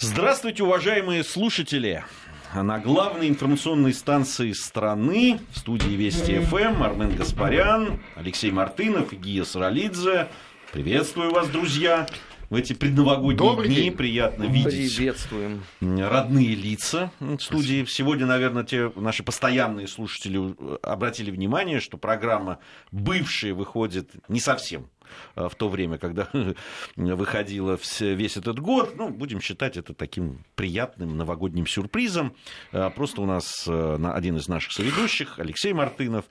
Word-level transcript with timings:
Здравствуйте, 0.00 0.62
уважаемые 0.62 1.24
слушатели! 1.24 2.04
На 2.54 2.78
главной 2.78 3.28
информационной 3.28 3.92
станции 3.92 4.52
страны, 4.52 5.40
в 5.50 5.58
студии 5.58 5.90
Вести 5.90 6.38
ФМ, 6.38 6.84
Армен 6.84 7.16
Гаспарян, 7.16 8.00
Алексей 8.14 8.52
Мартынов 8.52 9.12
и 9.12 9.16
Гия 9.16 9.42
Саралидзе. 9.42 10.28
Приветствую 10.72 11.32
вас, 11.32 11.48
друзья! 11.48 12.06
В 12.48 12.54
эти 12.54 12.74
предновогодние 12.74 13.50
Добрый 13.50 13.66
дни 13.66 13.74
день. 13.74 13.92
приятно 13.92 14.44
видеть 14.44 14.96
Приветствуем. 14.96 15.64
родные 15.80 16.54
лица 16.54 17.10
в 17.18 17.40
студии. 17.40 17.84
Сегодня, 17.84 18.24
наверное, 18.24 18.62
те 18.62 18.92
наши 18.94 19.24
постоянные 19.24 19.88
слушатели 19.88 20.54
обратили 20.80 21.32
внимание, 21.32 21.80
что 21.80 21.98
программа 21.98 22.60
«Бывшие» 22.92 23.52
выходит 23.52 24.12
не 24.28 24.38
совсем 24.38 24.88
в 25.34 25.54
то 25.56 25.68
время, 25.68 25.98
когда 25.98 26.28
выходила 26.96 27.78
весь 28.00 28.36
этот 28.36 28.58
год. 28.58 28.94
Ну, 28.96 29.10
будем 29.10 29.40
считать 29.40 29.76
это 29.76 29.94
таким 29.94 30.44
приятным 30.54 31.16
новогодним 31.16 31.66
сюрпризом. 31.66 32.34
Э, 32.72 32.90
Просто 32.90 33.22
у 33.22 33.26
нас 33.26 33.64
э, 33.66 33.98
один 34.12 34.36
из 34.36 34.48
наших 34.48 34.72
соведущих, 34.72 35.38
Алексей 35.38 35.72
Мартынов, 35.72 36.24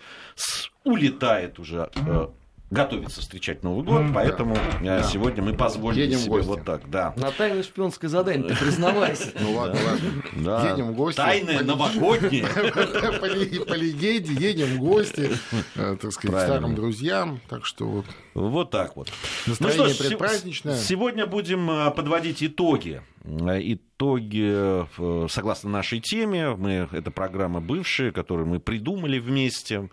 улетает 0.83 1.59
уже 1.59 1.89
э, 1.95 2.27
готовится 2.69 3.21
встречать 3.21 3.63
Новый 3.63 3.85
год, 3.85 4.03
поэтому 4.13 4.57
э, 4.81 5.03
сегодня 5.09 5.41
мы 5.41 5.53
позволим 5.53 5.97
Едем 5.97 6.17
в 6.17 6.21
себе 6.21 6.31
гости. 6.31 6.47
вот 6.49 6.63
так, 6.65 6.89
да. 6.89 7.13
На 7.15 7.31
тайное 7.31 7.63
шпионское 7.63 8.09
задание, 8.09 8.49
ты 8.49 8.55
признавайся. 8.55 9.31
Ну 9.39 9.53
ладно, 9.53 9.79
ладно. 9.85 10.11
Да. 10.35 10.71
Едем 10.71 10.91
в 10.91 10.95
гости. 10.95 11.17
Тайное 11.17 11.63
новогоднее. 11.63 12.45
По 13.19 13.25
ле- 13.25 13.65
по 13.65 13.73
легенде 13.73 14.33
едем 14.33 14.67
в 14.77 14.79
гости, 14.79 15.29
э, 15.75 15.97
так 16.01 16.11
сказать, 16.11 16.43
старым 16.43 16.75
друзьям. 16.75 17.39
Так 17.49 17.65
что 17.65 17.85
вот 17.87 18.05
Вот 18.33 18.69
так 18.71 18.95
вот. 18.95 19.09
настроение 19.45 19.87
Ну 19.87 19.93
ж, 19.93 19.97
предпраздничное. 19.97 20.75
се- 20.77 20.83
Сегодня 20.85 21.25
будем 21.25 21.69
э, 21.71 21.91
подводить 21.91 22.43
итоги. 22.43 23.01
Итоги, 23.29 24.53
э, 24.53 25.27
согласно 25.29 25.69
нашей 25.69 25.99
теме, 25.99 26.55
мы, 26.55 26.87
это 26.93 27.11
программа 27.11 27.59
бывшая, 27.59 28.11
которую 28.11 28.47
мы 28.47 28.59
придумали 28.61 29.19
вместе 29.19 29.89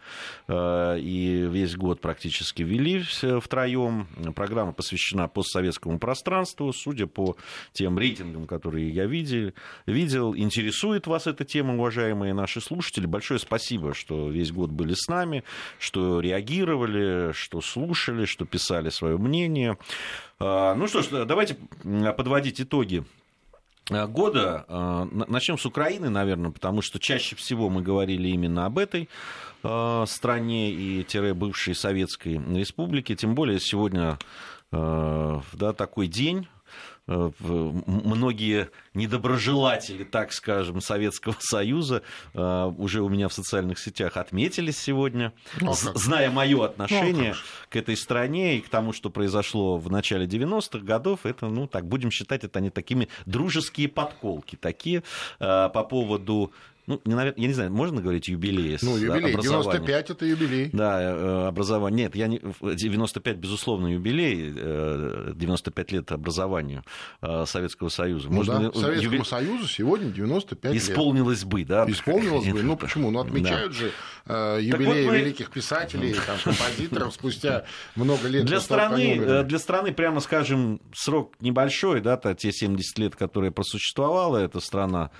э, 0.46 0.98
и 1.00 1.48
весь 1.50 1.74
год 1.74 2.00
практически 2.00 2.62
вели 2.62 3.02
втроем. 3.40 4.06
Программа 4.36 4.72
посвящена 4.72 5.26
постсоветскому 5.26 5.98
пространству. 5.98 6.72
Судя 6.72 7.08
по 7.08 7.36
тем 7.72 7.98
рейтингам, 7.98 8.46
которые 8.46 8.90
я 8.90 9.06
видел, 9.06 9.52
видел, 9.86 10.36
интересует 10.36 11.08
вас 11.08 11.26
эта 11.26 11.44
тема, 11.44 11.74
уважаемые 11.74 12.34
наши 12.34 12.60
слушатели. 12.60 13.06
Большое 13.06 13.40
спасибо, 13.40 13.94
что 13.94 14.28
весь 14.28 14.52
год 14.52 14.70
были 14.70 14.94
с 14.94 15.08
нами, 15.08 15.42
что 15.80 16.20
реагировали, 16.20 17.32
что 17.32 17.60
слушали, 17.60 18.26
что 18.26 18.44
писали 18.44 18.90
свое 18.90 19.18
мнение. 19.18 19.76
А, 20.38 20.74
Ну 20.76 20.86
что 20.86 21.02
ж, 21.02 21.24
давайте 21.26 21.56
подводить 22.16 22.60
итоги 22.60 23.04
года. 23.90 24.64
Э, 24.68 25.06
Начнем 25.10 25.58
с 25.58 25.66
Украины, 25.66 26.08
наверное, 26.10 26.50
потому 26.50 26.82
что 26.82 26.98
чаще 26.98 27.36
всего 27.36 27.68
мы 27.68 27.82
говорили 27.82 28.28
именно 28.28 28.66
об 28.66 28.78
этой 28.78 29.08
э, 29.62 30.04
стране 30.06 30.70
и 30.70 31.04
тире 31.04 31.34
бывшей 31.34 31.74
Советской 31.74 32.40
Республике. 32.56 33.14
Тем 33.14 33.34
более 33.34 33.60
сегодня 33.60 34.18
э, 34.72 35.40
да, 35.52 35.72
такой 35.72 36.06
день. 36.06 36.48
Э, 37.06 37.30
Многие 37.86 38.70
недоброжелатели, 38.94 40.04
так 40.04 40.32
скажем, 40.32 40.80
Советского 40.80 41.36
Союза 41.38 42.02
э, 42.32 42.72
уже 42.78 43.02
у 43.02 43.08
меня 43.10 43.28
в 43.28 43.32
социальных 43.34 43.78
сетях 43.78 44.16
отметились 44.16 44.78
сегодня, 44.78 45.32
Ну, 45.60 45.74
зная 45.74 46.30
мое 46.30 46.64
отношение 46.64 47.32
Ну, 47.32 47.38
к 47.68 47.76
этой 47.76 47.96
стране 47.96 48.56
и 48.56 48.60
к 48.60 48.68
тому, 48.70 48.92
что 48.92 49.10
произошло 49.10 49.76
в 49.76 49.90
начале 49.90 50.26
90-х 50.26 50.78
годов, 50.78 51.20
это, 51.26 51.46
ну, 51.48 51.66
так 51.66 51.86
будем 51.86 52.10
считать, 52.10 52.44
это 52.44 52.58
они 52.58 52.70
такими 52.70 53.08
дружеские 53.26 53.88
подколки, 53.88 54.56
такие 54.56 55.02
э, 55.40 55.68
по 55.68 55.84
поводу, 55.84 56.52
ну, 56.86 57.00
не, 57.04 57.14
навер- 57.14 57.34
я 57.36 57.46
не 57.48 57.54
знаю, 57.54 57.72
можно 57.72 58.00
говорить 58.00 58.28
юбилея? 58.28 58.78
с 58.78 58.82
Ну, 58.82 58.96
юбилей. 58.96 59.32
образования? 59.34 59.62
95 59.78 60.10
это 60.10 60.26
юбилей. 60.26 60.70
Да, 60.72 61.00
э, 61.02 61.46
образование. 61.48 62.04
Нет, 62.06 62.16
я 62.16 62.26
не... 62.26 62.40
в 62.60 62.74
95, 62.74 63.36
безусловно, 63.36 63.86
юбилей, 63.88 64.52
э, 64.56 65.32
95 65.34 65.92
лет 65.92 66.12
образованию 66.12 66.84
э, 67.22 67.44
Советского 67.46 67.88
Союза. 67.88 68.28
Ну 68.30 68.44
да, 68.44 68.58
ли- 68.60 68.70
Советскому 68.72 69.16
юби- 69.20 69.24
Союзу 69.24 69.68
сегодня 69.68 70.10
95 70.10 70.72
лет. 70.74 70.82
Исполнилось 70.82 71.44
бы, 71.44 71.64
да? 71.64 71.84
Исполнилось 71.88 72.46
бы. 72.48 72.62
Ну 72.62 72.76
почему? 72.78 73.10
Ну 73.10 73.20
отмечают 73.20 73.72
же 73.72 73.90
э, 74.26 74.58
юбилеи 74.62 75.04
вот 75.04 75.12
мы- 75.12 75.18
великих 75.18 75.50
писателей, 75.50 76.14
там, 76.26 76.36
композиторов 76.42 77.14
спустя 77.14 77.64
много 77.96 78.28
лет. 78.28 78.44
Для 78.44 78.60
страны, 78.60 79.18
э, 79.18 79.42
для 79.44 79.58
страны, 79.58 79.92
прямо 79.92 80.20
скажем, 80.20 80.80
срок 80.94 81.34
небольшой, 81.40 82.00
да, 82.00 82.16
те 82.34 82.52
70 82.52 82.98
лет, 82.98 83.16
которые 83.16 83.50
просуществовала 83.52 84.38
эта 84.38 84.60
страна, 84.60 85.10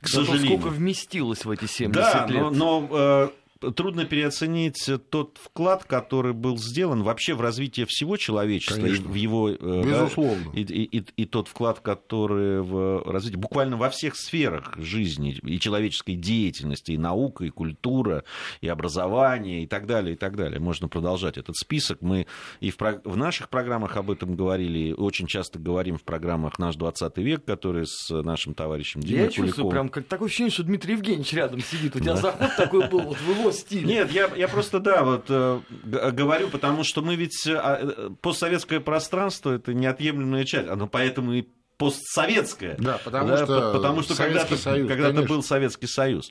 к 0.00 0.08
Зато 0.08 0.26
сожалению. 0.26 0.58
сколько 0.58 0.72
вместилось 0.74 1.44
в 1.44 1.50
эти 1.50 1.66
70 1.66 1.94
Да, 2.12 2.26
лет. 2.26 2.42
но, 2.42 2.50
но, 2.50 2.88
э, 2.90 3.28
трудно 3.74 4.04
переоценить 4.04 4.88
тот 5.10 5.38
вклад, 5.42 5.84
который 5.84 6.32
был 6.32 6.58
сделан 6.58 7.02
вообще 7.02 7.34
в 7.34 7.40
развитие 7.40 7.86
всего 7.86 8.16
человечества, 8.16 8.80
и 8.80 8.82
Конечно. 8.82 9.08
в 9.08 9.14
его 9.14 9.50
э, 9.50 9.56
да, 9.60 9.82
Безусловно. 9.82 10.50
и, 10.54 10.62
и- 10.62 10.98
и- 10.98 11.04
и 11.16 11.24
тот 11.24 11.48
вклад, 11.48 11.80
который 11.80 12.62
в 12.62 13.02
развитие 13.10 13.38
буквально 13.40 13.76
во 13.76 13.90
всех 13.90 14.16
сферах 14.16 14.74
жизни 14.78 15.38
и 15.42 15.58
человеческой 15.60 16.14
деятельности, 16.14 16.92
и 16.92 16.98
наука, 16.98 17.44
и 17.44 17.50
культура, 17.50 18.24
и 18.60 18.68
образование, 18.68 19.62
и 19.62 19.66
так 19.66 19.86
далее, 19.86 20.14
и 20.14 20.16
так 20.16 20.36
далее. 20.36 20.60
Можно 20.60 20.88
продолжать 20.88 21.38
этот 21.38 21.56
список. 21.56 22.02
Мы 22.02 22.26
и 22.60 22.70
в, 22.70 22.76
в 23.04 23.16
наших 23.16 23.48
программах 23.48 23.96
об 23.96 24.10
этом 24.10 24.36
говорили, 24.36 24.78
и 24.78 24.92
очень 24.92 25.26
часто 25.26 25.58
говорим 25.58 25.98
в 25.98 26.02
программах 26.02 26.58
«Наш 26.58 26.76
20 26.76 27.16
век», 27.18 27.44
которые 27.44 27.86
с 27.86 28.10
нашим 28.10 28.54
товарищем 28.54 29.00
Димой 29.00 29.22
Я 29.22 29.26
чувствую, 29.28 29.46
Куликовым. 29.52 29.70
прям 29.70 29.88
как 29.88 30.06
такое 30.06 30.28
ощущение, 30.28 30.50
что 30.50 30.62
Дмитрий 30.62 30.92
Евгеньевич 30.94 31.32
рядом 31.32 31.60
сидит. 31.60 31.96
У 31.96 32.00
тебя 32.00 32.14
Да. 32.14 32.20
заход 32.20 32.56
такой 32.56 32.88
был 32.88 33.00
вот 33.00 33.16
в 33.18 33.30
его 33.30 33.52
стиле. 33.56 33.84
Нет, 33.86 34.12
я, 34.12 34.30
я 34.36 34.48
просто, 34.48 34.78
да, 34.80 35.02
вот 35.02 35.24
э, 35.28 35.60
г- 35.84 36.10
говорю, 36.12 36.48
потому 36.48 36.84
что 36.84 37.02
мы 37.02 37.16
ведь... 37.16 37.46
э, 37.46 37.54
а, 37.56 37.78
э, 37.82 38.10
Постсоветское 38.22 38.80
пространство— 38.80 39.50
это 39.54 39.74
неотъемлемая 39.74 40.44
часть, 40.44 40.68
оно 40.68 40.86
поэтому 40.86 41.32
и 41.32 41.44
постсоветское. 41.78 42.76
Да, 42.78 42.98
потому 43.04 43.28
Да, 43.28 43.36
что 43.44 43.46
по- 43.72 43.78
потому 43.78 44.02
что 44.02 44.14
когда-то, 44.16 44.56
Союз, 44.56 44.88
когда-то 44.88 45.14
конечно. 45.14 45.34
был 45.34 45.42
Советский 45.42 45.86
Союз. 45.86 46.30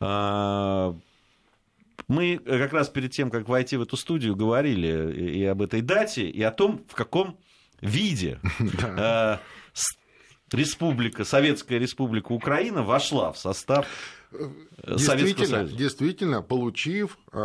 А, 0.00 0.94
Мы 2.08 2.38
как 2.38 2.72
раз 2.72 2.88
перед 2.88 3.12
тем, 3.12 3.30
как 3.30 3.48
войти 3.48 3.76
в 3.76 3.82
эту 3.82 3.96
студию, 3.96 4.34
говорили 4.34 5.12
и 5.38 5.44
об 5.44 5.62
этой 5.62 5.80
дате, 5.82 6.28
и 6.28 6.42
о 6.42 6.50
том, 6.50 6.84
в 6.88 6.94
каком 6.94 7.38
виде 7.80 8.40
э, 8.82 9.36
Республика, 10.54 11.24
Советская 11.24 11.78
Республика 11.78 12.32
Украина 12.32 12.82
вошла 12.82 13.32
в 13.32 13.38
состав 13.38 13.86
э, 14.32 14.48
Действительно, 14.86 15.64
действительно, 15.64 16.42
получив, 16.42 17.18
э, 17.32 17.36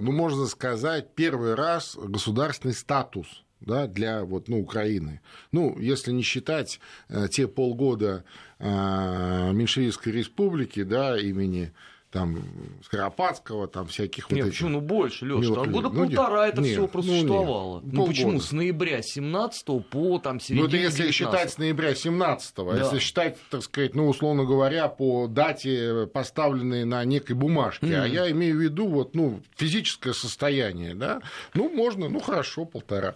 ну, 0.00 0.12
можно 0.12 0.46
сказать, 0.46 1.14
первый 1.14 1.54
раз 1.54 1.96
государственный 1.96 2.74
статус 2.74 3.44
да, 3.60 3.86
для 3.86 4.24
вот, 4.24 4.48
ну, 4.48 4.60
Украины. 4.60 5.20
Ну, 5.52 5.78
если 5.78 6.12
не 6.12 6.22
считать 6.22 6.80
э, 7.08 7.28
те 7.30 7.48
полгода 7.48 8.24
меньшевистской 8.60 10.12
республики, 10.12 10.82
да, 10.82 11.16
имени 11.16 11.72
там, 12.10 12.42
Скоропадского, 12.82 13.68
там 13.68 13.86
всяких 13.86 14.30
Нет, 14.30 14.44
вот 14.44 14.50
почему? 14.50 14.68
Ну 14.70 14.80
больше, 14.80 15.24
милых 15.26 15.54
там 15.64 15.72
года 15.72 15.90
Ну, 15.90 16.04
нет, 16.04 16.16
полтора 16.16 16.48
это 16.48 16.60
нет, 16.62 16.70
все 16.72 16.80
ну, 16.82 16.88
просуществовало. 16.88 17.80
нет, 17.82 17.92
Ну, 17.92 18.06
почему? 18.06 18.40
С 18.40 18.52
ноября 18.52 19.02
17 19.02 19.66
по 19.90 20.18
там 20.18 20.34
Ну, 20.36 20.40
середину 20.40 20.68
это 20.68 20.76
если 20.76 21.02
19. 21.08 21.14
считать 21.14 21.52
с 21.52 21.58
ноября 21.58 21.92
17-го, 21.92 22.72
Да. 22.72 22.78
если 22.78 22.98
считать, 22.98 23.36
так 23.50 23.62
сказать, 23.62 23.94
ну, 23.94 24.08
условно 24.08 24.44
говоря, 24.44 24.88
по 24.88 25.26
дате, 25.26 26.06
поставленной 26.06 26.84
на 26.84 27.04
некой 27.04 27.36
бумажке, 27.36 27.94
а 27.96 28.04
Мгм. 28.04 28.12
я 28.12 28.30
имею 28.30 28.56
в 28.56 28.60
виду 28.60 28.86
вот, 28.88 29.14
ну, 29.14 29.40
физическое 29.56 30.14
состояние, 30.14 30.94
да, 30.94 31.20
ну, 31.54 31.68
можно, 31.68 32.08
ну, 32.08 32.20
хорошо, 32.20 32.64
полтора. 32.64 33.14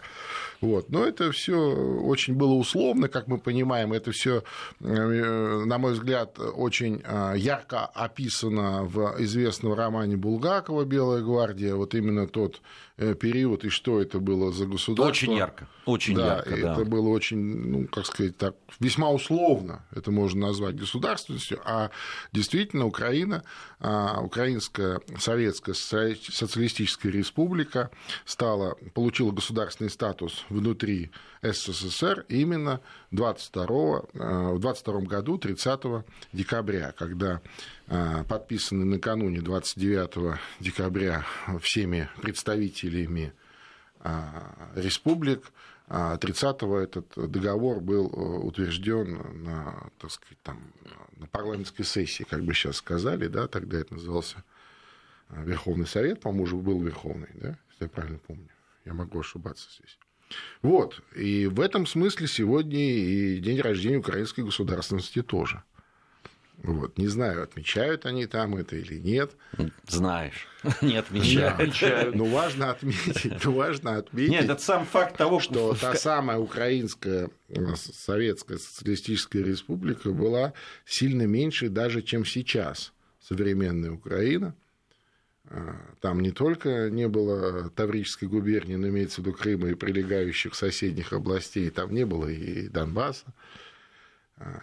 Вот. 0.63 0.91
Но 0.91 1.05
это 1.05 1.33
все 1.33 1.59
очень 1.59 2.35
было 2.35 2.53
условно, 2.53 3.09
как 3.09 3.27
мы 3.27 3.39
понимаем, 3.39 3.93
это 3.93 4.13
все, 4.13 4.45
на 4.79 5.79
мой 5.79 5.95
взгляд, 5.95 6.39
очень 6.39 7.03
э, 7.05 7.35
ярко 7.37 7.85
описано 7.87 8.85
в 8.85 9.17
известном 9.19 9.75
романе 9.75 10.17
Булгакова 10.17 10.85
«Белая 10.85 11.21
гвардия», 11.21 11.75
вот 11.75 11.97
именно 11.97 12.29
тот 12.29 12.61
э, 12.92 12.92
период 12.97 13.65
и 13.65 13.69
что 13.69 14.01
это 14.01 14.19
было 14.21 14.53
за 14.53 14.67
государство. 14.67 15.11
Очень 15.11 15.35
ярко, 15.35 15.69
очень 15.87 16.15
да, 16.15 16.37
ярко, 16.37 16.51
да. 16.51 16.73
это 16.73 16.85
было 16.85 17.09
очень, 17.09 17.39
ну, 17.39 17.87
как 17.87 18.07
сказать 18.07 18.37
так, 18.37 18.55
весьма 18.81 19.11
условно 19.11 19.85
это 19.95 20.11
можно 20.11 20.49
назвать 20.49 20.77
государственностью, 20.77 21.61
а 21.65 21.91
действительно 22.33 22.87
Украина, 22.87 23.45
а, 23.81 24.21
Украинская 24.21 25.01
Советская 25.19 25.75
Соци- 25.75 26.31
Социалистическая 26.31 27.11
Республика 27.11 27.91
стала, 28.25 28.77
получила 28.95 29.33
государственный 29.33 29.91
статус 29.91 30.45
внутри 30.49 31.11
СССР 31.43 32.25
именно 32.29 32.81
22, 33.11 34.03
э, 34.15 34.53
в 34.55 34.59
22 34.61 35.01
году, 35.01 35.39
30 35.39 36.05
декабря, 36.33 36.95
когда 36.97 37.41
э, 37.82 37.82
подписаны 37.87 38.85
накануне 38.85 39.41
29 39.41 40.39
декабря 40.61 41.27
всеми 41.61 42.09
представителями 42.21 43.33
а, 44.01 44.71
республик 44.75 45.53
30-го 45.89 46.79
этот 46.79 47.13
договор 47.31 47.81
был 47.81 48.07
утвержден 48.47 49.43
на, 49.45 49.91
так 49.99 50.11
сказать, 50.11 50.39
там, 50.43 50.73
на 51.17 51.27
парламентской 51.27 51.85
сессии, 51.85 52.23
как 52.23 52.43
бы 52.45 52.55
сейчас 52.55 52.77
сказали, 52.77 53.27
да, 53.27 53.47
тогда 53.47 53.79
это 53.79 53.95
назывался 53.95 54.43
Верховный 55.29 55.87
Совет, 55.87 56.21
по-моему, 56.21 56.45
уже 56.45 56.57
был 56.57 56.81
Верховный, 56.81 57.29
да, 57.35 57.59
если 57.71 57.85
я 57.85 57.89
правильно 57.89 58.19
помню. 58.19 58.49
Я 58.85 58.95
могу 58.95 59.21
ошибаться 59.21 59.69
здесь. 59.71 59.99
Вот. 60.63 61.01
И 61.15 61.47
в 61.47 61.61
этом 61.61 61.87
смысле 61.87 62.27
сегодня 62.27 62.79
и 62.79 63.39
день 63.39 63.61
рождения 63.61 63.99
украинской 63.99 64.43
государственности 64.43 65.23
тоже. 65.23 65.63
Вот. 66.59 66.97
Не 66.97 67.09
знаю, 67.09 67.43
отмечают 67.43 68.07
они 68.07 68.27
там 68.27 68.57
это 68.57 68.77
или 68.77 68.99
нет. 68.99 69.33
Знаешь, 69.89 70.47
не 70.81 70.97
отмечают. 70.97 71.59
Не 71.59 71.65
отмечают. 71.65 72.15
Но 72.15 72.25
важно 72.25 72.71
отметить, 72.71 73.45
но 73.45 73.53
важно 73.53 73.97
отметить. 73.97 74.31
Нет, 74.31 74.45
это 74.45 74.63
сам 74.63 74.87
факт 74.87 75.17
того, 75.17 75.41
что 75.41 75.75
та 75.75 75.95
самая 75.95 76.39
украинская 76.39 77.31
э, 77.49 77.75
советская 77.77 78.59
социалистическая 78.59 79.43
республика 79.43 80.11
была 80.11 80.53
сильно 80.85 81.23
меньше 81.23 81.69
даже, 81.69 82.01
чем 82.03 82.25
сейчас 82.25 82.93
современная 83.21 83.91
Украина. 83.91 84.55
А, 85.47 85.77
там 86.01 86.21
не 86.21 86.31
только 86.31 86.91
не 86.91 87.09
было 87.09 87.71
Таврической 87.71 88.29
губернии, 88.29 88.77
но 88.77 88.89
имеется 88.89 89.21
в 89.21 89.27
виду 89.27 89.37
Крыма 89.37 89.69
и 89.69 89.75
прилегающих 89.75 90.55
соседних 90.55 91.13
областей, 91.13 91.71
там 91.71 91.93
не 91.93 92.07
было 92.07 92.29
и 92.29 92.69
Донбасса, 92.69 93.27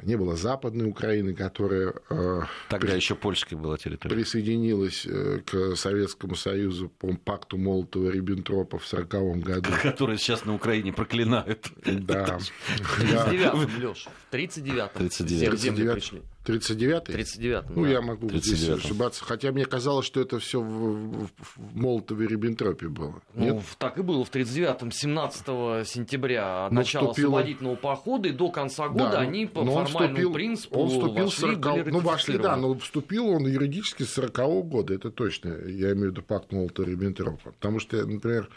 не 0.04 0.18
было 0.18 0.36
Западной 0.36 0.88
Украины, 0.90 1.34
которая... 1.34 1.94
А, 2.10 2.44
Тогда 2.70 2.88
при... 2.90 2.96
еще 2.96 3.16
польская 3.16 3.56
была 3.56 3.78
территория. 3.78 4.16
Присоединилась 4.16 5.06
э, 5.06 5.40
к 5.46 5.76
Советскому 5.76 6.36
Союзу 6.36 6.90
по 6.90 7.14
пакту 7.16 7.58
Молотова-Риббентропа 7.58 8.80
в 8.80 8.94
1940 8.94 9.40
году. 9.40 9.70
Который 9.82 10.18
сейчас 10.18 10.46
на 10.46 10.56
Украине 10.56 10.92
проклинают. 10.92 11.68
Да. 11.86 12.40
В 12.80 13.02
39-м, 13.02 13.80
Лёш, 13.80 14.08
в 14.30 14.34
39-м. 14.34 14.90
39-м. 15.06 15.94
пришли. 15.94 16.22
39-й? 16.50 17.14
39 17.14 17.70
Ну, 17.70 17.84
да. 17.84 17.90
я 17.90 18.02
могу 18.02 18.30
здесь 18.30 18.70
ошибаться. 18.70 19.24
Хотя 19.24 19.52
мне 19.52 19.66
казалось, 19.66 20.06
что 20.06 20.22
это 20.22 20.40
все 20.40 20.62
в, 20.62 20.66
в, 20.66 21.28
в 21.28 21.76
Молотове 21.76 22.28
Риббентропе 22.28 22.88
было. 22.88 23.22
Ну, 23.34 23.56
Нет? 23.56 23.64
так 23.78 23.98
и 23.98 24.02
было 24.02 24.26
в 24.26 24.32
39-м, 24.32 24.92
17 24.92 25.88
сентября, 25.88 26.66
от 26.66 26.72
начала 26.72 27.10
вступило... 27.10 27.38
освободительного 27.38 27.76
похода, 27.76 28.30
и 28.30 28.32
до 28.32 28.50
конца 28.50 28.90
года 28.90 29.12
да, 29.12 29.20
они 29.20 29.46
по 29.46 29.66
формальному 29.66 29.88
вступил, 29.90 30.34
принципу 30.34 30.80
он 30.80 30.90
вступил 30.90 31.26
вошли, 31.26 31.56
40... 31.56 31.60
были 31.60 31.90
Ну, 31.92 32.00
вошли, 32.00 32.38
да, 32.38 32.56
но 32.56 32.74
вступил 32.76 33.28
он 33.28 33.48
юридически 33.48 34.04
с 34.04 34.18
40-го 34.18 34.64
года, 34.64 34.94
это 34.94 35.12
точно, 35.12 35.50
я 35.50 35.92
имею 35.94 36.10
в 36.10 36.12
виду 36.12 36.22
пакт 36.22 36.52
Молотова-Риббентропа. 36.52 37.52
Потому 37.52 37.80
что, 37.80 38.06
например, 38.06 38.50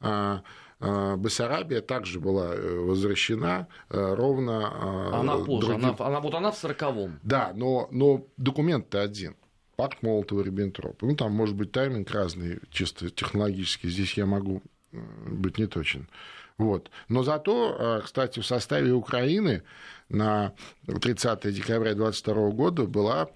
а, 0.00 0.42
Бессарабия 0.80 1.82
также 1.82 2.20
была 2.20 2.54
э, 2.54 2.78
возвращена 2.78 3.68
э, 3.90 4.14
ровно... 4.14 4.70
А, 4.72 5.20
она 5.20 5.36
позже, 5.36 5.68
другим... 5.68 5.90
она, 5.90 6.06
она, 6.06 6.20
вот 6.20 6.34
она 6.34 6.50
в 6.50 6.64
40-м. 6.64 7.20
Да, 7.22 7.52
но, 7.54 7.86
но 7.90 8.24
документ-то 8.38 9.02
один. 9.02 9.36
Пакт 9.76 10.02
Молотова-Риббентропа. 10.02 10.96
Ну, 11.02 11.16
там 11.16 11.32
может 11.32 11.54
быть 11.54 11.70
тайминг 11.72 12.10
разный, 12.10 12.60
чисто 12.70 13.10
технологически. 13.10 13.88
Здесь 13.88 14.14
я 14.14 14.24
могу 14.24 14.62
быть 14.92 15.58
не 15.58 15.66
точен. 15.66 16.08
Вот. 16.56 16.90
Но 17.08 17.22
зато, 17.22 18.02
кстати, 18.04 18.40
в 18.40 18.46
составе 18.46 18.92
Украины 18.92 19.62
на 20.08 20.52
30 20.86 21.54
декабря 21.54 21.94
2022 21.94 22.50
года 22.50 22.84
была 22.84 23.28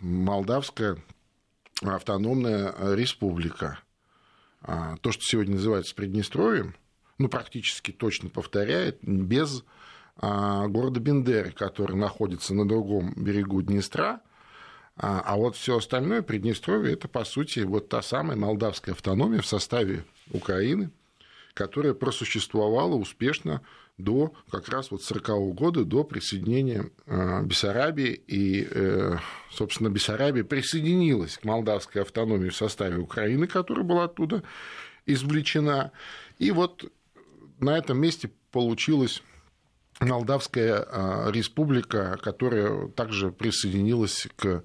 Молдавская 0.00 0.96
автономная 1.82 2.74
республика. 2.94 3.78
А, 4.62 4.96
то, 5.00 5.12
что 5.12 5.22
сегодня 5.24 5.54
называется 5.54 5.94
Приднестровьем, 5.94 6.74
ну, 7.18 7.28
практически 7.28 7.90
точно 7.90 8.30
повторяет, 8.30 8.98
без 9.02 9.64
а, 10.16 10.68
города 10.68 11.00
Бендеры, 11.00 11.52
который 11.52 11.96
находится 11.96 12.54
на 12.54 12.66
другом 12.66 13.12
берегу 13.16 13.62
Днестра, 13.62 14.20
а, 14.96 15.20
а 15.20 15.36
вот 15.36 15.56
все 15.56 15.78
остальное 15.78 16.22
Приднестровье 16.22 16.94
это, 16.94 17.08
по 17.08 17.24
сути, 17.24 17.60
вот 17.60 17.88
та 17.88 18.02
самая 18.02 18.36
молдавская 18.36 18.94
автономия 18.94 19.40
в 19.40 19.46
составе 19.46 20.04
Украины, 20.30 20.90
которая 21.54 21.94
просуществовала 21.94 22.94
успешно 22.94 23.62
до 23.98 24.32
как 24.50 24.68
раз 24.68 24.90
вот 24.90 25.02
40 25.02 25.54
года, 25.54 25.84
до 25.84 26.04
присоединения 26.04 26.90
Бессарабии. 27.06 28.12
И, 28.26 28.66
э, 28.68 29.16
собственно, 29.50 29.88
Бессарабия 29.88 30.44
присоединилась 30.44 31.38
к 31.38 31.44
молдавской 31.44 32.02
автономии 32.02 32.48
в 32.48 32.56
составе 32.56 32.98
Украины, 32.98 33.46
которая 33.46 33.84
была 33.84 34.04
оттуда 34.04 34.42
извлечена. 35.06 35.92
И 36.38 36.50
вот 36.50 36.90
на 37.60 37.76
этом 37.76 37.98
месте 37.98 38.30
получилась 38.50 39.22
Молдавская 40.00 41.30
республика, 41.30 42.18
которая 42.22 42.88
также 42.88 43.30
присоединилась 43.30 44.26
к 44.36 44.64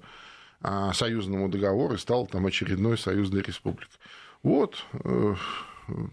союзному 0.94 1.48
договору 1.48 1.94
и 1.94 1.98
стала 1.98 2.26
там 2.26 2.46
очередной 2.46 2.98
союзной 2.98 3.42
республикой. 3.42 3.94
Вот, 4.42 4.84
э, 5.04 5.34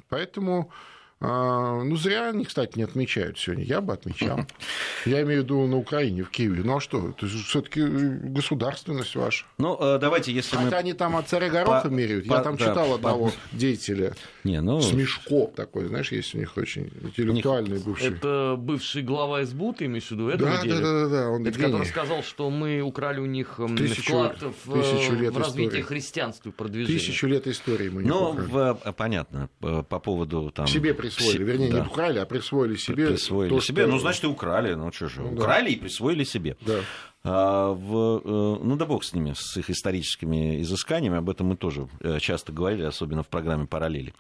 поэтому 0.10 0.72
а, 0.72 0.95
ну, 1.22 1.96
зря 1.96 2.30
они, 2.30 2.46
кстати, 2.46 2.78
не 2.78 2.84
отмечают 2.84 3.40
сегодня. 3.40 3.64
Я 3.64 3.82
бы 3.82 3.94
отмечал. 3.94 4.42
Я 5.06 5.22
имею 5.22 5.42
в 5.42 5.44
виду 5.46 5.66
на 5.68 5.78
Украине, 5.78 6.24
в 6.24 6.30
Киеве. 6.30 6.64
Ну 6.64 6.78
а 6.78 6.80
что? 6.82 7.10
Это 7.10 7.28
же 7.28 7.44
все-таки 7.44 7.82
государственность 7.82 9.16
ваша. 9.16 9.46
Ну, 9.58 9.78
э, 9.80 9.98
давайте, 10.00 10.34
если 10.34 10.56
Хотя 10.56 10.70
мы... 10.72 10.78
они 10.78 10.94
там 10.94 11.16
от 11.16 11.28
царя 11.28 11.50
Гороха 11.50 11.88
по... 11.90 11.94
меряют. 11.94 12.26
Я 12.26 12.38
по... 12.38 12.42
там 12.42 12.58
читал 12.58 12.90
да, 12.90 12.96
одного 12.96 13.28
по... 13.28 13.58
деятеля. 13.58 14.14
Не, 14.44 14.62
ну... 14.62 14.82
Смешко 14.82 15.48
такой, 15.56 15.88
знаешь, 15.88 16.12
есть 16.12 16.36
у 16.36 16.38
них 16.38 16.56
очень 16.58 16.92
интеллектуальный 17.02 17.80
бывший. 17.80 18.10
Это 18.10 18.56
бывший 18.58 19.02
глава 19.02 19.46
СБУ, 19.46 19.74
ты 19.74 19.86
имеешь 19.86 20.08
в 20.08 20.12
виду? 20.12 20.30
Это 20.30 20.46
да, 20.46 20.62
да, 20.64 20.80
да, 20.82 21.08
да, 21.08 21.30
он 21.30 21.46
Это 21.48 21.60
который 21.60 21.86
сказал, 21.86 22.24
что 22.24 22.50
мы 22.50 22.82
украли 22.82 23.20
у 23.20 23.26
них 23.26 23.60
тысячу, 23.78 24.14
вклад 24.14 24.38
в, 24.66 24.74
тысячу 24.74 25.14
лет 25.14 25.34
в 25.34 25.38
развитие 25.38 25.68
истории. 25.68 25.84
христианства 25.84 26.50
и 26.50 26.52
продвижение. 26.52 27.00
Тысячу 27.00 27.28
лет 27.28 27.48
истории 27.48 27.90
мы 27.90 28.04
не 28.04 28.10
Ну, 28.10 28.34
в, 28.34 28.76
понятно, 28.98 29.50
по 29.60 30.00
поводу 30.00 30.52
там... 30.52 30.68
Себе 30.68 30.94
присвоили, 31.10 31.44
вернее, 31.44 31.72
да. 31.72 31.80
не 31.80 31.88
украли, 31.88 32.20
а 32.20 32.26
присвоили 32.26 32.76
себе. 32.76 33.08
Присвоили 33.08 33.50
то, 33.50 33.62
себе, 33.62 33.84
что... 33.84 33.92
ну, 33.92 34.00
значит, 34.00 34.24
и 34.24 34.28
украли, 34.28 34.74
ну, 34.74 34.92
что 34.92 35.10
же, 35.10 35.22
ну, 35.22 35.34
украли 35.34 35.66
да. 35.66 35.72
и 35.72 35.76
присвоили 35.76 36.24
себе. 36.24 36.58
Да. 36.62 36.82
А, 37.28 37.72
в, 37.72 38.22
э, 38.24 38.60
ну 38.64 38.76
да 38.76 38.86
бог 38.86 39.04
с 39.04 39.14
ними, 39.14 39.34
с 39.36 39.58
их 39.58 39.72
историческими 39.72 40.62
изысканиями, 40.62 41.18
об 41.18 41.28
этом 41.28 41.48
мы 41.48 41.56
тоже 41.58 41.90
э, 42.02 42.20
часто 42.20 42.54
говорили, 42.54 42.84
особенно 42.84 43.24
в 43.24 43.30
программе 43.30 43.66
«Параллели». 43.66 44.14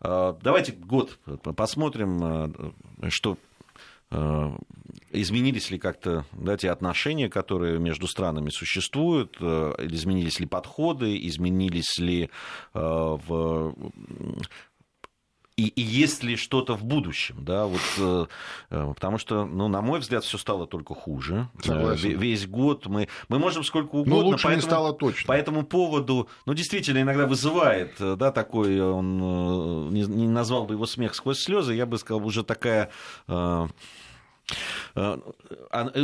А, 0.00 0.38
давайте 0.40 0.70
год 0.70 1.18
посмотрим, 1.56 2.68
э, 3.02 3.10
что 3.10 3.36
изменились 5.10 5.72
ли 5.72 5.78
как-то 5.78 6.24
да, 6.30 6.56
те 6.56 6.70
отношения, 6.70 7.28
которые 7.28 7.80
между 7.80 8.06
странами 8.06 8.50
существуют, 8.50 9.38
изменились 9.40 10.38
ли 10.38 10.46
подходы, 10.46 11.18
изменились 11.26 11.98
ли 11.98 12.30
в 12.74 13.74
и, 15.56 15.68
и 15.68 15.82
есть 15.82 16.22
ли 16.22 16.36
что-то 16.36 16.74
в 16.74 16.84
будущем, 16.84 17.44
да, 17.44 17.66
вот, 17.66 17.80
э, 17.98 18.26
э, 18.70 18.92
потому 18.94 19.18
что, 19.18 19.44
ну, 19.44 19.68
на 19.68 19.82
мой 19.82 20.00
взгляд, 20.00 20.24
все 20.24 20.38
стало 20.38 20.66
только 20.66 20.94
хуже. 20.94 21.48
Э, 21.60 21.66
Согласен. 21.66 22.18
Весь 22.18 22.46
год 22.46 22.86
мы, 22.86 23.08
мы 23.28 23.38
можем 23.38 23.62
сколько 23.64 23.94
угодно. 23.96 24.14
Но 24.14 24.20
лучше 24.20 24.44
поэтому, 24.44 24.62
не 24.62 24.68
стало 24.68 24.92
точно. 24.92 25.28
По 25.28 25.32
этому 25.32 25.64
поводу, 25.64 26.28
ну, 26.46 26.54
действительно, 26.54 27.00
иногда 27.00 27.26
вызывает, 27.26 27.94
да, 27.98 28.32
такой, 28.32 28.80
он, 28.80 29.90
не, 29.90 30.02
не 30.02 30.28
назвал 30.28 30.66
бы 30.66 30.74
его 30.74 30.86
смех 30.86 31.14
сквозь 31.14 31.40
слезы, 31.40 31.74
я 31.74 31.86
бы 31.86 31.98
сказал, 31.98 32.24
уже 32.24 32.42
такая 32.42 32.90
Э, 33.28 33.68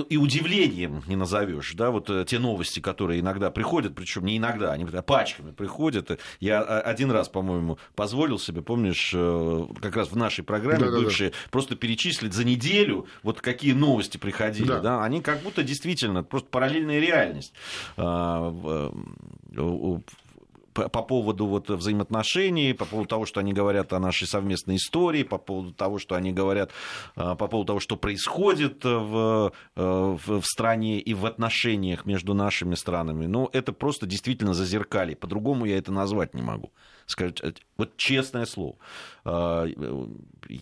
и 0.08 0.16
удивлением 0.16 1.02
не 1.06 1.16
назовешь, 1.16 1.74
да, 1.74 1.90
вот 1.90 2.08
э, 2.10 2.24
те 2.26 2.38
новости, 2.38 2.80
которые 2.80 3.20
иногда 3.20 3.50
приходят, 3.50 3.94
причем 3.94 4.24
не 4.24 4.38
иногда, 4.38 4.72
они 4.72 4.84
пачками 4.84 5.52
приходят. 5.52 6.18
Я 6.40 6.60
один 6.62 7.10
раз, 7.10 7.28
по-моему, 7.28 7.78
позволил 7.94 8.38
себе, 8.38 8.62
помнишь, 8.62 9.12
э, 9.14 9.66
как 9.80 9.96
раз 9.96 10.10
в 10.10 10.16
нашей 10.16 10.42
программе 10.42 10.86
да, 10.86 10.90
бывшие, 10.90 11.30
да, 11.30 11.36
да. 11.36 11.50
просто 11.50 11.76
перечислить 11.76 12.32
за 12.32 12.44
неделю, 12.44 13.06
вот 13.22 13.40
какие 13.40 13.72
новости 13.72 14.16
приходили, 14.16 14.68
да. 14.68 14.80
да, 14.80 15.04
они 15.04 15.20
как 15.20 15.42
будто 15.42 15.62
действительно 15.62 16.24
просто 16.24 16.48
параллельная 16.48 17.00
реальность 17.00 17.52
по, 20.72 21.02
поводу 21.02 21.46
вот 21.46 21.68
взаимоотношений, 21.68 22.72
по 22.72 22.84
поводу 22.84 23.08
того, 23.08 23.26
что 23.26 23.40
они 23.40 23.52
говорят 23.52 23.92
о 23.92 23.98
нашей 23.98 24.26
совместной 24.26 24.76
истории, 24.76 25.22
по 25.22 25.38
поводу 25.38 25.72
того, 25.72 25.98
что 25.98 26.14
они 26.14 26.32
говорят, 26.32 26.70
а, 27.16 27.34
по 27.34 27.48
поводу 27.48 27.66
того, 27.66 27.80
что 27.80 27.96
происходит 27.96 28.84
в, 28.84 29.52
э, 29.76 29.82
в, 29.82 30.40
в 30.40 30.44
стране 30.44 31.00
и 31.00 31.14
в 31.14 31.26
отношениях 31.26 32.06
между 32.06 32.34
нашими 32.34 32.74
странами. 32.74 33.26
Ну, 33.26 33.48
это 33.52 33.72
просто 33.72 34.06
действительно 34.06 34.54
зазеркали. 34.54 35.14
По-другому 35.14 35.66
я 35.66 35.78
это 35.78 35.92
назвать 35.92 36.34
не 36.34 36.42
могу. 36.42 36.70
Сказать, 37.06 37.40
э, 37.42 37.52
вот 37.76 37.96
честное 37.96 38.46
слово. 38.46 38.76
А, 39.24 39.66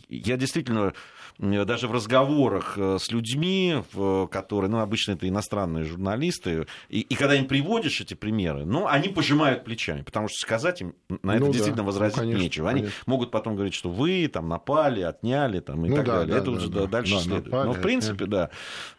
я 0.09 0.37
действительно 0.37 0.93
даже 1.39 1.89
в 1.89 1.93
разговорах 1.93 2.77
с 2.77 3.11
людьми, 3.11 3.83
которые, 4.31 4.71
ну, 4.71 4.81
обычно 4.81 5.13
это 5.13 5.29
иностранные 5.29 5.85
журналисты, 5.85 6.67
и, 6.89 7.01
и 7.01 7.15
когда 7.15 7.35
им 7.35 7.47
приводишь 7.47 8.01
эти 8.01 8.15
примеры, 8.15 8.65
ну, 8.65 8.87
они 8.87 9.09
пожимают 9.09 9.65
плечами, 9.65 10.03
потому 10.03 10.29
что 10.29 10.39
сказать 10.39 10.81
им 10.81 10.95
на 11.23 11.37
это 11.37 11.45
ну, 11.45 11.53
действительно 11.53 11.77
да. 11.77 11.83
возразить 11.85 12.17
ну, 12.17 12.23
конечно, 12.23 12.43
нечего. 12.43 12.71
Они 12.71 12.81
конечно. 12.81 13.03
могут 13.07 13.31
потом 13.31 13.55
говорить, 13.55 13.75
что 13.75 13.91
вы 13.91 14.29
там 14.29 14.49
напали, 14.49 15.03
отняли 15.03 15.61
там, 15.61 15.85
и 15.87 15.89
ну, 15.89 15.97
так 15.97 16.07
да, 16.07 16.19
далее. 16.19 16.35
Да, 16.35 16.37
это 16.39 16.51
да, 16.51 16.57
уже 16.57 16.69
да, 16.69 16.87
дальше 16.87 17.15
да, 17.15 17.21
следует. 17.21 17.47
Напали, 17.47 17.67
Но, 17.67 17.73
в 17.73 17.81
принципе, 17.81 18.25
отняли. 18.25 18.51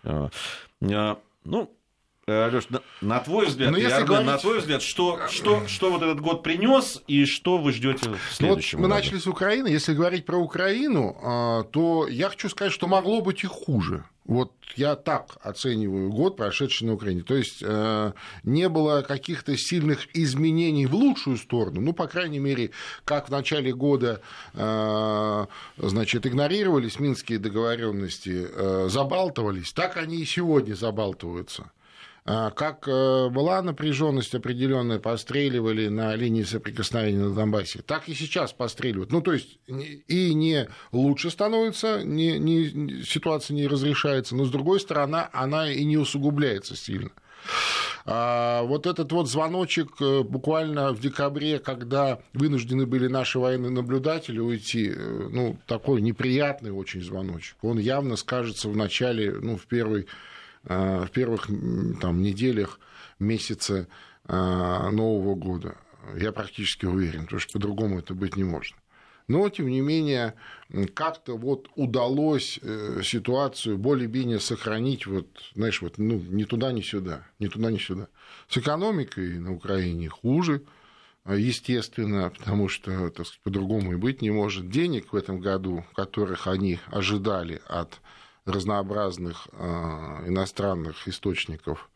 да. 0.01 0.29
Ну, 1.43 1.69
Э, 1.71 1.78
Леш, 2.29 2.69
на, 2.69 2.81
на 3.01 3.19
твой 3.19 3.47
взгляд, 3.47 3.75
если 3.75 3.91
Армен, 3.91 4.07
говорить... 4.07 4.27
на 4.27 4.37
твой 4.37 4.59
взгляд, 4.59 4.81
что, 4.81 5.19
что, 5.29 5.67
что 5.67 5.91
вот 5.91 6.01
этот 6.01 6.21
год 6.21 6.43
принес 6.43 7.01
и 7.07 7.25
что 7.25 7.57
вы 7.57 7.71
ждете 7.71 8.09
в 8.09 8.33
следующем 8.33 8.79
ну, 8.79 8.83
вот 8.83 8.89
мы 8.89 8.95
году? 8.95 9.03
начали 9.05 9.19
с 9.19 9.27
Украины. 9.27 9.67
Если 9.67 9.93
говорить 9.93 10.25
про 10.25 10.37
Украину, 10.37 11.17
а, 11.21 11.63
то 11.63 12.07
я 12.07 12.29
хочу 12.29 12.49
сказать, 12.49 12.73
что 12.73 12.87
могло 12.87 13.21
быть 13.21 13.43
и 13.43 13.47
хуже. 13.47 14.03
Вот 14.25 14.51
я 14.75 14.95
так 14.95 15.37
оцениваю 15.41 16.11
год, 16.11 16.37
прошедший 16.37 16.85
на 16.85 16.93
Украине. 16.93 17.23
То 17.23 17.33
есть 17.33 17.63
э, 17.63 18.13
не 18.43 18.69
было 18.69 19.01
каких-то 19.01 19.57
сильных 19.57 20.15
изменений 20.15 20.85
в 20.85 20.93
лучшую 20.93 21.37
сторону. 21.37 21.81
Ну, 21.81 21.93
по 21.93 22.05
крайней 22.05 22.37
мере, 22.37 22.69
как 23.05 23.29
в 23.29 23.31
начале 23.31 23.73
года 23.73 24.21
э, 24.53 25.45
значит, 25.77 26.27
игнорировались 26.27 26.99
минские 26.99 27.39
договоренности, 27.39 28.87
забалтывались, 28.87 29.73
так 29.73 29.97
они 29.97 30.17
и 30.17 30.25
сегодня 30.25 30.75
забалтываются. 30.75 31.71
А, 32.31 32.51
как 32.51 32.87
э, 32.87 33.29
была 33.29 33.59
напряженность 33.63 34.35
определенная, 34.35 34.99
постреливали 34.99 35.87
на 35.87 36.15
линии 36.15 36.43
соприкосновения 36.43 37.23
на 37.23 37.33
Донбассе, 37.33 37.81
так 37.81 38.07
и 38.07 38.13
сейчас 38.13 38.53
постреливают. 38.53 39.11
Ну, 39.11 39.21
то 39.21 39.33
есть 39.33 39.57
и 39.65 40.35
не 40.35 40.69
лучше 40.91 41.31
становится, 41.31 42.03
не, 42.03 42.37
не, 42.37 43.01
ситуация 43.03 43.55
не 43.55 43.65
разрешается, 43.65 44.35
но 44.35 44.45
с 44.45 44.51
другой 44.51 44.79
стороны, 44.79 45.27
она 45.33 45.71
и 45.71 45.83
не 45.83 45.97
усугубляется 45.97 46.75
сильно. 46.75 47.09
А 48.05 48.61
вот 48.61 48.85
этот 48.85 49.11
вот 49.11 49.27
звоночек 49.27 49.99
э, 49.99 50.21
буквально 50.21 50.93
в 50.93 50.99
декабре, 50.99 51.57
когда 51.57 52.19
вынуждены 52.33 52.85
были 52.85 53.07
наши 53.07 53.39
военные 53.39 53.71
наблюдатели 53.71 54.37
уйти, 54.37 54.93
э, 54.95 55.29
ну, 55.31 55.57
такой 55.65 55.99
неприятный 56.01 56.69
очень 56.69 57.01
звоночек, 57.01 57.55
он 57.63 57.79
явно 57.79 58.15
скажется 58.17 58.69
в 58.69 58.77
начале, 58.77 59.31
ну, 59.31 59.57
в 59.57 59.65
первый 59.65 60.05
в 60.69 61.09
первых 61.11 61.47
там, 61.99 62.21
неделях, 62.21 62.79
месяце 63.19 63.87
э, 64.27 64.89
Нового 64.91 65.35
года. 65.35 65.75
Я 66.15 66.31
практически 66.31 66.85
уверен, 66.85 67.23
потому 67.23 67.39
что 67.39 67.53
по-другому 67.53 67.99
это 67.99 68.13
быть 68.13 68.37
не 68.37 68.43
может. 68.43 68.75
Но, 69.27 69.47
тем 69.49 69.67
не 69.67 69.81
менее, 69.81 70.33
как-то 70.95 71.37
вот 71.37 71.69
удалось 71.75 72.59
э, 72.63 73.01
ситуацию 73.03 73.77
более-менее 73.77 74.39
сохранить, 74.39 75.05
вот, 75.05 75.27
знаешь, 75.53 75.81
вот, 75.81 75.99
ну, 75.99 76.19
ни 76.19 76.45
туда, 76.45 76.71
ни 76.71 76.81
сюда, 76.81 77.27
ни 77.37 77.47
туда, 77.47 77.69
ни 77.69 77.77
сюда. 77.77 78.07
С 78.47 78.57
экономикой 78.57 79.37
на 79.37 79.53
Украине 79.53 80.09
хуже, 80.09 80.63
естественно, 81.27 82.31
потому 82.35 82.69
что, 82.69 83.09
так 83.11 83.27
сказать, 83.27 83.41
по-другому 83.43 83.93
и 83.93 83.97
быть 83.97 84.23
не 84.23 84.31
может. 84.31 84.69
Денег 84.71 85.13
в 85.13 85.15
этом 85.15 85.39
году, 85.39 85.85
которых 85.93 86.47
они 86.47 86.79
ожидали 86.87 87.61
от 87.67 88.01
разнообразных 88.49 89.47
а, 89.53 90.23
иностранных 90.25 91.07
источников 91.07 91.89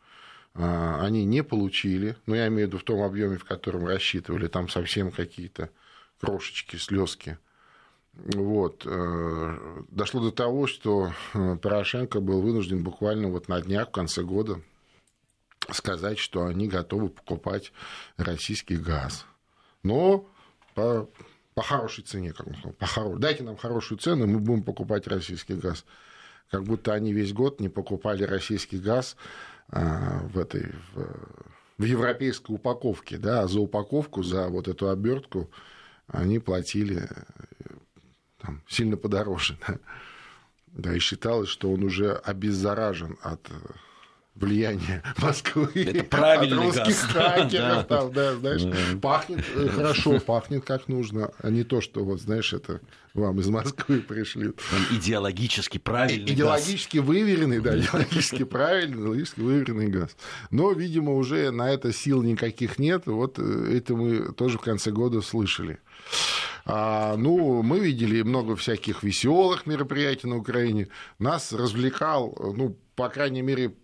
а, 0.54 1.00
они 1.02 1.24
не 1.24 1.42
получили, 1.42 2.16
но 2.26 2.36
я 2.36 2.48
имею 2.48 2.66
в 2.66 2.68
виду 2.68 2.78
в 2.78 2.84
том 2.84 3.02
объеме, 3.02 3.38
в 3.38 3.44
котором 3.44 3.86
рассчитывали, 3.86 4.46
там 4.46 4.68
совсем 4.68 5.10
какие-то 5.10 5.70
крошечки, 6.20 6.76
слезки. 6.76 7.38
Вот. 8.14 8.84
Э, 8.86 9.82
дошло 9.88 10.20
до 10.22 10.30
того, 10.30 10.68
что 10.68 11.12
э, 11.34 11.56
Порошенко 11.56 12.20
был 12.20 12.40
вынужден 12.40 12.82
буквально 12.84 13.28
вот 13.28 13.48
на 13.48 13.60
днях 13.60 13.88
в 13.88 13.90
конце 13.90 14.22
года 14.22 14.60
сказать, 15.72 16.18
что 16.18 16.44
они 16.44 16.68
готовы 16.68 17.08
покупать 17.08 17.72
российский 18.16 18.76
газ. 18.76 19.26
Но 19.82 20.28
по, 20.74 21.08
по 21.54 21.62
хорошей 21.62 22.04
цене, 22.04 22.32
как 22.32 22.46
он 22.46 22.54
сказал, 22.54 22.72
по 22.74 22.86
хоро... 22.86 23.16
дайте 23.16 23.42
нам 23.42 23.56
хорошую 23.56 23.98
цену, 23.98 24.26
мы 24.26 24.38
будем 24.38 24.62
покупать 24.62 25.08
российский 25.08 25.54
газ 25.54 25.84
как 26.50 26.64
будто 26.64 26.92
они 26.92 27.12
весь 27.12 27.32
год 27.32 27.60
не 27.60 27.68
покупали 27.68 28.24
российский 28.24 28.78
газ 28.78 29.16
а, 29.68 30.20
в 30.32 30.38
этой 30.38 30.72
в, 30.92 31.06
в 31.78 31.84
европейской 31.84 32.52
упаковке, 32.52 33.18
да, 33.18 33.42
а 33.42 33.48
за 33.48 33.60
упаковку, 33.60 34.22
за 34.22 34.48
вот 34.48 34.68
эту 34.68 34.88
обертку 34.88 35.50
они 36.06 36.38
платили 36.38 37.08
там, 38.40 38.62
сильно 38.68 38.96
подороже. 38.96 39.58
Да. 39.66 39.78
да, 40.66 40.94
и 40.94 40.98
считалось, 40.98 41.48
что 41.48 41.72
он 41.72 41.82
уже 41.82 42.12
обеззаражен 42.12 43.16
от 43.22 43.40
влияние 44.34 45.02
Москвы, 45.18 45.70
Это 45.74 46.04
правильный 46.04 46.58
от 46.58 46.64
русских 46.64 46.86
газ. 46.86 46.98
хакеров, 47.12 47.52
да, 47.52 47.84
там, 47.84 48.12
да, 48.12 48.34
знаешь, 48.36 48.62
да. 48.62 48.76
пахнет 49.00 49.44
э, 49.54 49.68
хорошо, 49.68 50.20
пахнет 50.20 50.64
как 50.64 50.88
нужно, 50.88 51.30
а 51.38 51.50
не 51.50 51.64
то, 51.64 51.80
что 51.80 52.04
вот, 52.04 52.20
знаешь, 52.20 52.52
это 52.52 52.80
вам 53.14 53.38
из 53.38 53.48
Москвы 53.48 54.00
пришли. 54.00 54.48
Он 54.48 54.98
идеологически 54.98 55.78
правильный 55.78 56.32
Идеологически 56.32 56.98
газ. 56.98 57.06
выверенный, 57.06 57.60
да, 57.60 57.78
идеологически 57.78 58.44
правильный, 58.44 58.98
идеологически 59.02 59.40
выверенный 59.40 59.86
газ. 59.86 60.16
Но, 60.50 60.72
видимо, 60.72 61.14
уже 61.14 61.50
на 61.50 61.70
это 61.70 61.92
сил 61.92 62.22
никаких 62.22 62.78
нет, 62.78 63.06
вот 63.06 63.38
э, 63.38 63.76
это 63.76 63.94
мы 63.94 64.32
тоже 64.32 64.58
в 64.58 64.62
конце 64.62 64.90
года 64.90 65.20
слышали. 65.22 65.78
А, 66.66 67.16
ну, 67.16 67.62
мы 67.62 67.78
видели 67.78 68.22
много 68.22 68.56
всяких 68.56 69.02
веселых 69.02 69.66
мероприятий 69.66 70.26
на 70.26 70.36
Украине. 70.36 70.88
Нас 71.18 71.52
развлекал, 71.52 72.36
ну, 72.56 72.76
по 72.96 73.08
крайней 73.08 73.42
мере, 73.42 73.74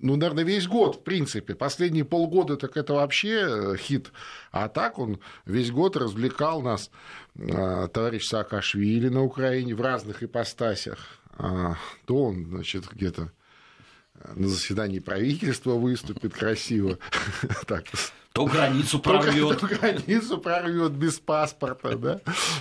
ну, 0.00 0.16
наверное, 0.16 0.44
весь 0.44 0.66
год, 0.66 0.96
в 0.96 1.02
принципе. 1.02 1.54
Последние 1.54 2.04
полгода 2.04 2.56
так 2.56 2.76
это 2.76 2.94
вообще 2.94 3.46
э, 3.48 3.76
хит. 3.76 4.12
А 4.50 4.68
так 4.68 4.98
он 4.98 5.20
весь 5.44 5.70
год 5.70 5.96
развлекал 5.96 6.62
нас 6.62 6.90
э, 7.34 7.88
товарищ 7.92 8.26
Саакашвили 8.26 9.08
на 9.08 9.22
Украине 9.22 9.74
в 9.74 9.80
разных 9.80 10.22
ипостасях. 10.22 10.98
А, 11.38 11.76
то 12.06 12.24
он, 12.24 12.46
значит, 12.46 12.86
где-то 12.90 13.32
на 14.34 14.48
заседании 14.48 14.98
правительства 14.98 15.72
выступит 15.72 16.34
красиво. 16.34 16.98
так, 17.66 17.84
то 18.36 18.44
границу 18.44 18.98
прорвет. 18.98 19.58
То, 19.58 19.66
то 19.66 19.74
границу 19.74 20.38
прорвет 20.38 20.92
без 20.92 21.18
паспорта, 21.18 21.96
да. 21.96 22.20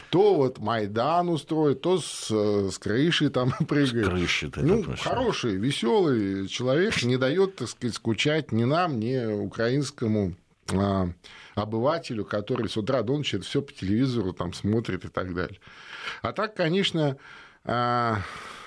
То 0.10 0.36
вот 0.36 0.60
Майдан 0.60 1.28
устроит, 1.30 1.82
то 1.82 2.00
с, 2.00 2.30
с 2.32 2.78
крыши 2.78 3.30
там 3.30 3.52
прыгает. 3.68 4.06
С 4.06 4.10
крыши 4.10 4.52
Ну, 4.56 4.84
пошел. 4.84 5.12
хороший, 5.12 5.58
веселый 5.58 6.48
человек, 6.48 7.04
не 7.04 7.18
дает, 7.18 7.58
так 7.58 7.68
сказать, 7.68 7.96
скучать 7.96 8.52
ни 8.54 8.64
нам, 8.64 9.00
ни 9.00 9.26
украинскому 9.26 10.36
а, 10.74 11.10
обывателю, 11.56 12.24
который 12.24 12.70
с 12.70 12.78
утра 12.78 13.02
до 13.04 13.18
ночи 13.18 13.36
это 13.36 13.44
все 13.46 13.62
по 13.62 13.74
телевизору 13.74 14.32
там 14.32 14.54
смотрит 14.54 15.04
и 15.04 15.10
так 15.10 15.34
далее. 15.34 15.60
А 16.22 16.32
так, 16.32 16.56
конечно, 16.56 17.18
а, 17.66 18.20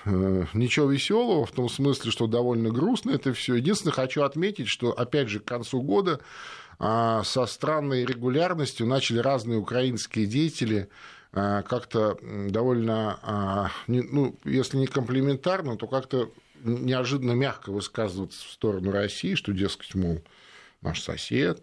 э, 0.04 0.44
ничего 0.52 0.90
веселого, 0.90 1.46
в 1.46 1.52
том 1.52 1.70
смысле, 1.70 2.10
что 2.10 2.26
довольно 2.26 2.68
грустно 2.70 3.12
это 3.12 3.32
все. 3.32 3.54
Единственное, 3.54 3.94
хочу 3.94 4.22
отметить, 4.22 4.68
что, 4.68 4.92
опять 4.92 5.28
же, 5.28 5.40
к 5.40 5.44
концу 5.44 5.80
года 5.80 6.20
со 6.78 7.46
странной 7.46 8.04
регулярностью 8.04 8.86
начали 8.86 9.18
разные 9.18 9.58
украинские 9.58 10.26
деятели 10.26 10.88
а, 11.32 11.62
как-то 11.62 12.18
довольно, 12.22 13.18
а, 13.22 13.70
ну, 13.86 14.34
если 14.44 14.76
не 14.78 14.86
комплиментарно, 14.86 15.76
то 15.76 15.86
как-то 15.86 16.30
неожиданно 16.62 17.32
мягко 17.32 17.70
высказываться 17.70 18.46
в 18.46 18.50
сторону 18.50 18.90
России, 18.90 19.34
что, 19.34 19.52
дескать, 19.52 19.94
мол, 19.94 20.22
наш 20.80 21.02
сосед, 21.02 21.62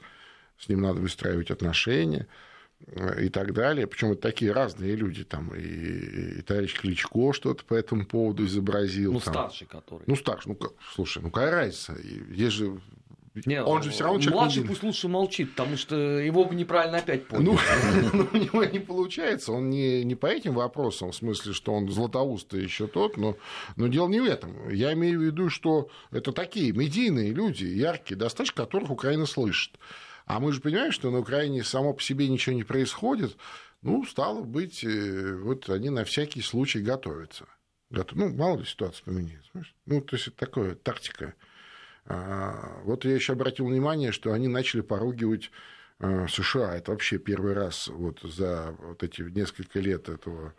с 0.57 0.69
ним 0.69 0.81
надо 0.81 1.01
выстраивать 1.01 1.51
отношения 1.51 2.27
и 3.19 3.29
так 3.29 3.53
далее. 3.53 3.87
Причем 3.87 4.11
это 4.11 4.21
такие 4.21 4.51
разные 4.51 4.95
люди, 4.95 5.23
там 5.23 5.53
и, 5.55 6.39
и 6.39 6.41
товарищ 6.41 6.79
Кличко 6.79 7.33
что-то 7.33 7.65
по 7.65 7.73
этому 7.73 8.05
поводу 8.05 8.45
изобразил. 8.45 9.13
Ну, 9.13 9.19
там. 9.19 9.33
старший 9.33 9.67
который. 9.67 10.03
Ну, 10.05 10.15
старший, 10.15 10.55
ну, 10.59 10.69
слушай, 10.93 11.23
ну 11.23 11.31
какая 11.31 11.51
разница? 11.51 11.97
Есть 12.29 12.55
же 12.55 12.79
не, 13.45 13.61
он 13.61 13.83
же 13.83 13.89
все 13.89 14.05
равно 14.05 14.19
человек 14.19 14.41
Младший 14.41 14.63
пусть 14.63 14.83
лучше 14.83 15.07
молчит, 15.09 15.51
потому 15.51 15.75
что 15.75 15.95
его 15.95 16.45
бы 16.45 16.55
неправильно 16.55 16.99
опять. 16.99 17.29
Ну, 17.31 17.57
ну, 18.13 18.29
у 18.31 18.37
него 18.37 18.63
не 18.63 18.79
получается. 18.79 19.51
Он 19.51 19.69
не, 19.69 20.05
не 20.05 20.15
по 20.15 20.27
этим 20.27 20.53
вопросам, 20.53 21.11
в 21.11 21.15
смысле, 21.15 21.51
что 21.53 21.73
он 21.73 21.91
златоустый 21.91 22.63
еще 22.63 22.87
тот, 22.87 23.17
но, 23.17 23.35
но 23.75 23.87
дело 23.87 24.07
не 24.07 24.21
в 24.21 24.25
этом. 24.25 24.69
Я 24.69 24.93
имею 24.93 25.19
в 25.19 25.23
виду, 25.23 25.49
что 25.49 25.89
это 26.11 26.31
такие 26.31 26.71
медийные 26.71 27.33
люди, 27.33 27.65
яркие, 27.65 28.17
достаточно 28.17 28.63
которых 28.63 28.89
Украина 28.89 29.25
слышит. 29.25 29.77
А 30.25 30.39
мы 30.39 30.53
же 30.53 30.61
понимаем, 30.61 30.91
что 30.91 31.11
на 31.11 31.19
Украине 31.19 31.63
само 31.63 31.93
по 31.93 32.01
себе 32.01 32.29
ничего 32.29 32.55
не 32.55 32.63
происходит. 32.63 33.35
Ну, 33.81 34.05
стало 34.05 34.41
быть, 34.41 34.83
э, 34.83 35.35
вот 35.35 35.69
они 35.69 35.89
на 35.89 36.05
всякий 36.05 36.41
случай 36.41 36.79
готовятся. 36.79 37.45
Ну, 37.89 38.33
мало 38.33 38.59
ли 38.59 38.65
ситуация 38.65 39.03
поменяется. 39.03 39.51
Ну, 39.85 40.01
то 40.01 40.15
есть 40.15 40.27
это 40.29 40.37
такая 40.37 40.75
тактика 40.75 41.35
вот 42.07 43.03
я 43.05 43.15
еще 43.15 43.33
обратил 43.33 43.65
внимание, 43.65 44.11
что 44.11 44.31
они 44.31 44.47
начали 44.47 44.81
поругивать 44.81 45.51
а, 45.99 46.27
США. 46.27 46.75
Это 46.75 46.91
вообще 46.91 47.17
первый 47.17 47.53
раз 47.53 47.87
вот 47.87 48.19
за 48.21 48.75
вот 48.79 49.01
эти 49.01 49.21
несколько 49.21 49.79
лет 49.79 50.09
этого 50.09 50.53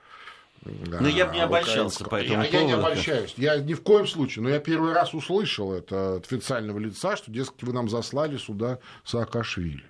Да, 0.63 1.01
но 1.01 1.09
я 1.09 1.27
бы 1.27 1.35
не 1.35 1.41
обольщался 1.41 2.05
по 2.05 2.17
этому 2.17 2.43
я, 2.43 2.51
поводу. 2.51 2.57
Я 2.57 2.65
не 2.65 2.73
обольщаюсь. 2.73 3.35
Я 3.37 3.57
ни 3.59 3.75
в 3.75 3.83
коем 3.83 4.07
случае. 4.07 4.43
Но 4.43 4.49
я 4.49 4.59
первый 4.59 4.93
раз 4.93 5.15
услышал 5.15 5.73
это 5.73 6.17
от 6.17 6.25
официального 6.27 6.79
лица, 6.79 7.17
что, 7.17 7.31
дескать, 7.31 7.63
вы 7.63 7.73
нам 7.73 7.89
заслали 7.89 8.39
сюда 8.39 8.79
Саакашвили. 9.05 9.85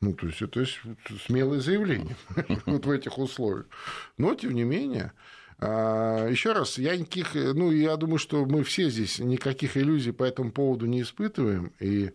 Ну, 0.00 0.12
то 0.12 0.26
есть, 0.26 0.42
это 0.42 0.66
смелое 1.26 1.60
заявление 1.60 2.16
вот 2.66 2.84
в 2.84 2.90
этих 2.90 3.16
условиях. 3.18 3.66
Но, 4.18 4.34
тем 4.34 4.52
не 4.54 4.64
менее, 4.64 5.12
а, 5.12 5.43
еще 5.60 6.52
раз, 6.52 6.78
я 6.78 6.96
никаких, 6.96 7.34
ну, 7.34 7.70
я 7.70 7.96
думаю, 7.96 8.18
что 8.18 8.44
мы 8.44 8.64
все 8.64 8.90
здесь 8.90 9.18
никаких 9.18 9.76
иллюзий 9.76 10.12
по 10.12 10.24
этому 10.24 10.52
поводу 10.52 10.86
не 10.86 11.02
испытываем. 11.02 11.72
И 11.80 12.12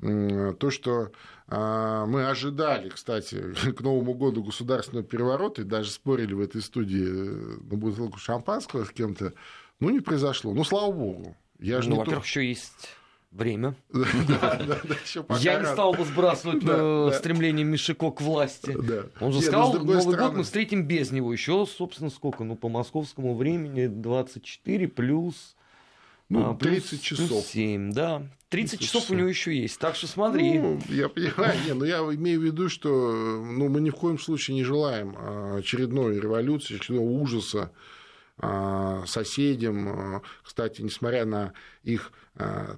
то, 0.00 0.70
что 0.70 1.10
а, 1.48 2.04
мы 2.06 2.28
ожидали, 2.28 2.90
кстати, 2.90 3.54
к 3.72 3.80
Новому 3.80 4.14
году 4.14 4.44
государственного 4.44 5.06
переворота, 5.06 5.62
и 5.62 5.64
даже 5.64 5.90
спорили 5.90 6.34
в 6.34 6.40
этой 6.40 6.60
студии 6.60 7.06
э, 7.06 7.58
на 7.70 7.76
бутылку 7.76 8.18
шампанского 8.18 8.84
с 8.84 8.90
кем-то, 8.90 9.32
ну, 9.80 9.90
не 9.90 10.00
произошло. 10.00 10.52
Ну, 10.52 10.62
слава 10.62 10.92
богу. 10.92 11.36
Я 11.58 11.80
ну, 11.80 11.96
во-первых, 11.96 12.24
то... 12.24 12.28
еще 12.28 12.46
есть 12.46 12.88
время. 13.38 13.74
Я 15.40 15.60
не 15.60 15.66
стал 15.66 15.94
бы 15.94 16.04
сбрасывать 16.04 16.62
э, 16.66 17.10
стремление 17.14 17.64
Мишико 17.64 18.10
к 18.10 18.20
власти. 18.20 18.76
Он 19.20 19.32
же 19.32 19.38
ну, 19.38 19.42
сказал, 19.42 19.72
Новый 19.74 20.16
год 20.16 20.34
мы 20.34 20.42
встретим 20.42 20.84
без 20.84 21.10
него. 21.10 21.32
Еще, 21.32 21.66
собственно, 21.66 22.10
сколько? 22.10 22.44
Ну, 22.44 22.56
по 22.56 22.68
московскому 22.68 23.34
времени 23.34 23.86
24 23.86 24.88
плюс... 24.88 25.54
Ну, 26.28 26.54
30 26.54 26.92
а, 26.92 27.02
часов. 27.02 27.28
Плюс 27.28 27.46
7, 27.46 27.92
да. 27.92 28.22
30 28.50 28.80
часов 28.80 29.10
у 29.10 29.14
него 29.14 29.28
еще 29.28 29.56
есть. 29.56 29.78
Так 29.78 29.94
что 29.94 30.06
смотри. 30.06 30.58
Ну, 30.58 30.78
я 30.88 31.08
понимаю, 31.08 31.58
не, 31.64 31.72
но 31.72 31.86
я 31.86 31.98
имею 31.98 32.40
в 32.40 32.44
виду, 32.44 32.68
что 32.68 32.88
ну, 32.88 33.68
мы 33.68 33.80
ни 33.80 33.88
в 33.88 33.94
коем 33.94 34.18
случае 34.18 34.56
не 34.56 34.64
желаем 34.64 35.14
а, 35.16 35.56
очередной 35.56 36.20
революции, 36.20 36.76
очередного 36.76 37.08
ужаса 37.08 37.70
соседям. 39.06 40.22
Кстати, 40.44 40.82
несмотря 40.82 41.24
на 41.24 41.52
их 41.82 42.12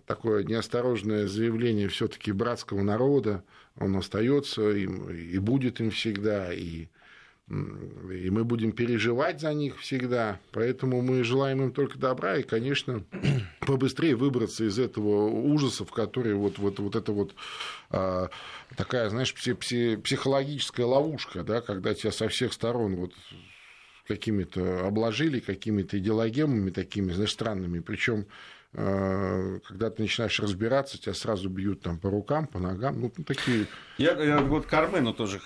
такое 0.06 0.42
неосторожное 0.44 1.26
заявление 1.26 1.88
все-таки 1.88 2.32
братского 2.32 2.82
народа, 2.82 3.44
он 3.76 3.96
остается 3.96 4.70
им 4.70 5.10
и 5.10 5.38
будет 5.38 5.80
им 5.80 5.90
всегда, 5.90 6.52
и 6.52 6.88
и 7.50 8.30
мы 8.30 8.44
будем 8.44 8.70
переживать 8.70 9.40
за 9.40 9.52
них 9.52 9.80
всегда, 9.80 10.38
поэтому 10.52 11.02
мы 11.02 11.24
желаем 11.24 11.62
им 11.62 11.72
только 11.72 11.98
добра 11.98 12.36
и, 12.36 12.44
конечно, 12.44 13.02
побыстрее 13.66 14.14
выбраться 14.14 14.64
из 14.64 14.78
этого 14.78 15.26
ужаса, 15.26 15.84
в 15.84 15.90
который 15.90 16.34
вот, 16.34 16.58
вот, 16.58 16.78
вот 16.78 16.94
это 16.94 17.10
вот 17.10 17.34
а, 17.90 18.30
такая, 18.76 19.10
знаешь, 19.10 19.34
психологическая 19.34 20.86
ловушка, 20.86 21.42
да, 21.42 21.60
когда 21.60 21.92
тебя 21.92 22.12
со 22.12 22.28
всех 22.28 22.52
сторон 22.52 22.94
вот 22.94 23.14
какими-то 24.14 24.86
обложили, 24.86 25.40
какими-то 25.40 25.98
идеологемами 25.98 26.70
такими, 26.70 27.12
знаешь, 27.12 27.32
странными, 27.32 27.80
причем 27.80 28.26
Э, 28.72 29.58
когда 29.66 29.90
ты 29.90 30.02
начинаешь 30.02 30.38
разбираться, 30.38 30.96
тебя 30.96 31.12
сразу 31.12 31.48
бьют 31.48 31.80
там 31.80 31.98
по 31.98 32.08
рукам, 32.08 32.46
по 32.46 32.60
ногам, 32.60 33.00
ну, 33.00 33.10
такие... 33.24 33.66
Я, 33.98 34.12
я 34.12 34.38
вот 34.38 34.66
Кармену 34.66 35.12
тоже 35.12 35.40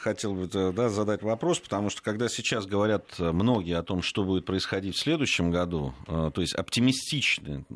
хотел 0.00 0.34
бы 0.34 0.48
да, 0.72 0.88
задать 0.88 1.22
вопрос, 1.22 1.60
потому 1.60 1.90
что 1.90 2.02
когда 2.02 2.28
сейчас 2.28 2.64
говорят 2.64 3.18
многие 3.18 3.76
о 3.76 3.82
том, 3.82 4.00
что 4.00 4.24
будет 4.24 4.46
происходить 4.46 4.96
в 4.96 4.98
следующем 4.98 5.50
году, 5.50 5.92
э, 6.08 6.30
то 6.34 6.40
есть 6.40 6.54
оптимистичны 6.54 7.66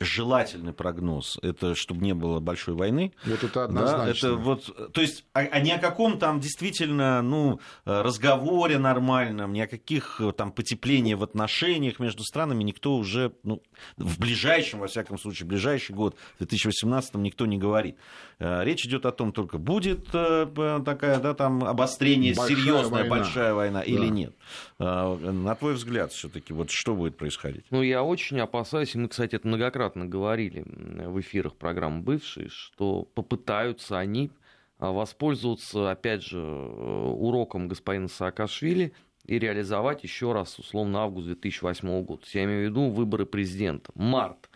желательный 0.00 0.72
прогноз, 0.72 1.38
это 1.42 1.74
чтобы 1.74 2.04
не 2.04 2.14
было 2.14 2.40
большой 2.40 2.74
войны. 2.74 3.12
Вот 3.24 3.42
это 3.42 3.64
однозначно. 3.64 4.04
Да, 4.04 4.10
это 4.10 4.34
вот, 4.34 4.92
то 4.92 5.00
есть, 5.00 5.24
а, 5.32 5.40
а 5.40 5.60
ни 5.60 5.70
о 5.70 5.78
каком 5.78 6.18
там 6.18 6.40
действительно 6.40 7.22
ну, 7.22 7.60
разговоре 7.84 8.78
нормальном, 8.78 9.52
ни 9.52 9.60
о 9.60 9.66
каких 9.66 10.20
там 10.36 10.52
потеплениях 10.52 11.18
в 11.18 11.22
отношениях 11.22 11.98
между 11.98 12.24
странами 12.24 12.62
никто 12.62 12.94
уже 12.96 13.32
ну, 13.42 13.62
в 13.96 14.18
ближайшем, 14.18 14.80
во 14.80 14.86
всяком 14.86 15.18
случае, 15.18 15.46
в 15.46 15.48
ближайший 15.48 15.94
год, 15.94 16.16
в 16.34 16.38
2018 16.38 17.14
никто 17.14 17.46
не 17.46 17.58
говорит. 17.58 17.96
Э, 18.38 18.64
речь 18.64 18.86
идет 18.86 19.06
о 19.06 19.12
том, 19.12 19.32
только 19.32 19.58
будет 19.58 20.08
э, 20.12 20.80
такая, 20.84 21.20
да, 21.20 21.34
там 21.34 21.64
обострение, 21.64 22.34
большая 22.34 22.56
серьезная 22.56 23.02
война. 23.02 23.16
большая 23.16 23.54
война 23.54 23.80
да. 23.80 23.84
или 23.84 24.06
нет. 24.06 24.34
Э, 24.78 25.14
на 25.14 25.54
твой 25.54 25.74
взгляд, 25.74 26.12
все-таки, 26.12 26.52
вот 26.52 26.70
что 26.70 26.94
будет 26.94 27.16
происходить? 27.16 27.64
Ну, 27.70 27.82
я 27.82 28.02
очень 28.02 28.40
опасаюсь, 28.40 28.94
и 28.94 28.98
мы, 28.98 29.08
кстати, 29.08 29.36
это 29.36 29.46
многократно 29.70 30.06
говорили 30.06 30.64
в 30.66 31.20
эфирах 31.20 31.56
программы 31.56 32.02
бывшие, 32.02 32.48
что 32.48 33.04
попытаются 33.14 33.98
они 33.98 34.30
воспользоваться, 34.78 35.90
опять 35.90 36.22
же, 36.22 36.40
уроком 36.40 37.68
господина 37.68 38.08
Саакашвили 38.08 38.92
и 39.26 39.38
реализовать 39.38 40.02
еще 40.02 40.32
раз, 40.32 40.58
условно, 40.58 41.00
август 41.00 41.26
2008 41.26 42.02
года. 42.04 42.22
Я 42.32 42.44
имею 42.44 42.66
в 42.66 42.70
виду 42.70 42.90
выборы 42.90 43.26
президента. 43.26 43.92
Март 43.94 44.48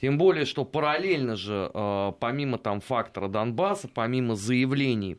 тем 0.00 0.18
более, 0.18 0.44
что 0.46 0.64
параллельно 0.64 1.36
же, 1.36 1.70
э, 1.72 2.12
помимо 2.18 2.58
там 2.58 2.80
фактора 2.80 3.28
Донбасса, 3.28 3.88
помимо 3.88 4.34
заявлений 4.34 5.18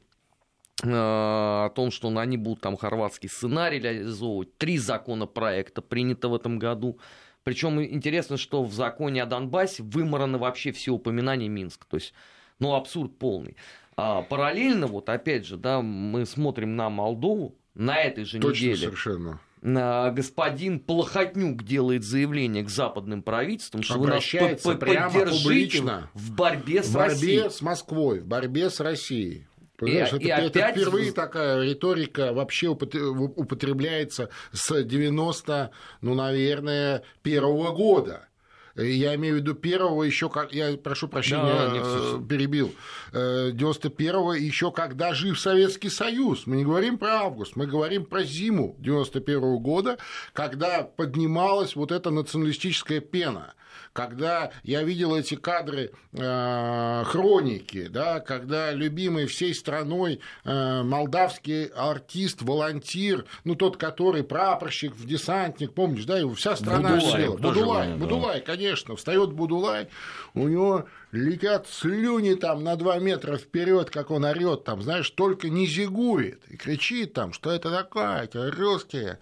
э, 0.84 0.90
о 0.90 1.70
том, 1.74 1.90
что 1.90 2.10
они 2.10 2.36
будут 2.36 2.62
там 2.62 2.76
хорватский 2.76 3.30
сценарий 3.30 3.80
реализовывать, 3.80 4.58
три 4.58 4.78
законопроекта 4.78 5.82
принято 5.82 6.28
в 6.28 6.36
этом 6.36 6.60
году. 6.60 7.00
Причем 7.44 7.82
интересно, 7.84 8.38
что 8.38 8.64
в 8.64 8.74
законе 8.74 9.24
о 9.24 9.26
Донбассе 9.26 9.84
вымораны 9.84 10.38
вообще 10.38 10.72
все 10.72 10.92
упоминания 10.92 11.50
Минска. 11.50 11.86
То 11.90 11.98
есть, 11.98 12.14
ну, 12.60 12.74
абсурд 12.74 13.18
полный. 13.18 13.56
А 13.96 14.22
параллельно, 14.22 14.88
вот 14.88 15.10
опять 15.10 15.46
же, 15.46 15.58
да, 15.58 15.82
мы 15.82 16.26
смотрим 16.26 16.76
на 16.76 16.90
Молдову 16.90 17.56
на 17.76 17.98
этой 17.98 18.24
же 18.26 18.40
Точно, 18.40 18.64
неделе. 18.64 18.78
совершенно 18.78 19.40
господин 19.64 20.80
Плохотнюк 20.80 21.64
делает 21.64 22.04
заявление 22.04 22.64
к 22.64 22.70
западным 22.70 23.24
правительствам, 23.24 23.82
что 23.82 23.98
вы 23.98 24.08
нас 24.08 24.26
по 24.30 24.76
поддержите 24.76 25.44
публично, 25.44 26.10
в 26.14 26.36
борьбе 26.36 26.84
с 26.84 26.90
в 26.90 26.94
борьбе 26.96 27.14
Россией. 27.14 27.50
с 27.50 27.62
Москвой, 27.62 28.20
в 28.20 28.28
борьбе 28.28 28.70
с 28.70 28.80
Россией. 28.82 29.48
Понимаешь, 29.78 30.14
и, 30.14 30.16
это, 30.16 30.24
и 30.26 30.28
это 30.30 30.60
опять... 30.60 30.76
впервые 30.76 31.12
такая 31.12 31.64
риторика 31.64 32.32
вообще 32.32 32.68
употребляется 32.68 34.30
с 34.52 34.84
90, 34.84 35.72
ну, 36.02 36.14
наверное, 36.14 37.04
первого 37.24 37.72
года. 37.72 38.28
Я 38.76 39.14
имею 39.16 39.36
в 39.36 39.38
виду 39.38 39.54
первого 39.54 40.02
еще, 40.02 40.30
как 40.30 40.52
я 40.52 40.76
прошу 40.78 41.08
прощения, 41.08 41.44
да, 41.44 41.72
э, 41.76 42.20
перебил, 42.28 42.74
91-го 43.12 44.34
э, 44.34 44.40
еще 44.40 44.72
когда 44.72 45.14
жив 45.14 45.40
Советский 45.40 45.90
Союз. 45.90 46.48
Мы 46.48 46.58
не 46.58 46.64
говорим 46.64 46.98
про 46.98 47.22
август, 47.22 47.56
мы 47.56 47.68
говорим 47.68 48.06
про 48.06 48.24
зиму 48.24 48.76
91 48.80 49.40
-го 49.40 49.60
года, 49.60 50.00
когда 50.34 50.82
поднималась 50.82 51.76
вот 51.76 51.92
эта 51.92 52.10
националистическая 52.10 53.00
пена 53.00 53.54
когда 53.94 54.52
я 54.64 54.84
видел 54.84 55.16
эти 55.16 55.36
кадры 55.36 55.92
э, 56.14 57.04
хроники, 57.06 57.88
да, 57.88 58.20
когда 58.20 58.72
любимый 58.72 59.26
всей 59.26 59.54
страной 59.54 60.20
э, 60.44 60.84
молдавский 60.84 61.66
артист, 61.66 62.42
волонтир, 62.42 63.26
ну 63.44 63.56
тот, 63.56 63.78
который 63.78 64.24
прапорщик, 64.24 64.96
десантник, 64.96 65.74
помнишь, 65.74 66.06
да, 66.06 66.18
его 66.18 66.34
вся 66.34 66.56
страна 66.56 66.96
Будулай, 66.96 67.28
Будулай, 67.30 67.90
да. 67.90 67.96
Будулай, 67.96 68.42
конечно, 68.42 68.96
встает 68.96 69.32
Будулай, 69.34 69.90
у 70.34 70.48
него 70.48 70.86
летят 71.12 71.68
слюни 71.68 72.34
там 72.34 72.64
на 72.64 72.76
два 72.76 72.98
метра 73.00 73.38
вперед, 73.38 73.90
как 73.90 74.12
он 74.12 74.26
орет 74.26 74.64
там, 74.64 74.82
знаешь, 74.82 75.10
только 75.10 75.50
не 75.50 75.68
зигует 75.68 76.42
и 76.48 76.58
кричит 76.58 77.14
там, 77.14 77.34
что 77.34 77.52
это 77.52 77.70
такое, 77.70 78.24
эти 78.24 78.38
русские 78.38 79.20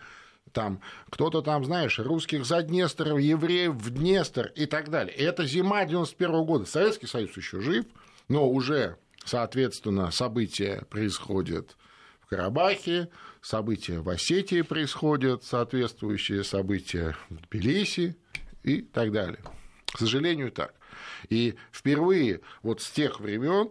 там 0.52 0.82
кто-то 1.10 1.42
там, 1.42 1.66
знаешь, 1.66 2.00
русских 2.00 2.46
за 2.46 2.62
Днестр, 2.62 3.18
евреев 3.18 3.74
в 3.74 3.90
Днестр 3.90 4.52
и 4.56 4.66
так 4.66 4.90
далее. 4.90 5.16
Это 5.16 5.46
зима 5.46 5.86
91 5.86 6.44
года. 6.44 6.66
Советский 6.66 7.08
Союз 7.08 7.36
еще 7.36 7.62
жив, 7.62 7.86
но 8.28 8.50
уже, 8.50 8.98
соответственно, 9.26 10.12
события 10.12 10.84
происходят 10.90 11.78
в 12.22 12.28
Карабахе, 12.28 13.10
события 13.42 14.00
в 14.00 14.10
Осетии 14.10 14.62
происходят, 14.62 15.44
соответствующие 15.44 16.44
события 16.44 17.16
в 17.30 17.42
Тбилиси 17.48 18.16
и 18.64 18.82
так 18.82 19.12
далее. 19.12 19.40
К 19.88 20.00
сожалению, 20.00 20.52
так. 20.52 20.74
И 21.30 21.56
впервые 21.72 22.42
вот 22.64 22.82
с 22.82 22.90
тех 22.90 23.20
времен 23.20 23.70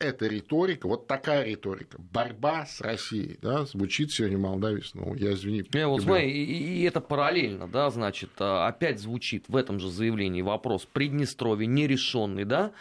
эта 0.00 0.26
риторика, 0.26 0.88
вот 0.88 1.06
такая 1.06 1.44
риторика, 1.44 1.98
борьба 2.12 2.64
с 2.64 2.80
Россией, 2.80 3.38
да, 3.42 3.66
звучит 3.66 4.10
сегодня 4.10 4.38
Молдавии 4.38 4.80
снова. 4.80 5.14
Я 5.14 5.34
извини. 5.34 5.62
Не, 5.74 5.86
вот 5.86 6.02
смотри, 6.02 6.30
и, 6.30 6.80
и 6.80 6.82
это 6.84 7.00
параллельно, 7.02 7.68
да, 7.68 7.90
значит, 7.90 8.30
а, 8.38 8.66
опять 8.66 8.98
звучит 8.98 9.44
в 9.48 9.54
этом 9.54 9.78
же 9.78 9.90
заявлении 9.90 10.40
вопрос 10.40 10.86
Приднестровья 10.90 11.66
нерешенный, 11.66 12.44
да, 12.44 12.72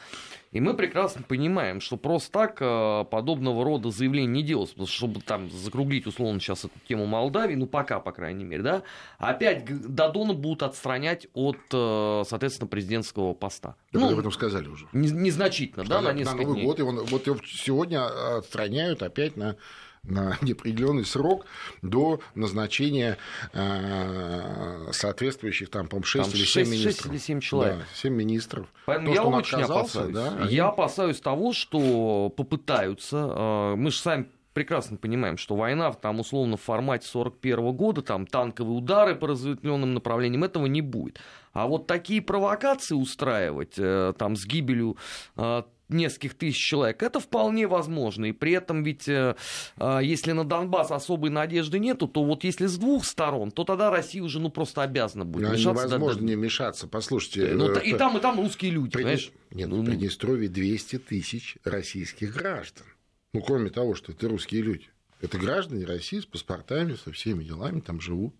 и 0.52 0.60
мы 0.60 0.74
прекрасно 0.74 1.22
понимаем, 1.22 1.80
что 1.80 1.98
просто 1.98 2.32
так 2.32 2.58
э, 2.60 3.06
подобного 3.10 3.64
рода 3.64 3.92
заявления 3.92 4.34
не 4.34 4.44
делалось, 4.44 4.74
чтобы 4.86 5.22
там 5.22 5.50
закруглить 5.52 6.08
условно 6.08 6.40
сейчас 6.40 6.66
эту 6.66 6.74
тему 6.88 7.06
Молдавии, 7.06 7.56
ну 7.56 7.68
пока, 7.68 8.00
по 8.00 8.12
крайней 8.12 8.44
мере, 8.44 8.64
да, 8.64 8.84
опять 9.18 9.66
Дадона 9.66 10.34
будут 10.34 10.64
отстранять 10.64 11.28
от, 11.34 11.58
э, 11.72 12.24
соответственно, 12.28 12.68
президентского 12.68 13.34
поста. 13.34 13.76
Да, 13.92 14.00
ну, 14.00 14.12
об 14.12 14.20
этом 14.20 14.32
сказали 14.32 14.68
уже. 14.68 14.88
Незначительно, 14.92 15.86
сказали, 15.86 16.04
да, 16.06 16.12
на 16.12 16.18
несколько 16.18 16.38
на 16.38 16.44
Новый 16.44 16.56
дней. 16.56 16.66
год, 16.66 16.80
и 16.80 16.82
он, 16.82 17.06
вот 17.06 17.28
его 17.28 17.38
сегодня 17.46 18.38
отстраняют 18.38 19.04
опять 19.04 19.38
на 19.38 19.56
на 20.04 20.38
неопределенный 20.42 21.06
срок 21.06 21.46
до 21.82 22.20
назначения 22.36 23.18
э, 23.54 24.90
соответствующих 24.92 25.70
там, 25.70 25.88
по 25.88 26.02
6 26.04 26.26
там 26.32 26.34
или 26.40 26.46
7 26.46 26.64
6, 26.66 26.72
министров. 26.72 26.96
6 26.96 27.06
или 27.08 27.18
7 27.18 27.40
человек. 27.40 27.78
Да, 27.80 27.84
7 27.96 28.14
министров. 28.14 28.68
Поэтому 28.86 29.08
То, 29.10 29.14
я 29.14 29.24
очень 29.24 29.62
опасаюсь. 29.62 30.14
да, 30.14 30.34
они- 30.40 30.54
Я 30.56 30.68
опасаюсь 30.70 31.20
того, 31.20 31.54
что 31.54 32.32
попытаются. 32.36 33.18
э, 33.18 33.76
Мы 33.76 33.92
же 33.92 33.98
сами 33.98 34.26
прекрасно 34.54 34.98
понимаем, 34.98 35.38
что 35.38 35.56
война 35.56 35.92
там 35.94 36.20
условно 36.20 36.58
в 36.58 36.62
формате 36.62 37.08
41 37.08 37.72
года, 37.72 38.02
там 38.02 38.26
танковые 38.28 38.78
удары 38.78 39.16
по 39.16 39.28
разветвленным 39.28 39.94
направлениям, 39.94 40.44
этого 40.44 40.66
не 40.66 40.82
будет. 40.82 41.20
А 41.54 41.68
вот 41.68 41.88
такие 41.88 42.22
провокации 42.22 42.96
устраивать, 42.96 43.76
э, 43.78 44.14
там 44.18 44.36
с 44.36 44.46
гибелью 44.46 44.98
э, 45.38 45.64
нескольких 45.90 46.36
тысяч 46.36 46.58
человек, 46.64 47.04
это 47.04 47.20
вполне 47.20 47.68
возможно. 47.68 48.26
И 48.26 48.32
при 48.32 48.52
этом 48.54 48.84
ведь, 48.84 49.08
э, 49.08 49.36
э, 49.78 50.00
если 50.04 50.32
на 50.32 50.46
Донбасс 50.46 50.92
особой 50.92 51.30
надежды 51.30 51.80
нету, 51.80 52.08
то 52.08 52.24
вот 52.24 52.44
если 52.44 52.68
с 52.68 52.78
двух 52.78 53.06
сторон, 53.06 53.52
то 53.52 53.64
тогда 53.64 53.90
Россия 53.90 54.24
уже 54.24 54.40
ну 54.40 54.50
просто 54.50 54.84
обязана 54.84 55.26
будет 55.26 55.48
Ну, 55.48 55.54
мешаться. 55.54 55.86
невозможно 55.88 56.22
да. 56.22 56.28
не 56.28 56.36
мешаться. 56.36 56.88
Послушайте, 56.88 57.54
Ну, 57.56 57.72
э, 57.76 57.84
и 57.84 57.94
там, 57.96 58.18
и 58.18 58.22
там 58.22 58.40
русские 58.40 58.72
люди, 58.72 58.92
Придни- 58.92 59.04
понимаешь? 59.04 59.32
Нет, 59.52 59.68
ну, 59.70 59.78
Ну, 59.78 59.84
в 59.84 59.86
Приднестровье 59.86 60.48
200 60.48 61.00
тысяч 61.00 61.58
российских 61.64 62.34
граждан. 62.34 62.86
Ну, 63.34 63.42
кроме 63.42 63.70
того, 63.70 63.96
что 63.96 64.12
это 64.12 64.28
русские 64.28 64.62
люди. 64.62 64.88
Это 65.22 65.38
граждане 65.38 65.86
России 65.86 66.20
с 66.20 66.26
паспортами, 66.26 66.94
со 66.96 67.12
всеми 67.12 67.44
делами, 67.44 67.80
там 67.82 68.00
живут. 68.00 68.34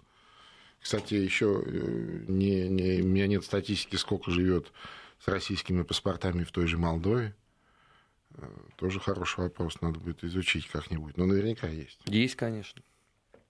Кстати, 0.80 1.14
еще 1.16 1.62
не, 2.28 2.70
не, 2.70 3.02
у 3.02 3.08
меня 3.08 3.28
нет 3.28 3.44
статистики, 3.44 3.98
сколько 3.98 4.32
живет 4.32 4.72
с 5.24 5.28
российскими 5.28 5.84
паспортами 5.84 6.44
в 6.46 6.52
той 6.52 6.68
же 6.68 6.78
Молдове. 6.78 7.36
Э, 8.42 8.48
Тоже 8.76 9.00
хороший 9.00 9.42
вопрос, 9.42 9.82
надо 9.82 10.00
будет 10.00 10.24
изучить 10.24 10.68
как-нибудь. 10.68 11.18
Но 11.18 11.26
наверняка 11.26 11.68
есть. 11.68 12.00
Есть, 12.06 12.36
конечно. 12.36 12.82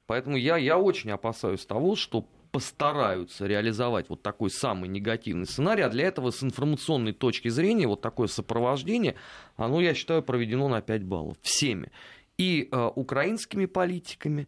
Поэтому 0.06 0.38
я, 0.38 0.58
я 0.58 0.78
очень 0.78 1.12
опасаюсь 1.12 1.66
того, 1.66 1.96
что 1.96 2.26
постараются 2.52 3.46
реализовать 3.46 4.10
вот 4.10 4.24
такой 4.24 4.50
самый 4.50 4.90
негативный 4.90 5.46
сценарий, 5.46 5.84
а 5.84 5.90
для 5.90 6.08
этого 6.08 6.32
с 6.32 6.44
информационной 6.44 7.14
точки 7.14 7.48
зрения 7.50 7.88
вот 7.88 8.02
такое 8.02 8.28
сопровождение, 8.28 9.16
оно, 9.56 9.80
я 9.82 9.94
считаю, 9.94 10.24
проведено 10.24 10.68
на 10.68 10.82
5 10.82 11.04
баллов 11.04 11.38
всеми. 11.42 11.92
И 12.38 12.70
э, 12.72 12.90
украинскими 12.96 13.66
политиками, 13.66 14.48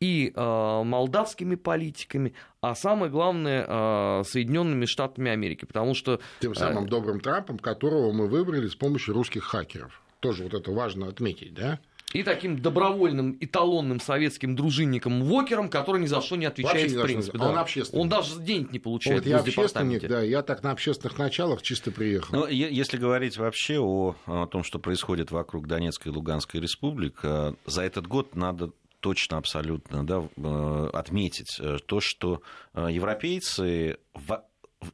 и 0.00 0.32
э, 0.34 0.82
молдавскими 0.84 1.56
политиками, 1.56 2.34
а 2.60 2.74
самое 2.74 3.10
главное, 3.10 3.64
э, 3.66 4.22
Соединенными 4.24 4.84
Штатами 4.84 5.30
Америки. 5.30 5.64
Потому 5.64 5.94
что 5.94 6.20
Тем 6.40 6.54
самым 6.54 6.88
добрым 6.88 7.20
Трампом, 7.20 7.58
которого 7.58 8.12
мы 8.12 8.28
выбрали 8.28 8.68
с 8.68 8.76
помощью 8.76 9.14
русских 9.14 9.44
хакеров. 9.44 10.00
Тоже 10.20 10.44
вот 10.44 10.54
это 10.54 10.70
важно 10.70 11.08
отметить, 11.08 11.54
да? 11.54 11.80
и 12.12 12.22
таким 12.22 12.60
добровольным 12.60 13.36
эталонным 13.40 14.00
советским 14.00 14.56
дружинником 14.56 15.22
Вокером, 15.24 15.68
который 15.68 16.00
ни 16.00 16.06
за 16.06 16.20
что 16.20 16.36
не 16.36 16.46
отвечает 16.46 16.90
Вообще 16.92 16.98
в 16.98 17.02
принципе. 17.02 17.38
Он 17.38 17.54
да. 17.54 17.60
общественник. 17.60 18.00
Он 18.00 18.08
даже 18.08 18.40
денег 18.40 18.72
не 18.72 18.78
получает 18.78 19.24
Вот 19.24 19.28
я 19.28 19.38
общественник, 19.38 20.08
да, 20.08 20.22
я 20.22 20.42
так 20.42 20.62
на 20.62 20.70
общественных 20.70 21.18
началах 21.18 21.62
чисто 21.62 21.90
приехал. 21.90 22.34
Ну, 22.34 22.46
если 22.46 22.96
говорить 22.96 23.36
вообще 23.36 23.78
о, 23.78 24.14
о 24.26 24.46
том, 24.46 24.64
что 24.64 24.78
происходит 24.78 25.30
вокруг 25.30 25.66
Донецкой 25.66 26.12
и 26.12 26.14
Луганской 26.14 26.60
республик, 26.60 27.20
э, 27.22 27.52
за 27.66 27.82
этот 27.82 28.06
год 28.06 28.34
надо 28.34 28.70
точно 29.00 29.38
абсолютно 29.38 30.06
да, 30.06 30.28
э, 30.36 30.90
отметить 30.92 31.58
э, 31.60 31.78
то, 31.84 32.00
что 32.00 32.42
э, 32.74 32.88
европейцы 32.90 33.98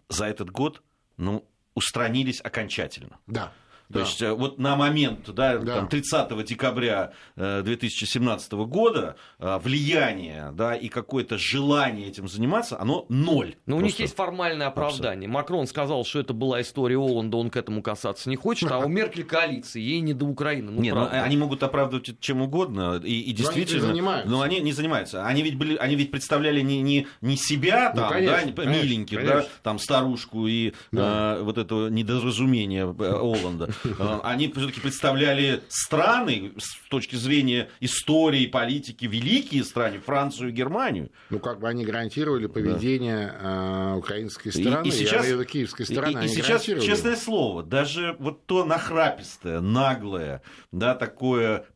за 0.08 0.26
этот 0.26 0.50
год 0.50 0.82
ну, 1.16 1.44
устранились 1.74 2.40
окончательно. 2.42 3.18
Да. 3.26 3.52
То 3.88 3.94
да. 3.94 4.00
есть 4.00 4.22
э, 4.22 4.32
вот 4.32 4.58
на 4.58 4.76
момент 4.76 5.32
да, 5.32 5.58
Да. 5.58 5.74
там, 5.76 5.88
30 5.88 6.44
декабря 6.44 7.12
э, 7.36 7.62
2017 7.62 8.52
года 8.52 9.16
э, 9.38 9.58
влияние 9.62 10.52
да, 10.54 10.74
и 10.74 10.88
какое-то 10.88 11.36
желание 11.38 12.08
этим 12.08 12.26
заниматься, 12.28 12.80
оно 12.80 13.04
ноль. 13.08 13.56
Но 13.66 13.76
у 13.76 13.80
них 13.80 13.98
есть 13.98 14.16
формальное 14.16 14.68
оправдание. 14.68 15.28
Макрон 15.28 15.66
сказал, 15.66 16.04
что 16.04 16.20
это 16.20 16.32
была 16.32 16.60
история 16.62 16.96
Оланда, 16.96 17.36
он 17.36 17.50
к 17.50 17.56
этому 17.56 17.82
касаться 17.82 18.30
не 18.30 18.36
хочет, 18.36 18.70
а 18.70 18.78
у 18.78 18.88
Меркель 18.88 19.24
коалиции, 19.24 19.80
ей 19.80 20.00
не 20.00 20.14
до 20.14 20.24
Украины. 20.26 20.72
Ну, 20.72 20.80
Не, 20.80 20.94
ну, 20.94 21.06
они 21.10 21.36
могут 21.36 21.62
оправдывать 21.62 22.08
это 22.08 22.18
чем 22.20 22.40
угодно, 22.42 23.00
и, 23.04 23.20
и 23.20 23.20
Но 23.20 23.20
они 23.20 23.26
не 23.26 23.32
действительно... 23.34 23.86
занимаются. 23.88 24.30
Но 24.30 24.40
они 24.40 24.60
не 24.60 24.72
занимаются. 24.72 25.26
Они 25.26 25.42
ведь, 25.42 25.56
были, 25.58 25.76
они 25.76 25.94
ведь 25.96 26.10
представляли 26.10 26.60
не, 26.62 26.80
не, 26.80 27.06
не 27.20 27.36
себя, 27.36 27.92
Ну, 27.94 28.00
там, 28.02 28.12
конечно, 28.12 28.36
да, 28.36 28.44
не- 28.44 28.52
конечно, 28.52 28.82
миленьких, 28.82 29.18
конечно. 29.18 29.40
да, 29.42 29.46
там, 29.62 29.78
старушку 29.78 30.46
и 30.46 30.72
Да. 30.92 31.36
э, 31.38 31.42
вот 31.42 31.58
этого 31.58 31.88
недоразумения 31.88 32.86
э, 32.98 33.12
Оланда. 33.12 33.70
Э, 33.84 34.20
Они 34.22 34.50
все-таки 34.52 34.80
представляли 34.80 35.62
страны 35.68 36.52
с 36.58 36.76
точки 36.88 37.16
зрения 37.16 37.68
истории, 37.80 38.46
политики, 38.46 39.04
великие 39.06 39.64
страны, 39.64 40.00
Францию 40.00 40.50
и 40.50 40.52
Германию. 40.52 41.10
Ну, 41.30 41.38
как 41.38 41.60
бы 41.60 41.68
они 41.68 41.84
гарантировали 41.84 42.46
поведение 42.46 43.34
э, 43.40 43.94
украинской 43.96 44.48
И- 44.48 44.50
стороны, 44.62 44.86
и 44.88 44.90
сейчас- 44.90 45.26
виду 45.26 45.44
киевской 45.44 45.84
стороны. 45.84 46.22
И, 46.22 46.26
и 46.26 46.28
сейчас, 46.28 46.62
честное 46.64 47.16
слово, 47.16 47.62
даже 47.62 48.16
вот 48.18 48.46
то 48.46 48.64
нахрапистое, 48.64 49.60
наглое, 49.60 50.42
да, 50.72 50.94
такое 50.94 51.66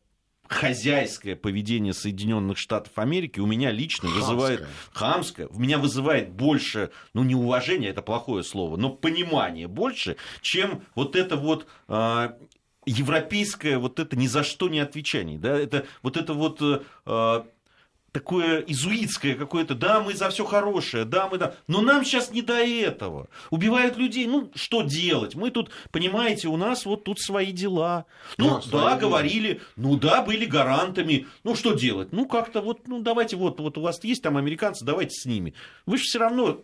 хозяйское 0.49 1.35
поведение 1.35 1.93
Соединенных 1.93 2.57
Штатов 2.57 2.97
Америки 2.97 3.39
у 3.39 3.45
меня 3.45 3.71
лично 3.71 4.09
Хамское. 4.09 4.35
вызывает 4.35 4.67
хамское, 4.91 5.47
у 5.47 5.59
меня 5.59 5.77
вызывает 5.77 6.31
больше, 6.31 6.89
ну 7.13 7.23
не 7.23 7.35
уважение, 7.35 7.91
это 7.91 8.01
плохое 8.01 8.43
слово, 8.43 8.75
но 8.75 8.89
понимание 8.89 9.67
больше, 9.67 10.17
чем 10.41 10.83
вот 10.95 11.15
это 11.15 11.37
вот 11.37 11.67
а, 11.87 12.35
европейское 12.85 13.77
вот 13.77 13.99
это 13.99 14.17
ни 14.17 14.25
за 14.25 14.43
что 14.43 14.69
не 14.69 14.79
отвечание, 14.79 15.37
да, 15.37 15.57
это 15.57 15.85
вот 16.01 16.17
это 16.17 16.33
вот 16.33 16.61
э, 16.61 16.81
а, 17.05 17.45
такое 18.11 18.59
изуитское 18.61 19.35
какое-то, 19.35 19.75
да, 19.75 19.99
мы 19.99 20.13
за 20.13 20.29
все 20.29 20.45
хорошее, 20.45 21.05
да, 21.05 21.27
мы 21.27 21.37
да, 21.37 21.55
но 21.67 21.81
нам 21.81 22.03
сейчас 22.03 22.31
не 22.31 22.41
до 22.41 22.55
этого. 22.55 23.29
Убивают 23.49 23.97
людей, 23.97 24.27
ну, 24.27 24.51
что 24.55 24.81
делать? 24.81 25.35
Мы 25.35 25.51
тут, 25.51 25.71
понимаете, 25.91 26.47
у 26.47 26.57
нас 26.57 26.85
вот 26.85 27.03
тут 27.03 27.19
свои 27.19 27.51
дела. 27.51 28.05
Ну, 28.37 28.49
Да, 28.49 28.55
да, 28.55 28.61
дела. 28.61 28.95
говорили, 28.97 29.61
ну 29.75 29.97
да, 29.97 30.21
были 30.21 30.45
гарантами, 30.45 31.27
ну, 31.43 31.55
что 31.55 31.73
делать? 31.73 32.11
Ну, 32.11 32.27
как-то 32.27 32.61
вот, 32.61 32.87
ну, 32.87 33.01
давайте 33.01 33.35
вот, 33.35 33.59
вот 33.59 33.77
у 33.77 33.81
вас 33.81 34.03
есть 34.03 34.23
там 34.23 34.37
американцы, 34.37 34.85
давайте 34.85 35.15
с 35.15 35.25
ними. 35.25 35.53
Вы 35.85 35.97
же 35.97 36.03
все 36.03 36.19
равно 36.19 36.61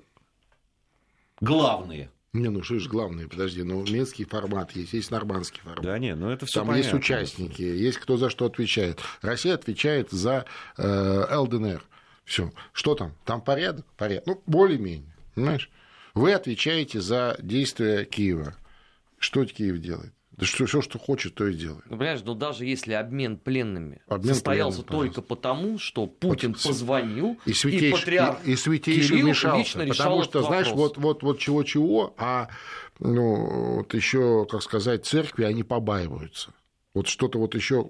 главные. 1.41 2.09
Не, 2.35 2.49
ну 2.49 2.61
что 2.63 2.79
ж 2.79 2.87
главное, 2.89 3.29
подожди, 3.29 3.63
ну 3.63 3.81
минский 3.83 4.25
формат 4.25 4.71
есть, 4.73 4.91
есть 4.91 5.09
нормандский 5.09 5.61
формат. 5.61 5.85
Да, 5.85 5.97
не, 5.97 6.15
ну 6.15 6.29
это 6.29 6.45
все 6.45 6.59
Там 6.59 6.75
есть 6.75 6.93
участники, 6.93 7.61
есть 7.61 7.97
кто 7.97 8.17
за 8.17 8.29
что 8.29 8.45
отвечает. 8.45 8.99
Россия 9.21 9.53
отвечает 9.53 10.11
за 10.11 10.45
э, 10.77 11.35
ЛДНР. 11.37 11.81
Все. 12.25 12.51
Что 12.73 12.95
там? 12.95 13.13
Там 13.23 13.39
порядок? 13.39 13.85
Порядок. 13.95 14.25
Ну, 14.27 14.43
более-менее. 14.47 15.15
Понимаешь? 15.35 15.69
Вы 16.13 16.33
отвечаете 16.33 16.99
за 16.99 17.37
действия 17.39 18.03
Киева. 18.03 18.55
Что 19.17 19.45
Киев 19.45 19.79
делает? 19.79 20.13
Да 20.37 20.45
что, 20.45 20.65
все, 20.65 20.81
что 20.81 20.99
хочет, 20.99 21.35
то 21.35 21.47
и 21.47 21.53
делает. 21.53 21.83
Ну, 21.85 21.97
понимаешь, 21.97 22.21
ну 22.25 22.35
даже 22.35 22.65
если 22.65 22.93
обмен 22.93 23.37
пленными 23.37 24.01
Обмен 24.07 24.33
состоялся 24.33 24.83
пленными, 24.83 25.07
только 25.07 25.21
потому, 25.21 25.79
что 25.79 26.07
Путин 26.07 26.53
Вот, 26.53 26.61
позвонил, 26.63 27.37
И 27.45 27.51
и, 27.51 27.53
святейший, 27.53 27.91
патриарх 27.91 28.39
и, 28.45 28.51
и 28.51 28.55
святейший 28.55 29.07
Кирилл 29.09 29.25
вмешался. 29.25 29.59
лично 29.59 29.85
Потому 29.87 30.23
что, 30.23 30.41
знаешь, 30.41 30.67
вопрос. 30.67 30.97
вот, 30.97 30.97
вот, 30.97 31.23
вот 31.23 31.39
чего-чего, 31.39 32.13
а 32.17 32.49
ну, 32.99 33.77
вот 33.77 33.93
еще, 33.93 34.45
как 34.49 34.61
сказать, 34.61 35.05
церкви, 35.05 35.43
они 35.43 35.63
побаиваются. 35.63 36.51
Вот 36.95 37.07
что-то 37.07 37.39
вот 37.39 37.55
еще, 37.55 37.89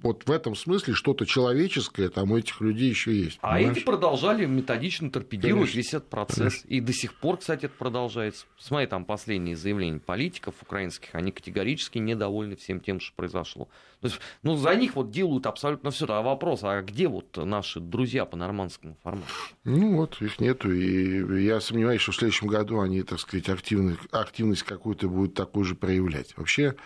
вот 0.00 0.26
в 0.26 0.30
этом 0.30 0.54
смысле 0.54 0.94
что-то 0.94 1.26
человеческое 1.26 2.08
там 2.08 2.30
у 2.30 2.38
этих 2.38 2.60
людей 2.60 2.88
еще 2.88 3.12
есть. 3.12 3.36
А 3.42 3.56
понимаешь? 3.56 3.78
эти 3.78 3.84
продолжали 3.84 4.46
методично 4.46 5.10
торпедировать 5.10 5.72
Конечно. 5.72 5.76
весь 5.76 5.88
этот 5.88 6.08
процесс. 6.08 6.64
И 6.68 6.80
до 6.80 6.92
сих 6.92 7.14
пор, 7.14 7.38
кстати, 7.38 7.66
это 7.66 7.74
продолжается. 7.76 8.46
Смотри, 8.56 8.86
там 8.86 9.04
последние 9.04 9.56
заявления 9.56 9.98
политиков 9.98 10.54
украинских, 10.62 11.16
они 11.16 11.32
категорически 11.32 11.98
недовольны 11.98 12.54
всем 12.54 12.78
тем, 12.78 13.00
что 13.00 13.12
произошло. 13.16 13.68
То 14.00 14.06
есть, 14.06 14.20
ну, 14.44 14.54
за 14.54 14.76
них 14.76 14.94
вот 14.94 15.10
делают 15.10 15.46
абсолютно 15.46 15.90
все. 15.90 16.06
А 16.08 16.22
вопрос, 16.22 16.60
а 16.62 16.80
где 16.82 17.08
вот 17.08 17.36
наши 17.36 17.80
друзья 17.80 18.24
по 18.24 18.36
нормандскому 18.36 18.96
формату? 19.02 19.26
Ну 19.64 19.96
вот, 19.96 20.22
их 20.22 20.38
нету, 20.38 20.72
и 20.72 21.42
я 21.42 21.60
сомневаюсь, 21.60 22.02
что 22.02 22.12
в 22.12 22.16
следующем 22.16 22.46
году 22.46 22.78
они, 22.80 23.02
так 23.02 23.18
сказать, 23.18 23.48
активность, 23.48 23.98
активность 24.12 24.62
какую-то 24.62 25.08
будут 25.08 25.34
такую 25.34 25.64
же 25.64 25.74
проявлять. 25.74 26.36
Вообще, 26.36 26.76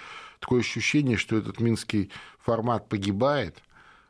такое 0.40 0.60
ощущение, 0.60 1.16
что 1.16 1.36
этот 1.36 1.60
минский 1.60 2.10
формат 2.38 2.88
погибает, 2.88 3.56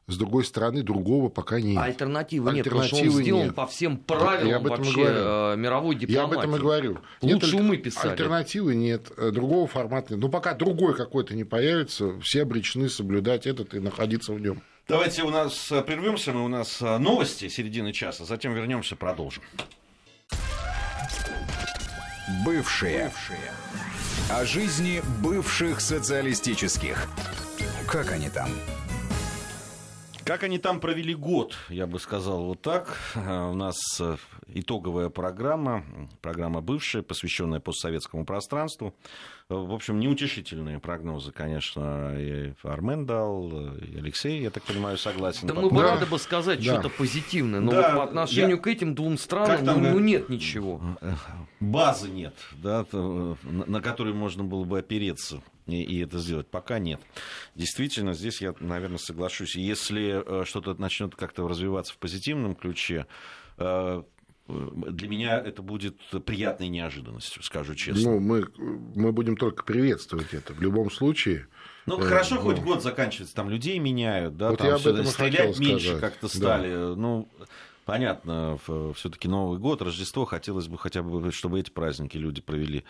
с 0.06 0.16
другой 0.16 0.44
стороны, 0.44 0.82
другого 0.82 1.28
пока 1.28 1.60
нет. 1.60 1.76
А 1.76 1.84
альтернативы 1.84 2.50
нет, 2.52 2.64
потому 2.64 2.82
что 2.82 2.96
он 2.96 3.00
Альтернативы 3.02 3.22
сделан 3.24 3.46
нет. 3.48 3.54
по 3.54 3.66
всем 3.66 3.92
Я 3.92 3.98
правилам 3.98 4.54
об 4.54 4.66
этом 4.66 4.74
и 4.82 4.86
вообще 4.86 4.94
говорю. 5.04 5.20
э, 5.20 5.56
мировой 5.58 5.94
Я 5.96 6.00
дипломатии. 6.00 6.32
об 6.34 6.38
этом 6.40 6.56
и 6.56 6.58
говорю. 6.58 6.98
Лучше 7.20 7.56
альт- 7.56 7.60
умы 7.60 7.76
писали. 7.76 8.10
Альтернативы 8.12 8.74
нет, 8.74 9.12
э, 9.18 9.30
другого 9.32 9.66
формата 9.66 10.14
нет. 10.14 10.22
Ну, 10.22 10.30
пока 10.30 10.54
другой 10.54 10.94
какой-то 10.96 11.34
не 11.34 11.44
появится, 11.44 12.18
все 12.20 12.42
обречены 12.42 12.88
соблюдать 12.88 13.46
этот 13.46 13.74
и 13.74 13.80
находиться 13.80 14.32
в 14.32 14.40
нем. 14.40 14.62
Давайте 14.88 15.24
у 15.24 15.28
нас 15.30 15.70
э, 15.70 15.82
прервемся, 15.82 16.32
мы 16.32 16.42
у 16.42 16.48
нас 16.48 16.80
новости 16.80 17.48
середины 17.48 17.92
часа, 17.92 18.24
затем 18.24 18.54
вернемся, 18.54 18.96
продолжим. 18.96 19.42
Бывшие. 22.44 23.10
О 24.30 24.44
жизни 24.44 25.02
бывших 25.20 25.80
социалистических. 25.80 27.06
Как 27.86 28.12
они 28.12 28.28
там? 28.28 28.50
Как 30.28 30.42
они 30.42 30.58
там 30.58 30.78
провели 30.78 31.14
год, 31.14 31.56
я 31.70 31.86
бы 31.86 31.98
сказал 31.98 32.44
вот 32.44 32.60
так. 32.60 32.98
У 33.16 33.54
нас 33.54 33.78
э, 33.98 34.16
итоговая 34.48 35.08
программа, 35.08 35.84
программа 36.20 36.60
бывшая, 36.60 37.02
посвященная 37.02 37.60
постсоветскому 37.60 38.26
пространству. 38.26 38.94
В 39.48 39.72
общем, 39.72 39.98
неутешительные 39.98 40.80
прогнозы, 40.80 41.32
конечно, 41.32 42.14
и 42.18 42.52
Армен 42.62 43.06
дал, 43.06 43.48
и 43.78 43.96
Алексей, 43.96 44.42
я 44.42 44.50
так 44.50 44.64
понимаю, 44.64 44.98
согласен. 44.98 45.48
Да 45.48 45.54
мы 45.54 45.70
бы 45.70 45.80
рады 45.80 46.04
бы 46.04 46.18
сказать 46.18 46.58
да. 46.58 46.74
что-то 46.74 46.90
позитивное, 46.90 47.60
но 47.60 47.70
да, 47.70 47.94
вот 47.94 47.96
по 47.96 48.04
отношению 48.04 48.56
я... 48.56 48.62
к 48.62 48.66
этим 48.66 48.94
двум 48.94 49.16
странам 49.16 49.82
ну, 49.82 49.92
ну 49.92 49.98
нет 49.98 50.28
ничего. 50.28 50.78
Базы 51.58 52.10
нет, 52.10 52.34
да, 52.52 52.84
на 52.92 53.80
которой 53.80 54.12
можно 54.12 54.44
было 54.44 54.64
бы 54.64 54.80
опереться 54.80 55.40
и, 55.68 55.82
и 55.82 56.02
это 56.02 56.18
сделать. 56.18 56.48
Пока 56.48 56.78
нет. 56.78 57.00
Действительно, 57.54 58.14
здесь 58.14 58.40
я, 58.40 58.54
наверное, 58.58 58.98
соглашусь. 58.98 59.54
Если 59.54 60.22
э, 60.24 60.44
что-то 60.44 60.74
начнет 60.74 61.14
как-то 61.14 61.46
развиваться 61.46 61.92
в 61.92 61.98
позитивном 61.98 62.54
ключе, 62.54 63.06
э, 63.58 64.02
для 64.48 65.08
меня 65.08 65.38
это 65.38 65.60
будет 65.60 65.98
приятной 66.24 66.68
неожиданностью, 66.68 67.42
скажу 67.42 67.74
честно. 67.74 68.12
Ну, 68.12 68.18
мы, 68.18 68.48
мы 68.56 69.12
будем 69.12 69.36
только 69.36 69.62
приветствовать 69.62 70.32
это. 70.32 70.54
В 70.54 70.62
любом 70.62 70.90
случае. 70.90 71.48
Ну, 71.84 72.00
э, 72.00 72.02
хорошо, 72.02 72.36
ну, 72.36 72.40
хоть 72.40 72.58
год 72.60 72.82
заканчивается, 72.82 73.34
там 73.34 73.50
людей 73.50 73.78
меняют, 73.78 74.38
да, 74.38 74.50
вот 74.50 74.58
там 74.58 74.68
я 74.68 74.74
об 74.76 74.86
этом 74.86 75.04
стрелять 75.04 75.58
меньше 75.58 75.98
как-то 75.98 76.28
стали. 76.28 76.72
Да. 76.72 76.94
Ну, 76.96 77.28
понятно, 77.84 78.58
все-таки 78.94 79.28
Новый 79.28 79.58
год, 79.58 79.82
Рождество, 79.82 80.24
хотелось 80.24 80.68
бы 80.68 80.78
хотя 80.78 81.02
бы, 81.02 81.30
чтобы 81.30 81.60
эти 81.60 81.70
праздники 81.70 82.16
люди 82.16 82.40
провели 82.40 82.84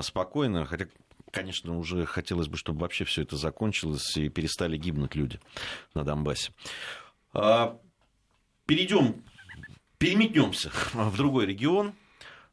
спокойно. 0.00 0.64
Хотя 0.64 0.86
конечно, 1.34 1.76
уже 1.76 2.06
хотелось 2.06 2.48
бы, 2.48 2.56
чтобы 2.56 2.80
вообще 2.80 3.04
все 3.04 3.22
это 3.22 3.36
закончилось 3.36 4.16
и 4.16 4.28
перестали 4.28 4.76
гибнуть 4.76 5.14
люди 5.14 5.40
на 5.94 6.04
Донбассе. 6.04 6.52
А, 7.32 7.78
Перейдем, 8.66 9.22
переметнемся 9.98 10.70
в 10.94 11.16
другой 11.16 11.46
регион. 11.46 11.92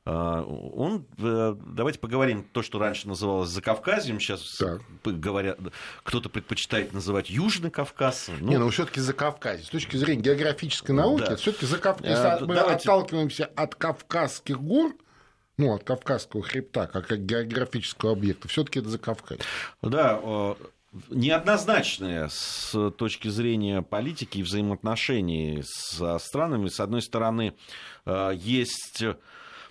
А, 0.03 0.41
он, 0.41 1.05
э, 1.19 1.55
давайте 1.67 1.99
поговорим 1.99 2.43
то, 2.51 2.63
что 2.63 2.79
раньше 2.79 3.07
называлось 3.07 3.49
Закавказьем, 3.49 4.19
сейчас 4.19 4.57
так. 4.57 4.81
говорят, 5.03 5.59
кто-то 6.03 6.27
предпочитает 6.27 6.91
называть 6.91 7.29
Южный 7.29 7.69
Кавказ. 7.69 8.31
Ну... 8.39 8.49
Не, 8.49 8.57
ну 8.57 8.69
все-таки 8.71 8.99
Закавказье. 8.99 9.63
С 9.63 9.69
точки 9.69 9.95
зрения 9.95 10.23
географической 10.23 10.95
науки, 10.95 11.25
да. 11.29 11.35
все-таки 11.35 11.67
Закавказье. 11.67 12.15
А, 12.15 12.39
мы 12.39 12.55
давайте... 12.55 12.81
отталкиваемся 12.81 13.45
от 13.45 13.75
Кавказских 13.75 14.59
гор, 14.59 14.95
ну, 15.61 15.75
от 15.75 15.83
Кавказского 15.83 16.41
хребта, 16.41 16.87
как 16.87 17.11
от 17.11 17.19
географического 17.19 18.13
объекта, 18.13 18.47
все-таки 18.47 18.79
это 18.79 18.89
Закавказье. 18.89 19.43
Да, 19.83 20.19
неоднозначная 21.09 22.29
с 22.29 22.91
точки 22.97 23.27
зрения 23.27 23.83
политики 23.83 24.39
и 24.39 24.43
взаимоотношений 24.43 25.61
со 25.63 26.17
странами. 26.17 26.67
С 26.67 26.79
одной 26.79 27.03
стороны, 27.03 27.53
э, 28.05 28.31
есть 28.35 29.03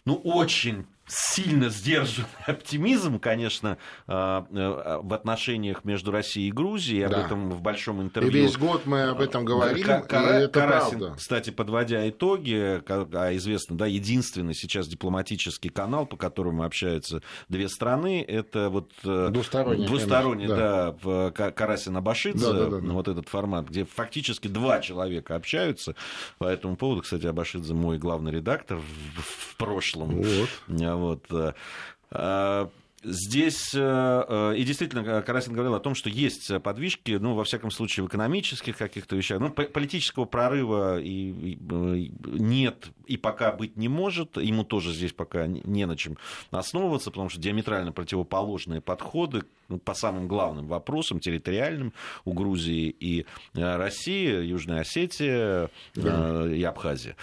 ну, 0.04 0.14
очень 0.14 0.86
сильно 1.10 1.68
сдержанный 1.68 2.28
оптимизм, 2.46 3.18
конечно, 3.18 3.78
а, 4.06 4.46
э, 4.50 5.00
в 5.02 5.12
отношениях 5.12 5.84
между 5.84 6.12
Россией 6.12 6.48
и 6.48 6.52
Грузией. 6.52 7.06
Об 7.06 7.12
да. 7.12 7.26
этом 7.26 7.50
в 7.50 7.60
большом 7.60 8.00
интервью. 8.00 8.30
И 8.30 8.42
весь 8.42 8.56
год 8.56 8.86
мы 8.86 9.02
об 9.02 9.20
этом 9.20 9.44
говорим. 9.44 9.84
Кара... 9.84 10.40
и 10.40 10.42
это 10.44 10.60
Карасин, 10.60 10.98
правда. 10.98 11.16
кстати, 11.16 11.50
подводя 11.50 12.08
итоги, 12.08 12.82
а 12.88 13.36
известно, 13.36 13.76
да, 13.76 13.86
единственный 13.86 14.54
сейчас 14.54 14.86
дипломатический 14.86 15.68
канал, 15.68 16.06
по 16.06 16.16
которому 16.16 16.62
общаются 16.62 17.22
две 17.48 17.68
страны, 17.68 18.24
это 18.26 18.70
вот 18.70 18.92
э, 19.04 19.28
двусторонний, 19.30 19.86
двусторонний 19.86 20.46
да, 20.46 20.94
да, 21.02 21.30
Карасин 21.30 21.96
Абашидзе, 21.96 22.46
да, 22.46 22.52
да, 22.52 22.66
да, 22.66 22.80
да. 22.80 22.92
вот 22.92 23.08
этот 23.08 23.28
формат, 23.28 23.68
где 23.68 23.84
фактически 23.84 24.48
два 24.48 24.80
человека 24.80 25.34
общаются. 25.34 25.94
По 26.38 26.44
этому 26.44 26.76
поводу, 26.76 27.02
кстати, 27.02 27.26
Абашидзе 27.26 27.74
мой 27.74 27.98
главный 27.98 28.32
редактор 28.32 28.78
в, 28.78 29.20
в 29.20 29.56
прошлом. 29.56 30.22
Вот. 30.22 30.48
Вот. 31.00 31.24
Э, 31.30 31.52
э, 32.10 32.68
здесь, 33.02 33.72
э, 33.74 34.54
и 34.56 34.62
действительно, 34.64 35.22
Карасин 35.22 35.54
говорил 35.54 35.74
о 35.74 35.80
том, 35.80 35.94
что 35.94 36.08
есть 36.08 36.50
подвижки, 36.62 37.12
ну, 37.12 37.34
во 37.34 37.44
всяком 37.44 37.70
случае, 37.70 38.04
в 38.04 38.08
экономических 38.08 38.76
каких-то 38.76 39.16
вещах. 39.16 39.40
Ну, 39.40 39.50
политического 39.50 40.26
прорыва 40.26 41.00
и, 41.00 41.54
и, 41.54 42.12
нет 42.24 42.90
и 43.10 43.16
пока 43.16 43.50
быть 43.50 43.76
не 43.76 43.88
может. 43.88 44.36
Ему 44.36 44.62
тоже 44.62 44.92
здесь 44.92 45.12
пока 45.12 45.48
не 45.48 45.84
на 45.84 45.96
чем 45.96 46.16
основываться, 46.52 47.10
потому 47.10 47.28
что 47.28 47.40
диаметрально 47.40 47.90
противоположные 47.90 48.80
подходы 48.80 49.42
ну, 49.68 49.78
по 49.78 49.94
самым 49.94 50.28
главным 50.28 50.68
вопросам, 50.68 51.18
территориальным 51.18 51.92
у 52.24 52.32
Грузии 52.32 52.94
и 53.00 53.26
России, 53.54 54.44
Южная 54.44 54.82
Осетия 54.82 55.70
да. 55.96 56.46
и 56.54 56.62
Абхазия. 56.62 57.16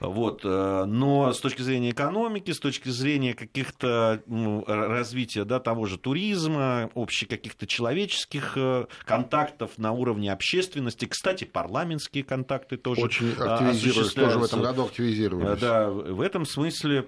Вот. 0.00 0.42
Э, 0.44 0.84
но 0.86 1.32
с 1.32 1.40
точки 1.40 1.62
зрения 1.62 1.90
экономики, 1.90 2.52
с 2.52 2.58
точки 2.58 2.88
зрения 2.88 3.34
каких-то 3.34 4.22
ну, 4.26 4.64
развития 4.66 5.44
да, 5.44 5.58
того 5.60 5.86
же 5.86 5.98
туризма, 5.98 6.90
общих 6.94 7.28
каких-то 7.28 7.66
человеческих 7.66 8.52
э, 8.56 8.86
контактов 9.04 9.72
на 9.76 9.92
уровне 9.92 10.32
общественности, 10.32 11.06
кстати, 11.06 11.44
парламентские 11.44 12.24
контакты 12.24 12.76
тоже 12.76 13.02
Очень 13.02 13.32
активизировались, 13.32 14.12
тоже 14.12 14.38
в 14.38 14.44
этом 14.44 14.62
году 14.62 14.84
активизировались. 14.84 15.60
Да, 15.60 15.90
в 15.90 16.20
этом 16.20 16.46
смысле 16.46 17.06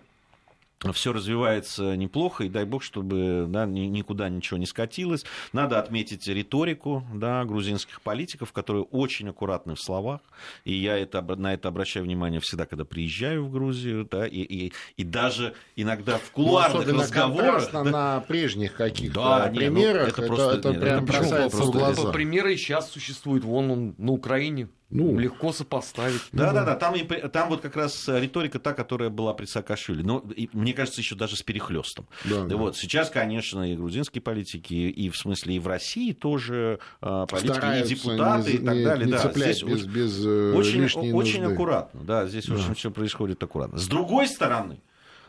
все 0.93 1.12
развивается 1.12 1.97
неплохо, 1.97 2.45
и 2.45 2.49
дай 2.49 2.64
бог, 2.64 2.83
чтобы 2.83 3.47
да, 3.49 3.66
никуда 3.66 4.29
ничего 4.29 4.59
не 4.59 4.66
скатилось. 4.66 5.25
Надо 5.53 5.79
отметить 5.79 6.27
риторику 6.27 7.05
да, 7.14 7.45
грузинских 7.45 8.01
политиков, 8.01 8.53
которые 8.53 8.85
очень 8.85 9.29
аккуратны 9.29 9.75
в 9.75 9.81
словах, 9.81 10.21
и 10.64 10.73
я 10.73 10.97
это, 10.97 11.21
на 11.23 11.53
это 11.55 11.69
обращаю 11.69 12.07
внимание 12.07 12.40
всегда, 12.40 12.66
когда 12.66 12.85
приезжаю 12.85 13.45
в 13.45 13.51
Грузию, 13.51 14.09
да, 14.11 14.27
и, 14.27 14.40
и, 14.40 14.73
и 14.97 15.05
даже 15.05 15.55
иногда 15.77 16.19
в 16.19 16.31
кулуарных 16.31 16.87
ну, 16.87 17.01
разговорах. 17.01 17.71
Да, 17.73 17.85
на 17.85 18.21
прежних 18.21 18.75
каких-то 18.75 19.21
да, 19.21 19.47
примерах, 19.49 20.07
нет, 20.07 20.16
ну, 20.19 20.23
это, 20.23 20.23
это, 20.23 20.27
просто, 20.27 20.57
это, 20.57 20.69
это 20.71 20.81
прям 20.81 21.05
бросается 21.05 21.62
в 21.62 21.71
глаза. 21.71 22.12
Примеры 22.12 22.57
сейчас 22.57 22.90
существуют, 22.90 23.45
вон 23.45 23.71
он 23.71 23.95
на 23.99 24.12
Украине 24.12 24.69
ну, 24.90 25.16
легко 25.18 25.53
сопоставить. 25.53 26.20
Да, 26.33 26.53
да, 26.53 26.64
да. 26.64 26.74
Там, 26.74 26.96
и, 26.96 27.05
там 27.05 27.48
вот 27.48 27.61
как 27.61 27.76
раз 27.76 28.09
риторика 28.09 28.59
та, 28.59 28.72
которая 28.72 29.09
была 29.09 29.35
при 29.35 29.46
Саакашвили. 29.46 30.03
Но, 30.03 30.24
и, 30.35 30.48
мне 30.53 30.72
кажется, 30.72 31.00
еще 31.00 31.14
даже 31.14 31.37
с 31.37 31.42
перехлестом. 31.42 32.09
Да, 32.24 32.44
да. 32.44 32.57
Вот, 32.57 32.76
сейчас, 32.76 33.09
конечно, 33.09 33.70
и 33.72 33.76
грузинские 33.76 34.20
политики, 34.20 34.74
и 34.74 35.09
в 35.09 35.16
смысле 35.16 35.57
и 35.57 35.59
в 35.61 35.68
России 35.68 36.12
тоже 36.12 36.81
а, 37.00 37.26
политики, 37.26 37.53
Стараются 37.53 37.92
и 37.92 37.96
депутаты, 37.96 38.53
не, 38.53 38.59
и 38.59 38.64
так 38.64 38.74
не, 38.74 38.85
далее. 38.85 39.07
Не 39.07 39.12
да, 39.12 39.33
здесь 39.33 39.62
без, 39.62 39.87
без 39.87 40.26
э, 40.26 40.53
очень, 40.55 41.12
очень 41.12 41.44
аккуратно. 41.44 42.00
Да, 42.03 42.26
здесь 42.26 42.46
да. 42.46 42.55
очень 42.55 42.74
все 42.74 42.90
происходит 42.90 43.42
аккуратно. 43.42 43.79
С 43.79 43.87
другой 43.87 44.26
стороны, 44.26 44.81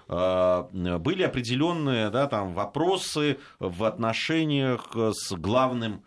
были 0.07 1.21
определенные 1.21 2.09
да, 2.09 2.27
там, 2.27 2.53
вопросы 2.53 3.37
в 3.59 3.83
отношениях 3.83 4.89
с 4.95 5.31
главным 5.33 6.03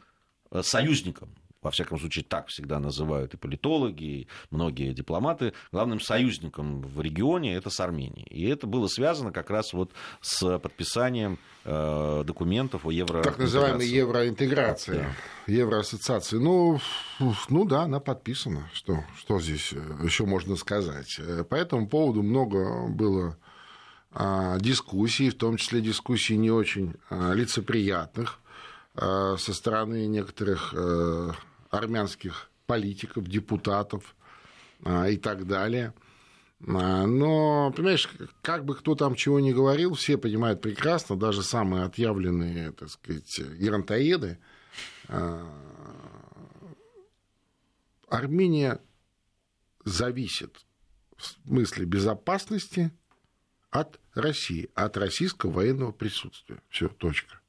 э, 0.50 0.62
союзником 0.62 1.30
во 1.64 1.70
всяком 1.70 1.98
случае 1.98 2.24
так 2.24 2.48
всегда 2.48 2.78
называют 2.78 3.34
и 3.34 3.36
политологи, 3.36 4.04
и 4.04 4.28
многие 4.50 4.92
дипломаты, 4.92 5.54
главным 5.72 6.00
союзником 6.00 6.82
в 6.82 7.00
регионе 7.00 7.54
это 7.54 7.70
с 7.70 7.80
Арменией. 7.80 8.26
И 8.30 8.46
это 8.46 8.66
было 8.66 8.86
связано 8.86 9.32
как 9.32 9.50
раз 9.50 9.72
вот 9.72 9.90
с 10.20 10.58
подписанием 10.58 11.38
э, 11.64 12.22
документов 12.24 12.86
о 12.86 12.90
евроинтеграции. 12.90 13.30
Так 13.30 13.38
называемой 13.38 13.88
евроинтеграции, 13.88 15.06
да. 15.46 15.52
евроассоциации. 15.52 16.36
Ну, 16.36 16.78
ну 17.48 17.64
да, 17.64 17.82
она 17.82 17.98
подписана. 17.98 18.68
Что, 18.72 19.02
что 19.18 19.40
здесь 19.40 19.72
еще 20.02 20.26
можно 20.26 20.56
сказать? 20.56 21.18
По 21.48 21.54
этому 21.54 21.88
поводу 21.88 22.22
много 22.22 22.88
было 22.88 23.36
а, 24.12 24.58
дискуссий, 24.58 25.30
в 25.30 25.34
том 25.34 25.56
числе 25.56 25.80
дискуссий 25.80 26.36
не 26.36 26.50
очень 26.50 26.94
а, 27.10 27.32
лицеприятных 27.32 28.38
а, 28.94 29.36
со 29.38 29.52
стороны 29.52 30.06
некоторых 30.06 30.72
э, 30.76 31.32
армянских 31.78 32.50
политиков, 32.66 33.26
депутатов 33.26 34.14
а, 34.84 35.08
и 35.08 35.16
так 35.16 35.46
далее. 35.46 35.94
А, 36.66 37.06
но, 37.06 37.72
понимаешь, 37.72 38.08
как 38.42 38.64
бы 38.64 38.74
кто 38.74 38.94
там 38.94 39.14
чего 39.14 39.40
ни 39.40 39.52
говорил, 39.52 39.94
все 39.94 40.16
понимают 40.16 40.60
прекрасно, 40.60 41.16
даже 41.16 41.42
самые 41.42 41.84
отъявленные, 41.84 42.72
так 42.72 42.90
сказать, 42.90 43.38
геронтоеды. 43.58 44.38
А, 45.08 45.46
Армения 48.08 48.80
зависит 49.84 50.64
в 51.16 51.26
смысле 51.26 51.84
безопасности 51.84 52.92
от 53.70 53.98
России, 54.14 54.70
от 54.74 54.96
российского 54.96 55.50
военного 55.50 55.92
присутствия. 55.92 56.62
Все, 56.68 56.88
точка. 56.88 57.40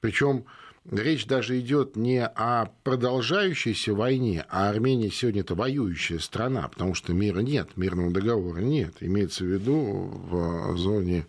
Причем 0.00 0.46
речь 0.90 1.26
даже 1.26 1.58
идет 1.60 1.96
не 1.96 2.24
о 2.24 2.66
продолжающейся 2.84 3.94
войне, 3.94 4.44
а 4.48 4.68
Армения 4.68 5.10
сегодня 5.10 5.40
это 5.40 5.54
воюющая 5.54 6.18
страна, 6.18 6.68
потому 6.68 6.94
что 6.94 7.12
мира 7.12 7.40
нет, 7.40 7.76
мирного 7.76 8.10
договора 8.10 8.60
нет. 8.60 8.96
Имеется 9.00 9.44
в 9.44 9.48
виду 9.48 10.10
в 10.30 10.76
зоне 10.76 11.26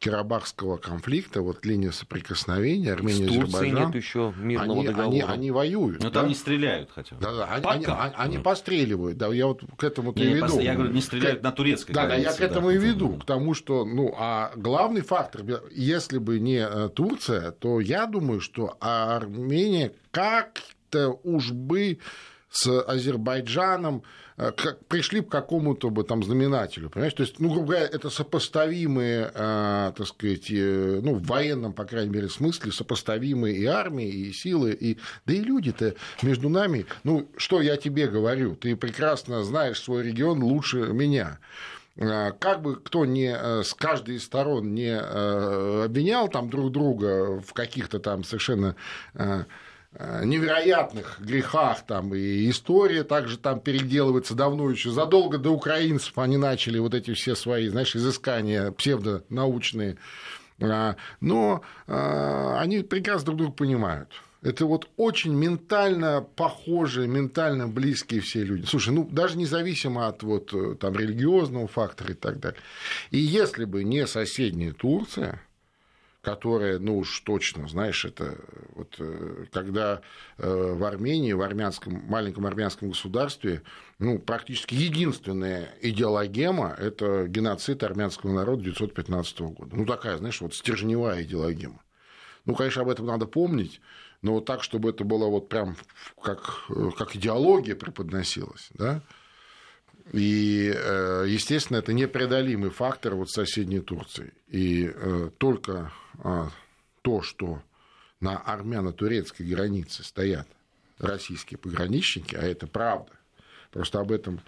Карабахского 0.00 0.78
конфликта, 0.78 1.42
вот 1.42 1.66
линия 1.66 1.90
соприкосновения, 1.90 2.92
Армения 2.92 3.26
и 3.26 3.28
Азербайджан, 3.28 3.86
нет 3.86 3.94
еще 3.94 4.32
мирного 4.38 4.78
они, 4.78 4.86
договора. 4.86 5.08
Они, 5.10 5.22
они 5.22 5.50
воюют. 5.50 6.02
Но 6.02 6.08
да? 6.08 6.20
там 6.20 6.28
не 6.28 6.34
стреляют 6.34 6.90
хотя 6.94 7.16
бы. 7.16 7.22
Да, 7.22 7.34
да, 7.34 7.44
они, 7.44 7.66
они, 7.66 7.84
они, 7.84 8.14
они 8.16 8.38
постреливают, 8.38 9.18
да, 9.18 9.28
я 9.28 9.46
вот 9.46 9.62
к 9.76 9.84
этому 9.84 10.14
Не, 10.14 10.22
и 10.22 10.32
веду. 10.32 10.58
Я 10.58 10.74
говорю, 10.74 10.92
не 10.92 11.02
стреляют 11.02 11.40
К- 11.40 11.42
на 11.42 11.52
турецкой 11.52 11.92
Да, 11.92 12.06
да, 12.06 12.14
я 12.14 12.22
границе, 12.22 12.38
к 12.38 12.40
этому 12.40 12.68
да. 12.68 12.74
и 12.74 12.78
веду, 12.78 13.08
к 13.10 13.26
тому, 13.26 13.52
что, 13.52 13.84
ну, 13.84 14.14
а 14.16 14.52
главный 14.56 15.02
фактор, 15.02 15.42
если 15.70 16.16
бы 16.16 16.40
не 16.40 16.66
э, 16.66 16.88
Турция, 16.88 17.50
то 17.50 17.78
я 17.80 18.06
думаю, 18.06 18.40
что 18.40 18.78
Армения 18.80 19.92
как-то 20.12 21.20
уж 21.22 21.52
бы 21.52 21.98
с 22.50 22.82
Азербайджаном 22.82 24.02
э, 24.36 24.50
как, 24.52 24.84
пришли 24.86 25.20
к 25.20 25.28
какому-то 25.28 25.90
бы 25.90 26.02
там 26.02 26.22
знаменателю, 26.22 26.90
понимаешь? 26.90 27.14
То 27.14 27.22
есть, 27.22 27.38
ну, 27.38 27.50
грубо 27.50 27.68
говоря, 27.68 27.86
это 27.86 28.10
сопоставимые, 28.10 29.30
э, 29.32 29.92
так 29.96 30.06
сказать, 30.06 30.50
э, 30.50 31.00
ну, 31.02 31.14
в 31.14 31.26
военном, 31.26 31.72
по 31.72 31.84
крайней 31.84 32.10
мере, 32.10 32.28
смысле, 32.28 32.72
сопоставимые 32.72 33.56
и 33.56 33.64
армии, 33.66 34.08
и 34.08 34.32
силы, 34.32 34.72
и... 34.72 34.98
да 35.26 35.34
и 35.34 35.40
люди-то 35.40 35.94
между 36.22 36.48
нами, 36.48 36.86
ну, 37.04 37.28
что 37.36 37.60
я 37.62 37.76
тебе 37.76 38.08
говорю, 38.08 38.56
ты 38.56 38.74
прекрасно 38.76 39.44
знаешь 39.44 39.80
свой 39.80 40.02
регион 40.02 40.42
лучше 40.42 40.78
меня. 40.78 41.38
А, 42.00 42.32
Как 42.32 42.62
бы 42.62 42.76
кто 42.76 43.04
не 43.04 43.34
э, 43.36 43.62
с 43.62 43.74
каждой 43.74 44.16
из 44.16 44.24
сторон 44.24 44.74
не 44.74 44.90
э, 44.90 45.84
обвинял 45.84 46.28
там 46.28 46.48
друг 46.48 46.72
друга 46.72 47.40
в 47.40 47.52
каких-то 47.52 47.98
там 47.98 48.24
совершенно 48.24 48.74
э, 49.14 49.24
э, 49.24 49.44
невероятных 49.98 51.18
грехах 51.20 51.84
там 51.84 52.14
и 52.14 52.48
история 52.48 53.02
также 53.02 53.36
там 53.38 53.58
переделывается 53.58 54.34
давно 54.34 54.70
еще 54.70 54.90
задолго 54.90 55.36
до 55.36 55.50
украинцев 55.50 56.16
они 56.16 56.36
начали 56.36 56.78
вот 56.78 56.94
эти 56.94 57.12
все 57.14 57.34
свои 57.34 57.68
знаешь 57.68 57.96
изыскания 57.96 58.70
псевдонаучные 58.70 59.96
А, 60.62 60.94
но 61.20 61.62
а, 61.88 62.60
они 62.60 62.80
прекрасно 62.80 63.26
друг 63.26 63.38
друга 63.38 63.52
понимают 63.52 64.08
это 64.42 64.64
вот 64.64 64.88
очень 64.96 65.34
ментально 65.34 66.26
похожие, 66.36 67.06
ментально 67.06 67.68
близкие 67.68 68.20
все 68.20 68.42
люди. 68.42 68.64
Слушай, 68.64 68.94
ну 68.94 69.04
даже 69.04 69.36
независимо 69.36 70.08
от 70.08 70.22
вот 70.22 70.54
э, 70.54 70.76
там 70.80 70.96
религиозного 70.96 71.66
фактора 71.68 72.12
и 72.12 72.14
так 72.14 72.40
далее. 72.40 72.60
И 73.10 73.18
если 73.18 73.64
бы 73.66 73.84
не 73.84 74.06
соседняя 74.06 74.72
Турция, 74.72 75.42
которая, 76.22 76.78
ну 76.78 76.98
уж 76.98 77.20
точно, 77.20 77.66
знаешь, 77.66 78.04
это 78.04 78.36
вот 78.74 78.96
э, 78.98 79.46
когда 79.52 80.02
э, 80.36 80.72
в 80.74 80.84
Армении, 80.84 81.32
в 81.32 81.40
армянском, 81.40 81.94
маленьком 82.06 82.46
армянском 82.46 82.90
государстве, 82.90 83.62
ну, 83.98 84.18
практически 84.18 84.74
единственная 84.74 85.74
идеологема– 85.80 86.74
это 86.78 87.26
геноцид 87.26 87.82
армянского 87.82 88.32
народа 88.32 88.62
1915 88.62 89.40
года. 89.40 89.76
Ну, 89.76 89.86
такая, 89.86 90.18
знаешь, 90.18 90.40
вот 90.40 90.54
стержневая 90.54 91.22
идеологема. 91.22 91.82
Ну, 92.44 92.54
конечно, 92.54 92.82
об 92.82 92.88
этом 92.88 93.06
надо 93.06 93.26
помнить, 93.26 93.80
но 94.22 94.34
вот 94.34 94.44
так, 94.44 94.62
чтобы 94.62 94.90
это 94.90 95.04
было 95.04 95.26
вот 95.26 95.48
прям 95.48 95.76
как, 96.22 96.64
э, 96.68 96.90
как 96.98 97.16
идеология 97.16 97.74
преподносилась, 97.74 98.68
да, 98.74 99.02
и, 100.12 100.72
э, 100.74 101.24
естественно, 101.28 101.78
это 101.78 101.92
непреодолимый 101.92 102.70
фактор 102.70 103.14
вот 103.14 103.30
соседней 103.30 103.80
Турции. 103.80 104.32
И 104.48 104.92
э, 104.92 105.30
только 105.38 105.92
а, 106.18 106.50
то, 107.02 107.22
что 107.22 107.62
на 108.20 108.36
армяно-турецкой 108.36 109.46
границе 109.46 110.02
стоят 110.02 110.48
российские 110.98 111.58
пограничники, 111.58 112.34
а 112.34 112.42
это 112.42 112.66
правда, 112.66 113.12
просто 113.70 114.00
об 114.00 114.10
этом 114.10 114.40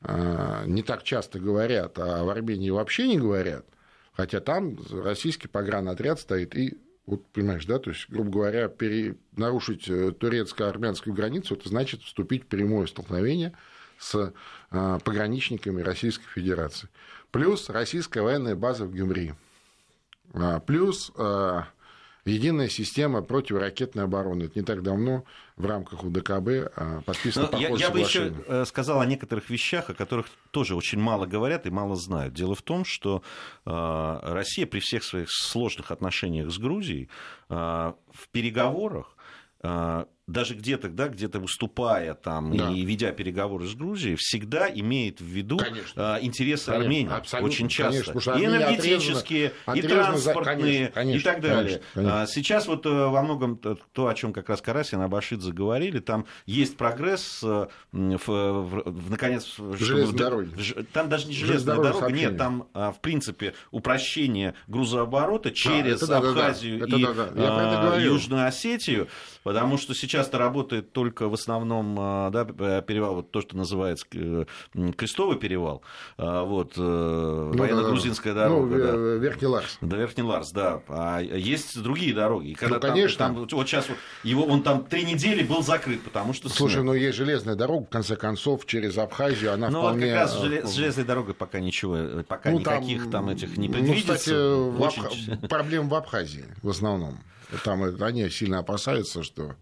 а, 0.00 0.64
не 0.64 0.82
так 0.82 1.02
часто 1.02 1.40
говорят, 1.40 1.98
а 1.98 2.22
в 2.24 2.30
Армении 2.30 2.70
вообще 2.70 3.08
не 3.08 3.18
говорят, 3.18 3.66
хотя 4.12 4.40
там 4.40 4.78
российский 4.92 5.48
погранотряд 5.48 6.20
стоит 6.20 6.54
и 6.54 6.78
вот 7.06 7.26
понимаешь, 7.32 7.66
да, 7.66 7.80
то 7.80 7.90
есть, 7.90 8.08
грубо 8.08 8.30
говоря, 8.30 8.68
пере... 8.68 9.16
нарушить 9.36 9.88
э, 9.88 10.12
турецко-армянскую 10.12 11.12
границу, 11.12 11.56
это 11.56 11.68
значит 11.68 12.02
вступить 12.02 12.44
в 12.44 12.46
прямое 12.46 12.86
столкновение 12.86 13.52
с 14.00 14.32
а, 14.70 14.98
пограничниками 15.00 15.82
Российской 15.82 16.26
Федерации. 16.26 16.88
Плюс 17.30 17.68
российская 17.68 18.22
военная 18.22 18.56
база 18.56 18.86
в 18.86 18.92
Гюмри. 18.92 19.34
А, 20.32 20.58
Плюс 20.60 21.12
а, 21.16 21.66
единая 22.24 22.68
система 22.68 23.22
противоракетной 23.22 24.04
обороны. 24.04 24.44
Это 24.44 24.58
не 24.58 24.64
так 24.64 24.82
давно 24.82 25.24
в 25.56 25.66
рамках 25.66 26.02
УДКБ 26.02 26.72
а, 26.74 27.02
подписано 27.04 27.48
Но 27.52 27.58
Ну, 27.58 27.62
я, 27.62 27.68
я 27.68 27.90
бы 27.90 28.00
еще 28.00 28.32
э, 28.46 28.64
сказал 28.64 29.00
о 29.00 29.06
некоторых 29.06 29.50
вещах, 29.50 29.90
о 29.90 29.94
которых 29.94 30.26
тоже 30.50 30.74
очень 30.74 30.98
мало 30.98 31.26
говорят 31.26 31.66
и 31.66 31.70
мало 31.70 31.94
знают. 31.94 32.32
Дело 32.32 32.54
в 32.54 32.62
том, 32.62 32.84
что 32.86 33.22
э, 33.66 34.18
Россия 34.22 34.66
при 34.66 34.80
всех 34.80 35.04
своих 35.04 35.30
сложных 35.30 35.90
отношениях 35.90 36.50
с 36.50 36.58
Грузией 36.58 37.10
э, 37.48 37.54
в 37.54 38.28
переговорах 38.32 39.14
э, 39.62 40.04
даже 40.30 40.54
где-то, 40.54 40.88
да, 40.88 41.08
где-то 41.08 41.40
выступая 41.40 42.14
там 42.14 42.56
Да. 42.56 42.70
и 42.70 42.82
ведя 42.82 43.12
переговоры 43.12 43.66
с 43.66 43.74
Грузией, 43.74 44.16
всегда 44.18 44.68
имеет 44.68 45.20
в 45.20 45.24
виду 45.24 45.58
Конечно. 45.58 46.18
э, 46.20 46.24
интересы 46.24 46.66
Конечно, 46.66 46.84
Армении. 46.84 47.12
абсолютно, 47.12 47.48
очень 47.50 47.68
часто. 47.68 48.04
конечно, 48.12 48.32
и 48.32 48.44
энергетические, 48.44 49.52
отрезана- 49.66 49.76
и 49.76 49.78
отрезана 49.80 50.16
за- 50.18 50.32
транспортные, 50.32 50.78
конечно, 50.88 50.92
конечно, 50.94 51.18
и 51.18 51.22
так 51.32 51.40
далее. 51.42 51.56
конечно, 51.62 51.82
конечно. 51.94 52.22
А 52.22 52.26
Сейчас 52.26 52.66
вот 52.66 52.86
э, 52.86 52.88
во 52.90 53.22
многом 53.22 53.56
то, 53.58 54.06
о 54.08 54.14
чем 54.14 54.32
как 54.32 54.48
раз 54.48 54.60
Карасин 54.62 55.00
и 55.00 55.04
Абашидзе 55.04 55.52
говорили, 55.52 55.98
там 55.98 56.26
есть 56.46 56.76
прогресс, 56.76 57.40
э, 57.42 57.66
в, 57.92 58.18
в- 58.26 58.82
в- 58.90 59.10
наконец... 59.10 59.56
Железной 59.58 60.46
ж- 60.56 60.74
Там 60.92 61.08
даже 61.08 61.26
не 61.28 61.34
железная 61.34 61.76
дорога, 61.76 61.98
сообщение. 61.98 62.28
нет, 62.28 62.38
там, 62.38 62.68
а, 62.74 62.92
в 62.92 63.00
принципе, 63.00 63.54
упрощение 63.70 64.54
грузооборота 64.68 65.50
через 65.50 66.00
да-да-да, 66.00 66.28
Абхазию 66.30 66.84
это 66.86 66.96
и 66.96 67.02
да-да, 67.04 67.22
я 67.24 67.28
про 67.32 67.42
это 67.42 67.80
а, 67.80 67.84
говорю. 67.86 68.12
Южную 68.12 68.46
Осетию, 68.46 69.08
потому 69.42 69.76
что 69.78 69.94
сейчас-то 70.20 70.38
работает 70.38 70.92
только 70.92 71.28
в 71.28 71.34
основном 71.34 71.96
а, 71.98 72.30
да, 72.30 72.44
перевал, 72.82 73.16
вот 73.16 73.30
то, 73.30 73.40
что 73.40 73.56
называется 73.56 74.06
э, 74.14 74.44
Крестовый 74.96 75.38
перевал, 75.38 75.82
а, 76.18 76.44
вот, 76.44 76.74
э, 76.76 76.80
Ну, 76.80 77.58
военно-грузинская 77.58 78.34
да-да-да. 78.34 78.54
дорога. 78.54 78.76
Ну, 78.76 78.84
да. 78.84 78.90
э, 78.94 79.18
Верхний 79.18 79.46
Ларс. 79.48 79.78
До 79.80 79.96
Верхний 79.96 80.22
Ларс, 80.22 80.50
да. 80.52 80.82
А 80.88 81.20
есть 81.20 81.80
другие 81.82 82.14
дороги. 82.14 82.48
И 82.48 82.54
когда 82.54 82.76
Ну, 82.76 82.80
там- 82.80 82.90
конечно. 82.92 83.18
Там, 83.18 83.34
вот 83.36 83.50
сейчас 83.68 83.88
вот 83.88 83.96
его, 84.22 84.44
он 84.44 84.62
там 84.62 84.84
три 84.84 85.04
недели 85.04 85.42
был 85.42 85.62
закрыт, 85.62 86.02
потому 86.02 86.32
что... 86.32 86.48
Слушай, 86.48 86.74
снег. 86.74 86.84
ну 86.84 86.94
есть 86.94 87.16
железная 87.16 87.54
дорога, 87.54 87.86
в 87.86 87.90
конце 87.90 88.16
концов, 88.16 88.66
через 88.66 88.98
Абхазию, 88.98 89.52
она 89.54 89.70
Ну, 89.70 89.80
вот 89.80 89.88
вполне... 89.88 90.06
как 90.12 90.14
раз 90.20 90.38
с 90.38 90.42
э, 90.44 90.46
желе- 90.46 90.66
с 90.66 90.72
железной 90.74 91.04
дорогой 91.06 91.34
пока 91.34 91.60
ничего, 91.60 91.96
э, 91.96 92.22
пока 92.26 92.50
ну, 92.50 92.58
никаких 92.60 93.10
там, 93.10 93.28
этих 93.28 93.56
не 93.56 93.68
ну, 93.68 93.74
предвидится. 93.74 94.14
кстати, 94.14 94.30
в 94.34 94.82
Абх- 94.82 95.48
проблем 95.48 95.88
в 95.88 95.94
Абхазии 95.94 96.44
в 96.62 96.68
основном. 96.68 97.18
Там 97.64 97.82
э, 97.84 97.96
они 98.04 98.28
сильно 98.30 98.58
опасаются, 98.60 99.22
что 99.22 99.54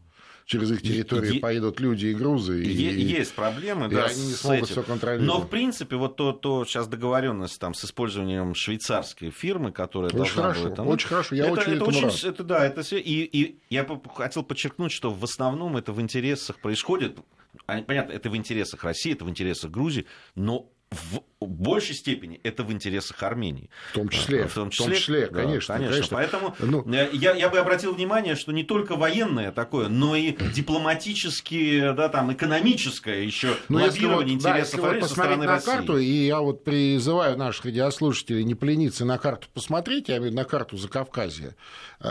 через 0.48 0.72
их 0.72 0.80
территорию 0.82 1.34
Е- 1.34 1.40
поедут 1.40 1.78
люди 1.78 2.06
и 2.06 2.14
грузы. 2.14 2.64
И, 2.64 2.68
Е- 2.72 3.00
Есть 3.18 3.34
проблемы, 3.34 3.86
и 3.86 3.90
да, 3.90 4.06
они 4.06 4.26
не 4.26 4.32
смогут 4.32 4.64
этим. 4.64 4.72
всё 4.72 4.82
контролировать. 4.82 5.28
Но, 5.28 5.40
в 5.42 5.48
принципе, 5.50 5.96
вот 5.96 6.16
то, 6.16 6.32
то 6.32 6.64
сейчас 6.64 6.88
договоренность 6.88 7.60
там 7.60 7.74
с 7.74 7.84
использованием 7.84 8.54
швейцарской 8.54 9.30
фирмы, 9.30 9.72
которая 9.72 10.08
Очень 10.08 10.16
должна 10.16 10.42
хорошо, 10.42 10.62
будет 10.64 10.74
там, 10.74 10.88
очень 10.88 11.06
хорошо, 11.08 11.34
я 11.34 11.44
это, 11.44 11.52
очень 11.52 11.72
это 11.74 11.84
этому 11.84 12.00
рад. 12.00 12.24
это, 12.24 12.44
да, 12.44 12.64
это 12.66 12.82
все. 12.82 12.98
И, 12.98 13.24
и 13.24 13.58
я 13.68 13.86
хотел 14.16 14.42
подчеркнуть, 14.42 14.90
что 14.90 15.10
в 15.10 15.22
основном 15.22 15.76
это 15.76 15.92
в 15.92 16.00
интересах 16.00 16.58
происходит. 16.60 17.18
а, 17.66 17.82
Понятно, 17.82 18.12
это 18.12 18.30
в 18.30 18.36
интересах 18.36 18.82
России, 18.84 19.12
это 19.12 19.26
в 19.26 19.28
интересах 19.28 19.70
Грузии, 19.70 20.06
но 20.34 20.70
в 20.90 21.22
большей 21.40 21.94
степени 21.94 22.40
это 22.42 22.64
в 22.64 22.72
интересах 22.72 23.22
Армении. 23.22 23.70
В 23.92 23.94
том 23.94 24.08
числе, 24.08 24.46
В 24.48 24.54
том 24.54 24.70
в 24.70 24.76
том 24.76 24.92
числе, 24.92 25.28
да, 25.28 25.42
конечно, 25.44 25.76
конечно. 25.76 26.06
Поэтому 26.10 26.56
Ну. 26.58 26.84
э, 26.92 27.10
я, 27.12 27.34
я 27.34 27.48
бы 27.48 27.58
обратил 27.58 27.94
внимание, 27.94 28.34
что 28.34 28.52
не 28.52 28.64
только 28.64 28.96
военное 28.96 29.52
такое, 29.52 29.88
но 29.88 30.16
и 30.16 30.32
дипломатические, 30.54 31.92
да, 31.92 32.08
там, 32.08 32.32
экономическое 32.32 33.22
еще 33.24 33.56
Ну, 33.68 33.78
если 33.78 34.04
лоббирование 34.04 34.34
вот, 34.34 34.42
да, 34.42 34.50
интересов 34.50 34.72
если 34.72 34.80
вот 34.80 34.86
Армении 34.88 35.06
со 35.06 35.12
стороны 35.14 35.44
на 35.44 35.52
России. 35.52 35.66
карту, 35.70 35.98
и 35.98 36.26
я 36.26 36.40
вот 36.40 36.64
призываю 36.64 37.36
наших 37.36 37.66
радиослушателей 37.66 38.44
не 38.44 38.54
полениться 38.54 39.04
на 39.04 39.18
карту 39.18 39.48
посмотреть, 39.54 40.08
я 40.08 40.18
имею 40.18 40.34
на 40.34 40.44
карту 40.44 40.76
Закавказья, 40.76 41.54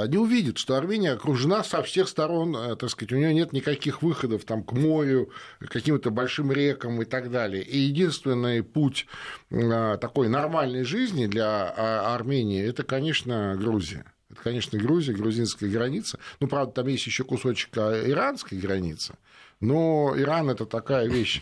не 0.08 0.18
увидят, 0.18 0.58
что 0.58 0.76
Армения 0.76 1.12
окружена 1.12 1.64
со 1.64 1.82
всех 1.84 2.08
сторон, 2.08 2.56
э, 2.56 2.76
так 2.76 2.90
сказать, 2.90 3.12
у 3.12 3.18
нее 3.18 3.34
нет 3.34 3.54
никаких 3.54 4.02
выходов 4.02 4.46
там, 4.46 4.64
к 4.64 4.72
морю, 4.74 5.32
к 5.60 5.68
каким-то 5.70 6.12
большим 6.12 6.52
рекам 6.52 7.02
и 7.02 7.06
так 7.06 7.32
далее. 7.32 7.64
И 7.64 7.78
единственный 7.78 8.64
путь 8.68 9.08
э, 9.50 9.98
такой 10.00 10.28
нормальной 10.30 10.84
жизни 10.84 11.26
для 11.26 11.74
а, 11.76 12.16
Армении, 12.16 12.64
это, 12.64 12.84
конечно, 12.84 13.56
Грузия. 13.58 14.06
Это, 14.30 14.42
конечно, 14.42 14.78
Грузия, 14.78 15.14
грузинская 15.14 15.70
граница. 15.70 16.20
Ну, 16.40 16.48
правда, 16.48 16.74
там 16.74 16.88
есть 16.88 17.06
еще 17.08 17.24
кусочек 17.24 17.70
а, 17.78 18.04
иранской 18.08 18.58
границы. 18.58 19.16
Но 19.60 20.14
Иран 20.16 20.50
это 20.52 20.66
такая 20.68 21.08
вещь. 21.08 21.42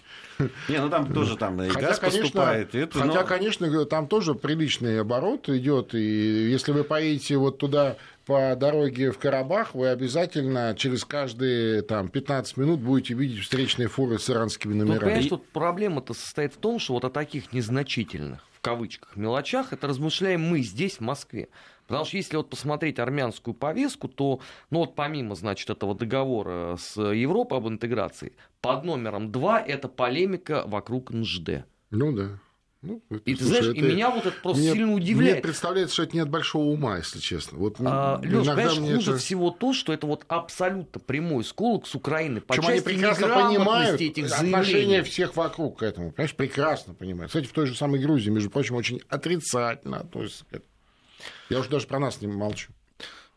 Не, 0.70 0.80
ну 0.80 0.90
там 0.90 1.12
тоже 1.14 1.36
там 1.36 1.62
и 1.62 1.68
Хотя, 1.68 1.88
газ 1.88 2.00
конечно, 2.00 2.22
поступает. 2.22 2.74
и 2.74 2.78
это, 2.80 3.00
хотя, 3.00 3.22
но- 3.22 3.28
конечно, 3.28 3.86
там 3.86 4.08
тоже 4.08 4.36
приличный 4.36 5.02
оборот 5.02 5.50
идет. 5.50 5.94
И 5.94 6.50
если 6.50 6.72
вы 6.72 6.86
поедете 6.86 7.36
вот 7.36 7.58
туда 7.58 7.98
по 8.26 8.56
дороге 8.56 9.12
в 9.12 9.20
Карабах, 9.20 9.76
вы 9.76 9.90
обязательно 9.90 10.76
через 10.78 11.06
каждые 11.06 11.82
там, 11.84 12.10
15 12.10 12.58
минут 12.58 12.80
будете 12.80 13.14
видеть 13.14 13.44
встречные 13.44 13.88
фуры 13.88 14.20
с 14.20 14.30
иранскими 14.30 14.74
Ну, 14.74 14.80
номерами. 14.86 15.00
понимаешь, 15.00 15.28
тут 15.30 15.48
проблема-то 15.50 16.14
состоит 16.14 16.54
в 16.54 16.58
том, 16.58 16.80
что 16.80 16.94
вот 16.94 17.06
о 17.06 17.10
таких 17.10 17.54
незначительных, 17.54 18.46
в 18.52 18.62
кавычках, 18.62 19.16
мелочах, 19.16 19.74
это 19.74 19.88
размышляем 19.88 20.42
мы 20.42 20.62
здесь, 20.62 20.98
в 20.98 21.02
Москве. 21.02 21.50
Потому 21.88 22.04
что 22.06 22.18
если 22.18 22.36
вот 22.38 22.50
посмотреть 22.50 22.98
армянскую 22.98 23.54
повестку, 23.54 24.08
то, 24.08 24.40
ну 24.72 24.80
вот 24.80 24.96
помимо, 24.96 25.36
значит, 25.36 25.70
этого 25.70 25.94
договора 25.94 26.78
с 26.78 27.00
Европой 27.00 27.60
об 27.60 27.68
интеграции, 27.68 28.34
под 28.62 28.86
номером 28.86 29.32
два 29.32 29.62
это 29.62 29.88
полемика 29.88 30.64
вокруг 30.66 31.12
НЖД. 31.12 31.66
Ну 31.92 32.12
да. 32.12 32.40
Ну, 32.86 33.02
это, 33.10 33.22
и 33.26 33.36
ты 33.36 33.44
слушай, 33.44 33.62
знаешь, 33.62 33.78
это... 33.78 33.86
и 33.86 33.94
меня 33.94 34.10
вот 34.12 34.26
это 34.26 34.38
просто 34.42 34.62
мне, 34.62 34.74
сильно 34.74 34.94
удивляет. 34.94 35.34
Мне 35.34 35.42
представляется, 35.42 35.94
что 35.94 36.04
это 36.04 36.16
нет 36.16 36.30
большого 36.30 36.66
ума, 36.66 36.98
если 36.98 37.20
честно. 37.20 37.58
Вот, 37.58 37.78
а, 37.80 38.20
Леш, 38.24 38.46
понимаешь, 38.46 38.78
хуже 38.78 39.12
это... 39.12 39.20
всего 39.20 39.50
то, 39.50 39.74
что 39.74 39.92
это 39.92 40.06
вот 40.06 40.24
абсолютно 40.28 41.00
прямой 41.00 41.44
сколок 41.44 41.88
с 41.88 41.96
Украины. 41.96 42.42
По 42.42 42.54
Причем 42.54 42.70
они 42.70 42.82
прекрасно 42.82 43.28
понимают 43.28 44.00
этих 44.00 44.32
отношение 44.32 45.04
всех 45.04 45.36
вокруг 45.36 45.80
к 45.80 45.84
этому. 45.84 46.12
Понимаешь, 46.12 46.36
прекрасно 46.36 46.94
понимают. 46.94 47.30
Кстати, 47.32 47.48
в 47.48 47.52
той 47.52 47.66
же 47.66 47.76
самой 47.76 48.00
Грузии, 48.00 48.30
между 48.30 48.50
прочим, 48.50 48.76
очень 48.76 49.02
отрицательно 49.10 49.98
относятся 49.98 50.46
к 50.46 50.50
этому. 50.50 50.70
Я 51.50 51.60
уже 51.60 51.70
даже 51.70 51.88
про 51.88 52.00
нас 52.00 52.22
не 52.22 52.28
молчу. 52.28 52.72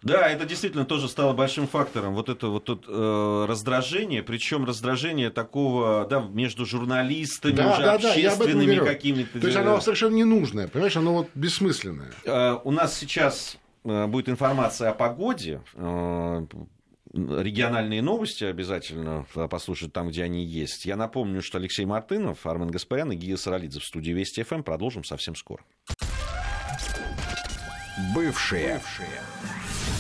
Да, 0.03 0.29
это 0.29 0.45
действительно 0.45 0.85
тоже 0.85 1.09
стало 1.09 1.33
большим 1.33 1.67
фактором. 1.67 2.15
Вот 2.15 2.29
это 2.29 2.49
вот 2.49 2.65
тут 2.65 2.85
э, 2.87 3.45
раздражение, 3.49 4.23
причем 4.23 4.65
раздражение 4.65 5.31
такого, 5.31 6.07
да, 6.09 6.21
между 6.21 6.65
журналистами, 6.67 7.57
да, 7.57 7.73
уже 7.73 7.83
да, 7.83 7.95
общественными 7.95 8.77
да, 8.79 8.85
какими-то. 8.85 9.41
То 9.41 9.47
есть 9.47 9.59
оно 9.59 9.81
совершенно 9.81 10.15
ненужное, 10.15 10.69
понимаешь, 10.69 10.97
оно 10.97 11.15
вот 11.15 11.29
бессмысленное. 11.35 12.13
Э, 12.25 12.59
у 12.63 12.71
нас 12.71 12.97
сейчас 12.97 13.59
э, 13.85 14.07
будет 14.07 14.29
информация 14.29 14.91
о 14.91 14.95
погоде. 14.95 15.63
Э, 15.75 16.47
региональные 17.13 18.03
новости 18.03 18.45
обязательно 18.45 19.27
послушать 19.51 19.93
там, 19.93 20.11
где 20.11 20.23
они 20.23 20.45
есть. 20.45 20.85
Я 20.85 20.95
напомню, 20.95 21.43
что 21.43 21.59
Алексей 21.59 21.87
Мартынов, 21.87 22.47
Армен 22.47 22.69
Гаспарян 22.69 23.11
и 23.13 23.17
Гия 23.17 23.37
Саралидзе 23.37 23.81
в 23.81 23.85
студии 23.85 24.13
Вести 24.13 24.43
ФМ. 24.43 24.63
Продолжим 24.63 25.03
совсем 25.03 25.35
скоро. 25.35 25.63
Бывшие. 28.15 28.75
Бывшие. 28.75 29.21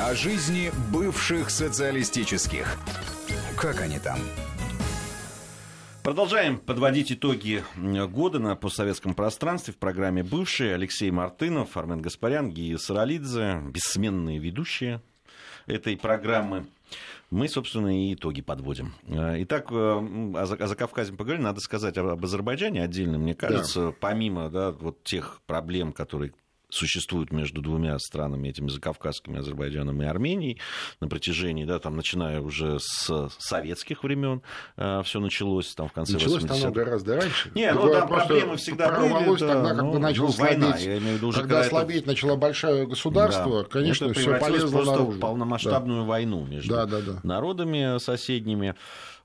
О 0.00 0.14
жизни 0.14 0.70
бывших 0.92 1.50
социалистических. 1.50 2.76
Как 3.56 3.80
они 3.80 3.98
там? 3.98 4.20
Продолжаем 6.04 6.56
подводить 6.56 7.10
итоги 7.10 7.64
года 7.76 8.38
на 8.38 8.54
постсоветском 8.54 9.14
пространстве 9.14 9.74
в 9.74 9.76
программе 9.76 10.22
«Бывшие». 10.22 10.74
Алексей 10.74 11.10
Мартынов, 11.10 11.76
Армен 11.76 12.00
Гаспарян, 12.00 12.50
Гия 12.50 12.78
Саралидзе, 12.78 13.60
бессменные 13.72 14.38
ведущие 14.38 15.02
этой 15.66 15.96
программы. 15.96 16.66
Мы, 17.30 17.48
собственно, 17.48 17.88
и 17.88 18.14
итоги 18.14 18.40
подводим. 18.40 18.94
Итак, 19.08 19.66
э, 19.72 19.74
о 19.74 20.46
Закавказье 20.46 21.16
поговорили. 21.16 21.42
Надо 21.42 21.60
сказать 21.60 21.98
об 21.98 22.24
Азербайджане 22.24 22.84
отдельно. 22.84 23.18
Мне 23.18 23.34
кажется, 23.34 23.86
да. 23.86 23.94
помимо 23.98 24.48
да, 24.48 24.70
вот 24.70 25.02
тех 25.02 25.40
проблем, 25.46 25.92
которые 25.92 26.32
существует 26.70 27.32
между 27.32 27.62
двумя 27.62 27.98
странами, 27.98 28.48
этими 28.48 28.68
закавказскими, 28.68 29.38
Азербайджаном 29.38 30.02
и 30.02 30.04
Арменией, 30.04 30.60
на 31.00 31.08
протяжении, 31.08 31.64
да, 31.64 31.78
там, 31.78 31.96
начиная 31.96 32.40
уже 32.40 32.78
с 32.80 33.30
советских 33.38 34.02
времен 34.02 34.42
э, 34.76 35.02
все 35.04 35.20
началось, 35.20 35.74
там, 35.74 35.88
в 35.88 35.92
конце 35.92 36.14
началось 36.14 36.42
80-х. 36.42 36.54
Началось 36.54 36.74
гораздо 36.74 37.16
раньше. 37.16 37.50
Не, 37.54 37.72
ну, 37.72 37.92
там 37.92 38.08
проблемы 38.08 38.56
всегда 38.56 38.90
были. 38.98 39.38
Да, 39.38 39.46
тогда, 39.54 39.82
ну, 39.82 39.92
когда 39.92 40.08
ну, 40.10 40.28
слабеть, 40.28 40.58
война, 40.58 40.76
я 40.76 40.98
имею 40.98 41.14
в 41.14 41.16
виду, 41.16 41.28
уже 41.28 41.40
когда, 41.40 41.56
когда 41.56 41.70
слабеть 41.70 42.02
это... 42.02 42.08
начало 42.08 42.36
большое 42.36 42.86
государство, 42.86 43.62
да. 43.62 43.68
конечно, 43.68 44.06
это 44.06 44.14
все 44.14 44.38
полезло 44.38 44.70
просто 44.70 44.92
наружу. 44.92 45.20
полномасштабную 45.20 46.02
да. 46.02 46.06
войну 46.08 46.44
между 46.44 46.74
да, 46.74 46.86
да, 46.86 47.00
да. 47.00 47.20
народами 47.22 47.98
соседними. 47.98 48.74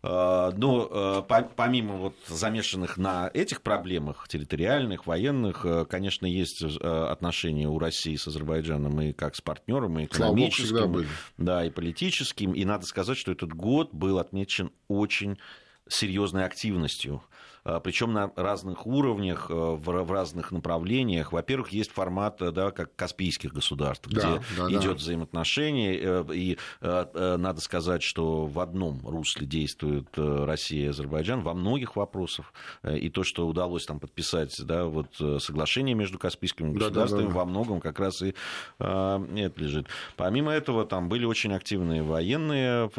Э, 0.03 0.51
но 0.55 1.23
э, 1.29 1.43
помимо 1.55 1.95
вот 1.95 2.15
замешанных 2.27 2.97
на 2.97 3.31
этих 3.33 3.61
проблемах 3.61 4.27
территориальных, 4.27 5.07
военных, 5.07 5.65
э, 5.65 5.85
конечно, 5.85 6.25
есть 6.25 6.61
отношения 6.61 7.69
у 7.69 7.79
России 7.79 8.15
с 8.17 8.27
Азербайджаном 8.27 8.99
и 9.01 9.13
как 9.13 9.35
с 9.35 9.41
партнером, 9.41 9.99
и 9.99 10.05
экономическим, 10.05 11.05
да, 11.37 11.65
и 11.65 11.69
политическим. 11.69 12.51
И 12.53 12.65
надо 12.65 12.85
сказать, 12.85 13.17
что 13.17 13.31
этот 13.31 13.53
год 13.53 13.93
был 13.93 14.19
отмечен 14.19 14.71
очень 14.89 15.37
серьезной 15.87 16.45
активностью 16.45 17.23
причем 17.63 18.11
на 18.13 18.31
разных 18.35 18.85
уровнях, 18.85 19.47
э, 19.49 19.53
в 19.53 20.11
разных 20.11 20.51
направлениях. 20.51 21.31
Во-первых, 21.31 21.69
есть 21.69 21.91
формат, 21.91 22.41
э, 22.41 22.51
да, 22.51 22.71
как 22.71 22.95
Каспийских 22.95 23.53
государств, 23.53 24.07
где 24.07 24.21
да, 24.21 24.41
да, 24.57 24.69
идет 24.69 24.83
да. 24.83 24.93
взаимоотношение, 24.95 25.99
э, 26.01 26.25
и 26.33 26.57
надо 26.81 27.61
сказать, 27.61 28.03
что 28.03 28.45
в 28.45 28.59
одном 28.59 28.99
русле 29.05 29.45
действует 29.45 30.07
Россия 30.15 30.85
и 30.85 30.87
Азербайджан 30.87 31.41
во 31.41 31.53
многих 31.53 31.95
вопросах. 31.95 32.53
И 32.83 33.09
то, 33.09 33.23
что 33.23 33.47
удалось 33.47 33.85
там 33.85 33.99
подписать, 33.99 34.55
да, 34.63 34.85
вот 34.85 35.15
соглашение 35.41 35.95
между 35.95 36.19
Каспийскими 36.19 36.73
государствами, 36.73 37.21
да, 37.21 37.27
да, 37.27 37.33
да. 37.33 37.39
во 37.39 37.45
многом 37.45 37.79
как 37.79 37.99
раз 37.99 38.21
и 38.21 38.33
это 38.79 39.53
лежит. 39.57 39.87
Помимо 40.17 40.51
этого, 40.51 40.85
там 40.85 41.09
были 41.09 41.25
очень 41.25 41.53
активные 41.53 42.03
военные 42.03 42.89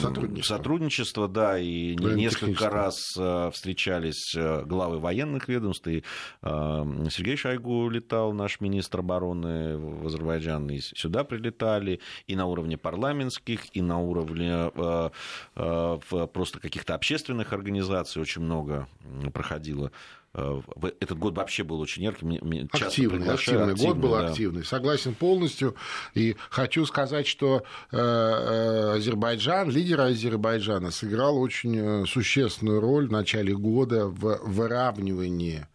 сотрудничество, 0.00 0.56
сотрудничество 0.56 1.28
да, 1.28 1.58
и 1.58 1.94
несколько 1.96 2.70
раз 2.70 2.85
раз 2.86 3.16
э, 3.16 3.50
встречались 3.52 4.34
э, 4.34 4.62
главы 4.64 4.98
военных 4.98 5.48
ведомств, 5.48 5.86
и 5.88 6.02
э, 6.42 7.06
Сергей 7.10 7.36
Шойгу 7.36 7.88
летал, 7.88 8.32
наш 8.32 8.60
министр 8.60 9.00
обороны 9.00 9.76
в 9.76 10.06
Азербайджан, 10.06 10.70
и 10.70 10.80
сюда 10.80 11.24
прилетали, 11.24 12.00
и 12.26 12.36
на 12.36 12.46
уровне 12.46 12.76
парламентских, 12.76 13.76
и 13.76 13.82
на 13.82 13.98
уровне 13.98 14.70
просто 15.54 16.60
каких-то 16.60 16.94
общественных 16.94 17.52
организаций 17.52 18.22
очень 18.22 18.42
много 18.42 18.88
проходило 19.32 19.90
этот 21.00 21.18
год 21.18 21.36
вообще 21.36 21.64
был 21.64 21.80
очень 21.80 22.04
ярким. 22.04 22.32
Активный, 22.70 23.28
активный. 23.28 23.32
активный. 23.32 23.74
Год 23.74 23.96
был 23.96 24.10
да. 24.10 24.28
активный. 24.28 24.64
Согласен 24.64 25.14
полностью. 25.14 25.74
И 26.14 26.36
хочу 26.50 26.84
сказать, 26.84 27.26
что 27.26 27.64
э, 27.90 27.96
э, 27.96 28.96
Азербайджан, 28.96 29.70
лидер 29.70 30.00
Азербайджана, 30.00 30.90
сыграл 30.90 31.38
очень 31.38 31.76
э, 31.76 32.06
существенную 32.06 32.80
роль 32.80 33.08
в 33.08 33.12
начале 33.12 33.54
года 33.54 34.06
в 34.06 34.40
выравнивании 34.44 35.66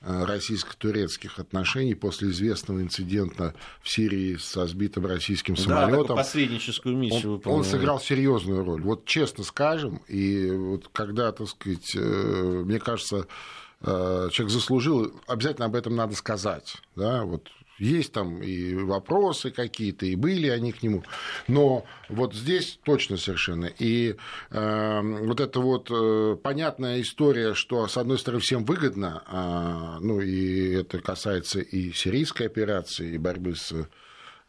российско-турецких 0.00 1.40
отношений 1.40 1.94
после 1.94 2.28
известного 2.28 2.80
инцидента 2.80 3.54
в 3.82 3.90
Сирии 3.90 4.36
со 4.36 4.64
сбитым 4.68 5.06
российским 5.06 5.56
самолетом. 5.56 6.06
Да, 6.06 6.22
посредническую 6.22 6.96
миссию 6.96 7.42
он, 7.44 7.52
он 7.52 7.64
сыграл 7.64 7.98
серьезную 7.98 8.64
роль. 8.64 8.80
Вот 8.80 9.06
честно 9.06 9.42
скажем, 9.42 10.00
и 10.06 10.52
вот 10.52 10.88
когда, 10.92 11.32
так 11.32 11.48
сказать, 11.48 11.96
мне 11.96 12.78
кажется, 12.78 13.26
Э, 13.26 13.67
человек 13.82 14.50
заслужил, 14.50 15.12
обязательно 15.26 15.66
об 15.66 15.74
этом 15.74 15.94
надо 15.94 16.14
сказать. 16.16 16.76
Да? 16.96 17.24
Вот 17.24 17.48
есть 17.78 18.12
там 18.12 18.42
и 18.42 18.74
вопросы 18.74 19.50
какие-то, 19.50 20.04
и 20.06 20.16
были 20.16 20.48
они 20.48 20.72
к 20.72 20.82
нему. 20.82 21.04
Но 21.46 21.84
вот 22.08 22.34
здесь 22.34 22.78
точно 22.82 23.16
совершенно. 23.16 23.66
И 23.66 24.16
э, 24.50 25.00
вот 25.02 25.40
эта 25.40 25.60
вот 25.60 25.88
э, 25.90 26.36
понятная 26.42 27.00
история, 27.00 27.54
что, 27.54 27.86
с 27.86 27.96
одной 27.96 28.18
стороны, 28.18 28.40
всем 28.40 28.64
выгодно, 28.64 29.22
э, 29.26 30.04
ну 30.04 30.20
и 30.20 30.72
это 30.74 30.98
касается 30.98 31.60
и 31.60 31.92
сирийской 31.92 32.44
операции, 32.44 33.14
и 33.14 33.18
борьбы 33.18 33.54
с 33.54 33.72
Э, 33.72 33.84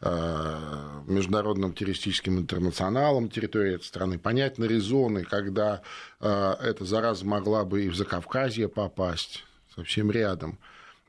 международным 0.00 1.74
террористическим 1.74 2.38
интернационалом 2.38 3.28
территории 3.28 3.74
этой 3.74 3.84
страны, 3.84 4.18
понятны 4.18 4.64
резоны, 4.64 5.24
когда 5.24 5.82
э, 6.20 6.54
эта 6.62 6.84
зараза 6.86 7.26
могла 7.26 7.64
бы 7.64 7.84
и 7.84 7.88
в 7.88 7.94
Закавказье 7.94 8.68
попасть, 8.68 9.44
совсем 9.76 10.10
рядом. 10.10 10.58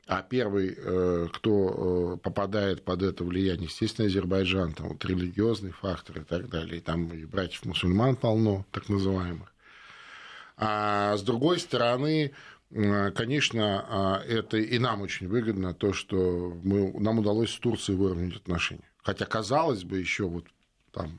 А 0.06 0.20
первый, 0.20 0.76
э, 0.76 1.28
кто 1.32 2.18
попадает 2.22 2.84
под 2.84 3.02
это 3.02 3.24
влияние, 3.24 3.66
естественно, 3.66 4.08
Азербайджан, 4.08 4.74
там 4.74 4.88
вот 4.88 5.04
религиозный 5.06 5.70
фактор 5.70 6.18
и 6.18 6.24
так 6.24 6.50
далее. 6.50 6.76
И 6.76 6.80
там 6.80 7.08
и 7.08 7.24
братьев-мусульман 7.24 8.16
полно, 8.16 8.66
так 8.72 8.90
называемых. 8.90 9.50
А 10.58 11.16
с 11.16 11.22
другой 11.22 11.58
стороны, 11.60 12.32
конечно, 13.14 14.22
это 14.26 14.56
и 14.56 14.78
нам 14.78 15.02
очень 15.02 15.28
выгодно, 15.28 15.74
то, 15.74 15.92
что 15.92 16.58
мы, 16.62 16.92
нам 17.00 17.18
удалось 17.18 17.50
с 17.50 17.58
Турцией 17.58 17.96
выровнять 17.98 18.36
отношения. 18.36 18.88
Хотя, 19.02 19.26
казалось 19.26 19.84
бы, 19.84 19.98
еще 19.98 20.28
вот 20.28 20.46
там 20.92 21.18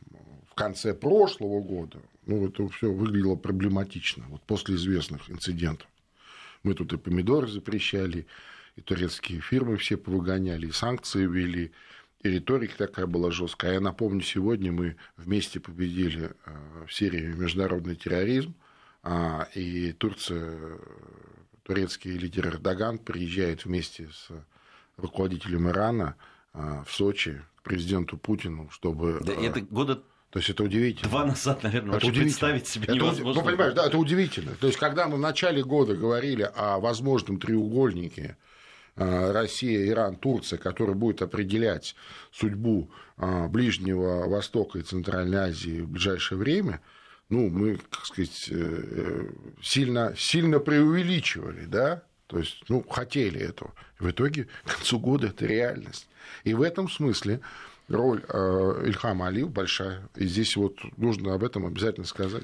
в 0.49 0.55
конце 0.55 0.93
прошлого 0.93 1.61
года, 1.61 1.99
ну, 2.25 2.47
это 2.47 2.67
все 2.69 2.91
выглядело 2.91 3.35
проблематично, 3.35 4.25
вот 4.29 4.41
после 4.43 4.75
известных 4.75 5.29
инцидентов. 5.29 5.87
Мы 6.63 6.73
тут 6.73 6.93
и 6.93 6.97
помидоры 6.97 7.47
запрещали, 7.47 8.25
и 8.75 8.81
турецкие 8.81 9.41
фирмы 9.41 9.77
все 9.77 9.97
повыгоняли, 9.97 10.67
и 10.67 10.71
санкции 10.71 11.25
ввели, 11.25 11.71
и 12.21 12.29
риторика 12.29 12.77
такая 12.77 13.05
была 13.05 13.31
жесткая. 13.31 13.71
А 13.71 13.73
я 13.75 13.79
напомню, 13.81 14.21
сегодня 14.21 14.71
мы 14.71 14.95
вместе 15.17 15.59
победили 15.59 16.31
э, 16.45 16.85
в 16.87 16.93
Сирии 16.93 17.33
международный 17.33 17.95
терроризм, 17.95 18.55
а, 19.03 19.49
и 19.53 19.91
Турция, 19.91 20.79
турецкий 21.63 22.11
лидер 22.11 22.47
Эрдоган 22.47 22.97
приезжает 22.97 23.65
вместе 23.65 24.09
с 24.13 24.29
руководителем 24.97 25.69
Ирана 25.69 26.15
а, 26.53 26.83
в 26.83 26.93
Сочи 26.93 27.41
к 27.57 27.63
президенту 27.63 28.17
Путину, 28.17 28.69
чтобы... 28.69 29.19
Да, 29.23 29.33
это 29.33 29.61
года 29.61 30.03
то 30.33 30.39
есть 30.39 30.49
это 30.49 30.63
удивительно. 30.63 31.09
Два 31.11 31.25
назад, 31.25 31.61
наверное, 31.61 31.97
это 31.97 32.07
представить 32.07 32.65
себе 32.65 32.85
это, 32.85 32.95
невозможно. 32.95 33.39
Ну, 33.39 33.47
понимаешь, 33.47 33.75
да, 33.75 33.85
это 33.85 33.99
удивительно. 33.99 34.55
То 34.59 34.65
есть, 34.65 34.79
когда 34.79 35.07
мы 35.07 35.17
в 35.17 35.19
начале 35.19 35.63
года 35.63 35.95
говорили 35.95 36.49
о 36.55 36.79
возможном 36.79 37.39
треугольнике 37.39 38.35
Россия, 38.95 39.87
Иран, 39.87 40.15
Турция, 40.15 40.57
который 40.57 40.95
будет 40.95 41.21
определять 41.21 41.95
судьбу 42.31 42.89
Ближнего 43.15 44.27
Востока 44.27 44.79
и 44.79 44.81
Центральной 44.81 45.37
Азии 45.37 45.81
в 45.81 45.89
ближайшее 45.89 46.39
время, 46.39 46.81
ну, 47.33 47.49
мы, 47.49 47.79
как 47.89 48.05
сказать, 48.05 48.51
сильно, 49.61 50.13
сильно 50.15 50.59
преувеличивали, 50.59 51.65
да, 51.65 52.03
то 52.27 52.39
есть, 52.39 52.63
ну, 52.69 52.83
хотели 52.87 53.39
этого. 53.39 53.73
В 53.99 54.09
итоге, 54.09 54.47
к 54.65 54.75
концу 54.75 54.99
года 54.99 55.27
это 55.27 55.45
реальность. 55.45 56.07
И 56.43 56.53
в 56.53 56.61
этом 56.61 56.89
смысле 56.89 57.41
роль 57.87 58.23
э, 58.27 58.83
Ильхама 58.85 59.27
Алиев 59.27 59.49
большая. 59.49 60.07
И 60.15 60.25
здесь 60.27 60.55
вот 60.55 60.77
нужно 60.97 61.33
об 61.33 61.43
этом 61.43 61.65
обязательно 61.65 62.05
сказать. 62.05 62.43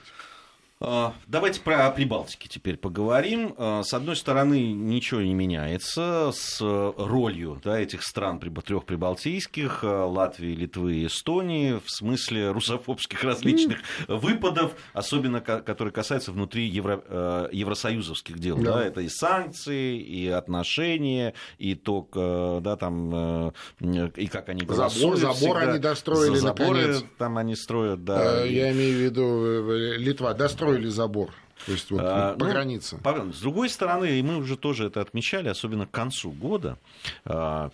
А, 0.81 1.13
давайте 1.27 1.59
про 1.59 1.91
Прибалтики 1.91 2.47
теперь 2.47 2.77
поговорим. 2.77 3.53
А, 3.57 3.83
с 3.83 3.93
одной 3.93 4.15
стороны, 4.15 4.71
ничего 4.71 5.19
не 5.19 5.33
меняется 5.33 6.31
с 6.33 6.61
ролью 6.61 7.59
да, 7.61 7.77
этих 7.77 8.01
стран 8.01 8.39
трех 8.39 8.85
прибалтийских, 8.85 9.83
а, 9.83 10.05
Латвии, 10.05 10.55
Литвы 10.55 10.95
и 10.95 11.07
Эстонии, 11.07 11.73
в 11.83 11.91
смысле 11.91 12.51
русофобских 12.51 13.25
различных 13.25 13.79
выпадов, 14.07 14.71
особенно 14.93 15.41
которые 15.41 15.91
касаются 15.91 16.31
внутри 16.31 16.65
евро, 16.65 17.49
евросоюзовских 17.51 18.39
дел. 18.39 18.55
Да. 18.57 18.75
Да, 18.75 18.85
это 18.85 19.01
и 19.01 19.09
санкции, 19.09 19.99
и 19.99 20.29
отношения, 20.29 21.33
и 21.57 21.75
то, 21.75 22.61
да, 22.63 22.77
там, 22.77 23.51
и 23.81 24.27
как 24.27 24.47
они 24.47 24.61
голосуют. 24.61 25.19
Забор, 25.19 25.35
забор 25.35 25.57
они 25.57 25.79
достроили, 25.79 26.35
За 26.35 26.41
заборы 26.41 26.81
наконец. 26.81 27.03
там 27.17 27.37
они 27.37 27.55
строят, 27.57 28.05
да. 28.05 28.45
Я 28.45 28.71
имею 28.71 28.95
в 28.95 29.01
виду, 29.01 29.71
э, 29.71 29.97
Литва 29.97 30.33
достроила 30.33 30.68
построили 30.69 30.89
забор. 30.89 31.31
То 31.65 31.71
есть 31.73 31.91
вот 31.91 32.01
а, 32.03 32.35
по 32.35 32.45
ну, 32.45 32.51
границе. 32.51 32.99
С 33.33 33.41
другой 33.41 33.69
стороны, 33.69 34.19
и 34.19 34.23
мы 34.23 34.37
уже 34.37 34.55
тоже 34.55 34.85
это 34.87 35.01
отмечали, 35.01 35.49
особенно 35.49 35.85
к 35.85 35.91
концу 35.91 36.31
года, 36.31 36.77
а, 37.25 37.71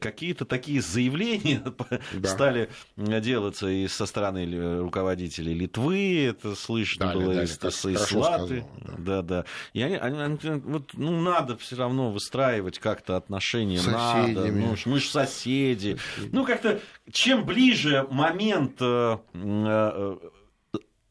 какие-то 0.00 0.44
такие 0.44 0.80
заявления 0.80 1.62
да. 2.12 2.28
стали 2.28 2.70
делаться 2.96 3.68
и 3.68 3.86
со 3.88 4.06
стороны 4.06 4.80
руководителей 4.80 5.54
Литвы, 5.54 6.26
это 6.26 6.54
слышно 6.54 7.06
дали, 7.06 7.16
было 7.16 7.34
дали, 7.34 7.46
из, 7.46 7.84
из 7.84 8.12
Латы. 8.12 8.64
Да. 8.80 8.94
да, 8.98 9.22
да. 9.22 9.44
И 9.72 9.82
они, 9.82 9.96
они, 9.96 10.20
они, 10.20 10.38
вот, 10.64 10.90
ну, 10.94 11.20
надо 11.20 11.56
все 11.56 11.76
равно 11.76 12.10
выстраивать 12.10 12.78
как-то 12.78 13.16
отношения, 13.16 13.78
Соседями. 13.78 14.34
надо. 14.34 14.52
Ну, 14.52 14.76
мы 14.86 15.00
же 15.00 15.08
соседи. 15.08 15.98
Соседи. 16.14 16.30
Ну, 16.32 16.44
как-то 16.44 16.80
чем 17.10 17.44
ближе 17.44 18.06
момент 18.10 18.76
э, 18.80 19.18
э, 19.34 20.16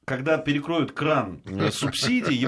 когда 0.06 0.38
перекроют 0.38 0.92
кран 0.92 1.42
э, 1.46 1.72
субсидий 1.72 2.48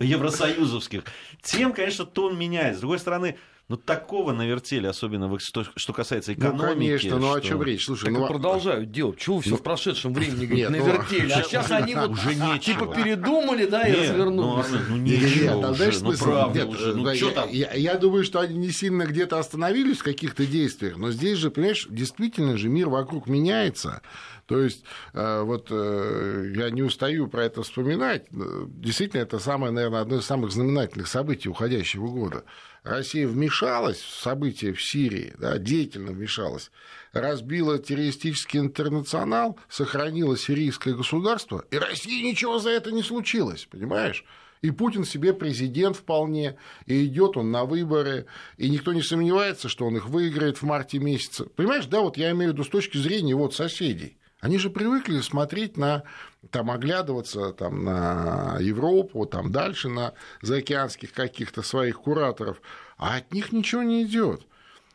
евросоюзовских, 0.00 1.04
тем, 1.42 1.72
конечно, 1.72 2.04
тон 2.04 2.38
меняется. 2.38 2.78
С 2.78 2.80
другой 2.80 2.98
стороны, 2.98 3.36
ну, 3.68 3.76
такого 3.76 4.32
навертели, 4.32 4.86
особенно 4.86 5.38
что, 5.38 5.66
что 5.76 5.92
касается 5.92 6.32
ну, 6.32 6.38
экономики. 6.38 6.64
Ну, 6.64 6.74
конечно, 6.78 7.18
ну, 7.18 7.34
о 7.34 7.40
чем 7.42 7.62
речь? 7.62 7.84
Слушай, 7.84 8.04
так 8.04 8.14
ну, 8.14 8.26
продолжают 8.26 8.90
делать. 8.90 9.18
Чего 9.18 9.40
все 9.40 9.50
ну, 9.50 9.56
в 9.58 9.62
прошедшем 9.62 10.14
времени 10.14 10.46
говорит, 10.46 10.70
ну, 10.70 10.86
навертели? 10.86 11.30
А 11.32 11.42
сейчас 11.42 11.70
они 11.70 11.94
вот 11.94 12.12
уже 12.12 12.34
нечего. 12.34 12.58
типа 12.58 12.86
передумали, 12.94 13.66
да, 13.66 13.86
и 13.86 13.92
развернулись. 13.92 14.66
Ну, 14.70 14.78
ну 14.88 14.96
нечего 14.96 15.60
нет, 15.60 15.80
уже, 15.80 16.02
ну, 16.02 16.12
правда 16.16 16.66
уже. 16.66 16.94
Ну, 16.94 17.10
я, 17.10 17.30
там? 17.30 17.50
Я, 17.50 17.74
я 17.74 17.94
думаю, 17.96 18.24
что 18.24 18.40
они 18.40 18.56
не 18.56 18.70
сильно 18.70 19.04
где-то 19.04 19.38
остановились 19.38 19.98
в 19.98 20.02
каких-то 20.02 20.46
действиях, 20.46 20.96
но 20.96 21.10
здесь 21.10 21.36
же, 21.36 21.50
понимаешь, 21.50 21.86
действительно 21.90 22.56
же 22.56 22.70
мир 22.70 22.88
вокруг 22.88 23.26
меняется. 23.26 24.00
То 24.48 24.62
есть, 24.62 24.82
э, 25.12 25.42
вот 25.42 25.68
э, 25.70 26.52
я 26.56 26.70
не 26.70 26.82
устаю 26.82 27.28
про 27.28 27.44
это 27.44 27.62
вспоминать. 27.62 28.24
Действительно, 28.30 29.20
это 29.20 29.38
самое, 29.38 29.72
наверное, 29.72 30.00
одно 30.00 30.16
из 30.16 30.24
самых 30.24 30.52
знаменательных 30.52 31.06
событий 31.06 31.50
уходящего 31.50 32.08
года. 32.08 32.44
Россия 32.82 33.28
вмешалась 33.28 33.98
в 33.98 34.22
события 34.22 34.72
в 34.72 34.82
Сирии, 34.82 35.34
да, 35.38 35.58
деятельно 35.58 36.12
вмешалась, 36.12 36.70
разбила 37.12 37.78
террористический 37.78 38.60
интернационал, 38.60 39.58
сохранила 39.68 40.38
сирийское 40.38 40.94
государство, 40.94 41.66
и 41.70 41.76
России 41.76 42.22
ничего 42.22 42.58
за 42.58 42.70
это 42.70 42.90
не 42.90 43.02
случилось, 43.02 43.68
понимаешь? 43.70 44.24
И 44.62 44.70
Путин 44.70 45.04
себе 45.04 45.34
президент 45.34 45.96
вполне, 45.96 46.56
и 46.86 47.04
идет 47.04 47.36
он 47.36 47.50
на 47.50 47.64
выборы, 47.64 48.26
и 48.56 48.68
никто 48.70 48.92
не 48.92 49.02
сомневается, 49.02 49.68
что 49.68 49.86
он 49.86 49.96
их 49.96 50.08
выиграет 50.08 50.58
в 50.58 50.62
марте 50.62 50.98
месяце. 50.98 51.44
Понимаешь, 51.44 51.86
да, 51.86 52.00
вот 52.00 52.16
я 52.16 52.30
имею 52.30 52.50
в 52.50 52.54
виду 52.54 52.64
с 52.64 52.68
точки 52.68 52.96
зрения 52.96 53.34
вот 53.34 53.54
соседей. 53.54 54.17
Они 54.40 54.58
же 54.58 54.70
привыкли 54.70 55.20
смотреть 55.20 55.76
на, 55.76 56.04
там, 56.50 56.70
оглядываться 56.70 57.52
там, 57.52 57.84
на 57.84 58.58
Европу, 58.60 59.26
там, 59.26 59.50
дальше 59.50 59.88
на 59.88 60.14
заокеанских 60.42 61.12
каких-то 61.12 61.62
своих 61.62 62.00
кураторов, 62.00 62.60
а 62.96 63.16
от 63.16 63.32
них 63.32 63.50
ничего 63.52 63.82
не 63.82 64.04
идет. 64.04 64.46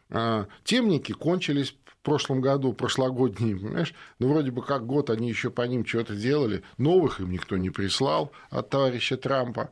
А, 0.10 0.48
темники 0.64 1.12
кончились 1.12 1.76
в 1.86 1.98
прошлом 2.04 2.40
году, 2.40 2.72
прошлогодние, 2.72 3.58
понимаешь? 3.58 3.94
Ну, 4.20 4.30
вроде 4.30 4.52
бы 4.52 4.64
как 4.64 4.86
год 4.86 5.10
они 5.10 5.28
еще 5.28 5.50
по 5.50 5.64
ним 5.64 5.86
что-то 5.86 6.16
делали, 6.16 6.64
новых 6.78 7.20
им 7.20 7.32
никто 7.32 7.58
не 7.58 7.70
прислал 7.70 8.32
от 8.50 8.70
товарища 8.70 9.18
Трампа. 9.18 9.72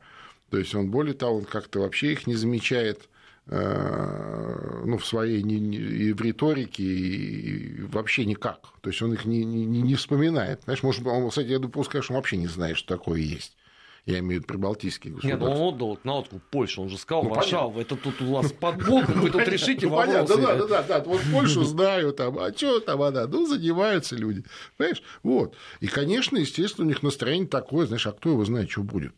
То 0.49 0.57
есть 0.57 0.75
он, 0.75 0.91
более 0.91 1.13
того, 1.13 1.37
он 1.37 1.45
как-то 1.45 1.79
вообще 1.79 2.11
их 2.11 2.27
не 2.27 2.35
замечает. 2.35 3.07
Э, 3.47 4.83
ну, 4.85 4.97
в 4.97 5.05
своей 5.05 5.41
не, 5.41 5.59
не, 5.59 5.77
и 5.77 6.13
в 6.13 6.21
риторике, 6.21 6.83
и 6.83 7.81
вообще 7.83 8.25
никак. 8.25 8.59
То 8.81 8.89
есть 8.89 9.01
он 9.01 9.13
их 9.13 9.25
не, 9.25 9.43
не, 9.43 9.65
не 9.65 9.95
вспоминает. 9.95 10.61
Знаешь, 10.63 10.83
может, 10.83 11.05
он, 11.05 11.27
кстати, 11.29 11.47
я 11.47 11.59
допускаю, 11.59 12.03
что 12.03 12.13
он 12.13 12.19
вообще 12.19 12.37
не 12.37 12.47
знает, 12.47 12.77
что 12.77 12.95
такое 12.95 13.19
есть. 13.19 13.57
Я 14.05 14.19
имею 14.19 14.41
в 14.41 14.43
виду 14.43 14.47
прибалтийские 14.47 15.13
государства. 15.13 15.47
Нет, 15.47 15.57
он 15.59 15.73
отдал 15.73 15.99
на 16.03 16.13
откуп 16.15 16.41
Польшу, 16.49 16.81
он 16.81 16.89
же 16.89 16.97
сказал, 16.97 17.23
ну, 17.23 17.29
Варшава, 17.29 17.81
это 17.81 17.95
тут 17.95 18.19
у 18.21 18.33
вас 18.33 18.51
под 18.51 18.83
боком, 18.87 19.21
вы 19.21 19.29
тут 19.29 19.47
решите 19.47 19.87
ну, 19.87 19.95
вопросы. 19.95 20.37
Да, 20.41 20.55
да, 20.55 20.67
да, 20.67 20.83
да, 20.83 20.99
вот 21.03 21.21
Польшу 21.31 21.63
знаю, 21.63 22.11
там, 22.13 22.39
а 22.39 22.51
что 22.51 22.79
там 22.79 23.01
она, 23.03 23.27
ну, 23.27 23.45
занимаются 23.45 24.15
люди, 24.15 24.43
понимаешь, 24.77 25.03
вот. 25.21 25.55
И, 25.81 25.87
конечно, 25.87 26.37
естественно, 26.37 26.85
у 26.85 26.89
них 26.89 27.03
настроение 27.03 27.47
такое, 27.47 27.85
знаешь, 27.85 28.07
а 28.07 28.11
кто 28.11 28.29
его 28.29 28.43
знает, 28.43 28.71
что 28.71 28.81
будет. 28.81 29.13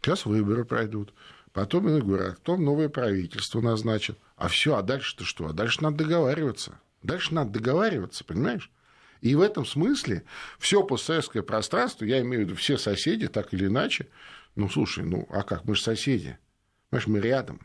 Сейчас 0.00 0.24
выборы 0.24 0.64
пройдут. 0.64 1.12
Потом, 1.58 1.92
я 1.92 2.00
говорю, 2.00 2.24
а 2.24 2.34
кто 2.36 2.56
новое 2.56 2.88
правительство 2.88 3.60
назначит? 3.60 4.16
А 4.36 4.46
все, 4.46 4.76
а 4.76 4.82
дальше-то 4.82 5.24
что? 5.24 5.48
А 5.48 5.52
дальше 5.52 5.82
надо 5.82 6.04
договариваться. 6.04 6.78
Дальше 7.02 7.34
надо 7.34 7.50
договариваться, 7.50 8.22
понимаешь? 8.22 8.70
И 9.22 9.34
в 9.34 9.40
этом 9.40 9.66
смысле 9.66 10.22
все 10.60 10.84
постсоветское 10.84 11.42
пространство, 11.42 12.04
я 12.04 12.20
имею 12.20 12.44
в 12.44 12.46
виду 12.46 12.54
все 12.54 12.78
соседи, 12.78 13.26
так 13.26 13.52
или 13.52 13.66
иначе, 13.66 14.06
ну, 14.54 14.68
слушай, 14.68 15.02
ну, 15.02 15.26
а 15.30 15.42
как, 15.42 15.64
мы 15.64 15.74
же 15.74 15.82
соседи, 15.82 16.38
понимаешь, 16.90 17.06
мы 17.08 17.18
рядом. 17.18 17.60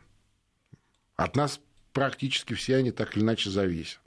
От 1.14 1.36
нас 1.36 1.60
практически 1.92 2.54
все 2.54 2.74
они 2.78 2.90
так 2.90 3.16
или 3.16 3.22
иначе 3.22 3.48
зависят. 3.48 4.00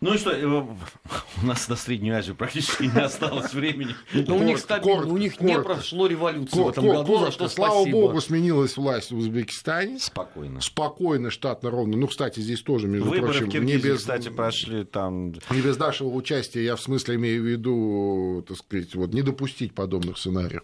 Ну 0.00 0.14
и 0.14 0.18
что, 0.18 0.30
э, 0.30 0.46
у 0.46 1.46
нас 1.46 1.68
на 1.68 1.76
Среднюю 1.76 2.16
Азию 2.16 2.34
практически 2.34 2.84
не 2.84 3.00
осталось 3.00 3.52
времени. 3.52 3.94
Но 4.14 4.36
у 4.36 4.42
них 4.42 4.58
стабильно, 4.58 5.06
у 5.06 5.18
них 5.18 5.40
не 5.40 5.60
прошло 5.60 6.06
революцию 6.06 6.64
в 6.64 6.68
этом 6.70 6.88
году, 6.88 7.18
за 7.18 7.30
что 7.30 7.48
Слава 7.48 7.84
богу, 7.84 8.18
сменилась 8.20 8.78
власть 8.78 9.10
в 9.10 9.16
Узбекистане. 9.18 9.98
Спокойно. 9.98 10.62
Спокойно, 10.62 11.30
штатно, 11.30 11.70
ровно. 11.70 11.98
Ну, 11.98 12.06
кстати, 12.06 12.40
здесь 12.40 12.62
тоже, 12.62 12.88
между 12.88 13.10
Выборы 13.10 13.32
прочим, 13.32 13.50
в 13.50 13.52
Киргизии, 13.52 13.76
не 13.76 13.82
без, 13.82 13.98
кстати, 13.98 14.30
прошли 14.30 14.84
там... 14.84 15.32
Не 15.50 15.60
без 15.60 15.76
нашего 15.78 16.08
участия, 16.08 16.64
я 16.64 16.76
в 16.76 16.80
смысле 16.80 17.16
имею 17.16 17.42
в 17.42 17.46
виду, 17.46 18.44
так 18.48 18.56
сказать, 18.56 18.94
вот, 18.94 19.12
не 19.12 19.20
допустить 19.20 19.74
подобных 19.74 20.16
сценариев 20.16 20.62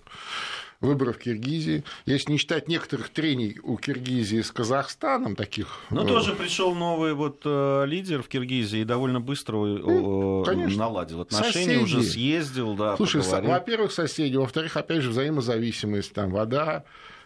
выборов 0.81 1.16
в 1.16 1.18
Киргизии. 1.18 1.85
Если 2.05 2.33
не 2.33 2.39
считать 2.39 2.68
некоторых 2.68 3.09
трений 3.09 3.59
у 3.62 3.77
Киргизии 3.77 4.41
с 4.41 4.51
Казахстаном, 4.51 5.37
таких... 5.37 5.81
Но 5.91 6.05
э... 6.05 6.07
тоже 6.07 6.35
пришел 6.35 6.74
новый 6.74 7.14
вот 7.14 7.43
э, 7.45 7.85
лидер 7.87 8.22
в 8.22 8.29
Киргизии 8.29 8.81
и 8.81 8.85
довольно 8.85 9.20
быстро 9.20 9.57
э, 9.57 9.79
ну, 9.79 10.45
наладил 10.77 11.22
отношения, 11.22 11.53
соседи. 11.53 11.83
уже 11.83 12.03
съездил, 12.03 12.74
да, 12.74 12.97
Слушай, 12.97 13.22
поговорил. 13.22 13.51
во-первых, 13.51 13.93
соседи, 13.93 14.37
во-вторых, 14.37 14.77
опять 14.77 15.03
же, 15.03 15.11
взаимозависимость, 15.11 16.12
там, 16.12 16.31
вода, 16.31 16.85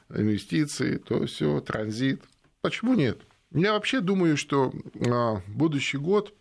инвестиции, 0.08 0.96
то 0.96 1.26
все, 1.26 1.60
транзит. 1.60 2.22
Почему 2.60 2.94
нет? 2.94 3.18
Я 3.52 3.72
вообще 3.72 4.00
думаю, 4.00 4.36
что 4.36 4.72
а, 5.06 5.42
будущий 5.48 5.98
год 5.98 6.32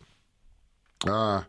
а, 1.08 1.46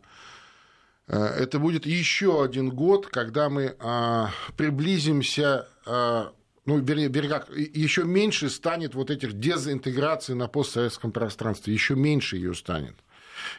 это 1.16 1.58
будет 1.58 1.86
еще 1.86 2.42
один 2.44 2.70
год, 2.70 3.06
когда 3.06 3.48
мы 3.48 3.74
а, 3.80 4.30
приблизимся 4.56 5.66
а, 5.86 6.32
ну, 6.66 6.78
вернее, 6.78 7.08
вернее, 7.08 7.42
еще 7.74 8.04
меньше 8.04 8.48
станет 8.48 8.94
вот 8.94 9.10
этих 9.10 9.32
дезинтеграций 9.32 10.34
на 10.34 10.46
постсоветском 10.46 11.10
пространстве, 11.10 11.74
еще 11.74 11.96
меньше 11.96 12.36
ее 12.36 12.54
станет. 12.54 12.94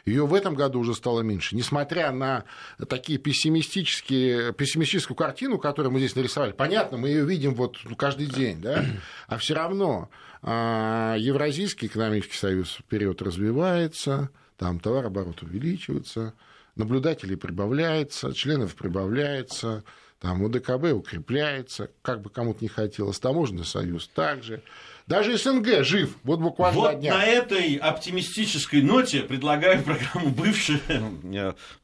Ее 0.06 0.26
в 0.26 0.32
этом 0.32 0.54
году 0.54 0.80
уже 0.80 0.94
стало 0.94 1.20
меньше. 1.20 1.56
Несмотря 1.56 2.12
на 2.12 2.44
такие 2.88 3.18
пессимистические, 3.18 4.52
пессимистическую 4.52 5.16
картину, 5.16 5.58
которую 5.58 5.92
мы 5.92 5.98
здесь 5.98 6.14
нарисовали, 6.14 6.52
понятно, 6.52 6.98
мы 6.98 7.08
ее 7.08 7.26
видим 7.26 7.54
вот 7.54 7.78
каждый 7.98 8.26
день, 8.26 8.60
да, 8.60 8.84
а 9.26 9.36
все 9.38 9.54
равно 9.54 10.08
а, 10.40 11.16
Евразийский 11.18 11.86
экономический 11.86 12.36
союз 12.36 12.76
вперед 12.76 13.20
развивается, 13.20 14.30
там 14.56 14.78
товарооборот 14.78 15.42
увеличивается, 15.42 16.34
наблюдателей 16.76 17.36
прибавляется, 17.36 18.32
членов 18.32 18.74
прибавляется, 18.74 19.84
там 20.20 20.42
УДКБ 20.42 20.92
укрепляется, 20.92 21.90
как 22.02 22.22
бы 22.22 22.30
кому-то 22.30 22.60
не 22.62 22.68
хотелось, 22.68 23.18
таможенный 23.18 23.64
союз 23.64 24.08
также. 24.08 24.62
Даже 25.12 25.36
СНГ 25.36 25.84
жив, 25.84 26.16
вот 26.24 26.40
буквально 26.40 26.80
вот 26.80 26.92
на 26.94 26.98
днях. 26.98 27.14
на 27.14 27.22
этой 27.22 27.74
оптимистической 27.74 28.80
ноте 28.80 29.20
предлагаю 29.20 29.82
программу 29.84 30.30
«Бывшие». 30.30 30.80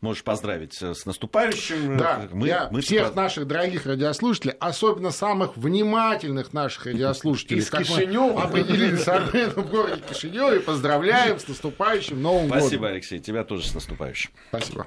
Можешь 0.01 0.23
поздравить 0.23 0.81
с 0.81 1.05
наступающим. 1.05 1.99
Да, 1.99 2.27
мы, 2.33 2.47
я 2.47 2.69
мы 2.71 2.81
всех 2.81 3.11
по... 3.11 3.21
наших 3.21 3.47
дорогих 3.47 3.85
радиослушателей, 3.85 4.55
особенно 4.59 5.11
самых 5.11 5.59
внимательных 5.59 6.55
наших 6.55 6.87
радиослушателей, 6.87 7.61
Из 7.61 7.69
Кишинева. 7.69 8.45
определили 8.45 8.97
с 8.97 9.07
в 9.07 9.71
городе 9.71 10.01
Кишиневе, 10.09 10.61
поздравляем 10.61 11.39
с 11.39 11.47
наступающим 11.47 12.23
Новым 12.23 12.47
Спасибо, 12.47 12.55
годом. 12.55 12.69
Спасибо, 12.69 12.89
Алексей, 12.89 13.19
тебя 13.19 13.45
тоже 13.45 13.69
с 13.69 13.75
наступающим. 13.75 14.31
Спасибо. 14.49 14.87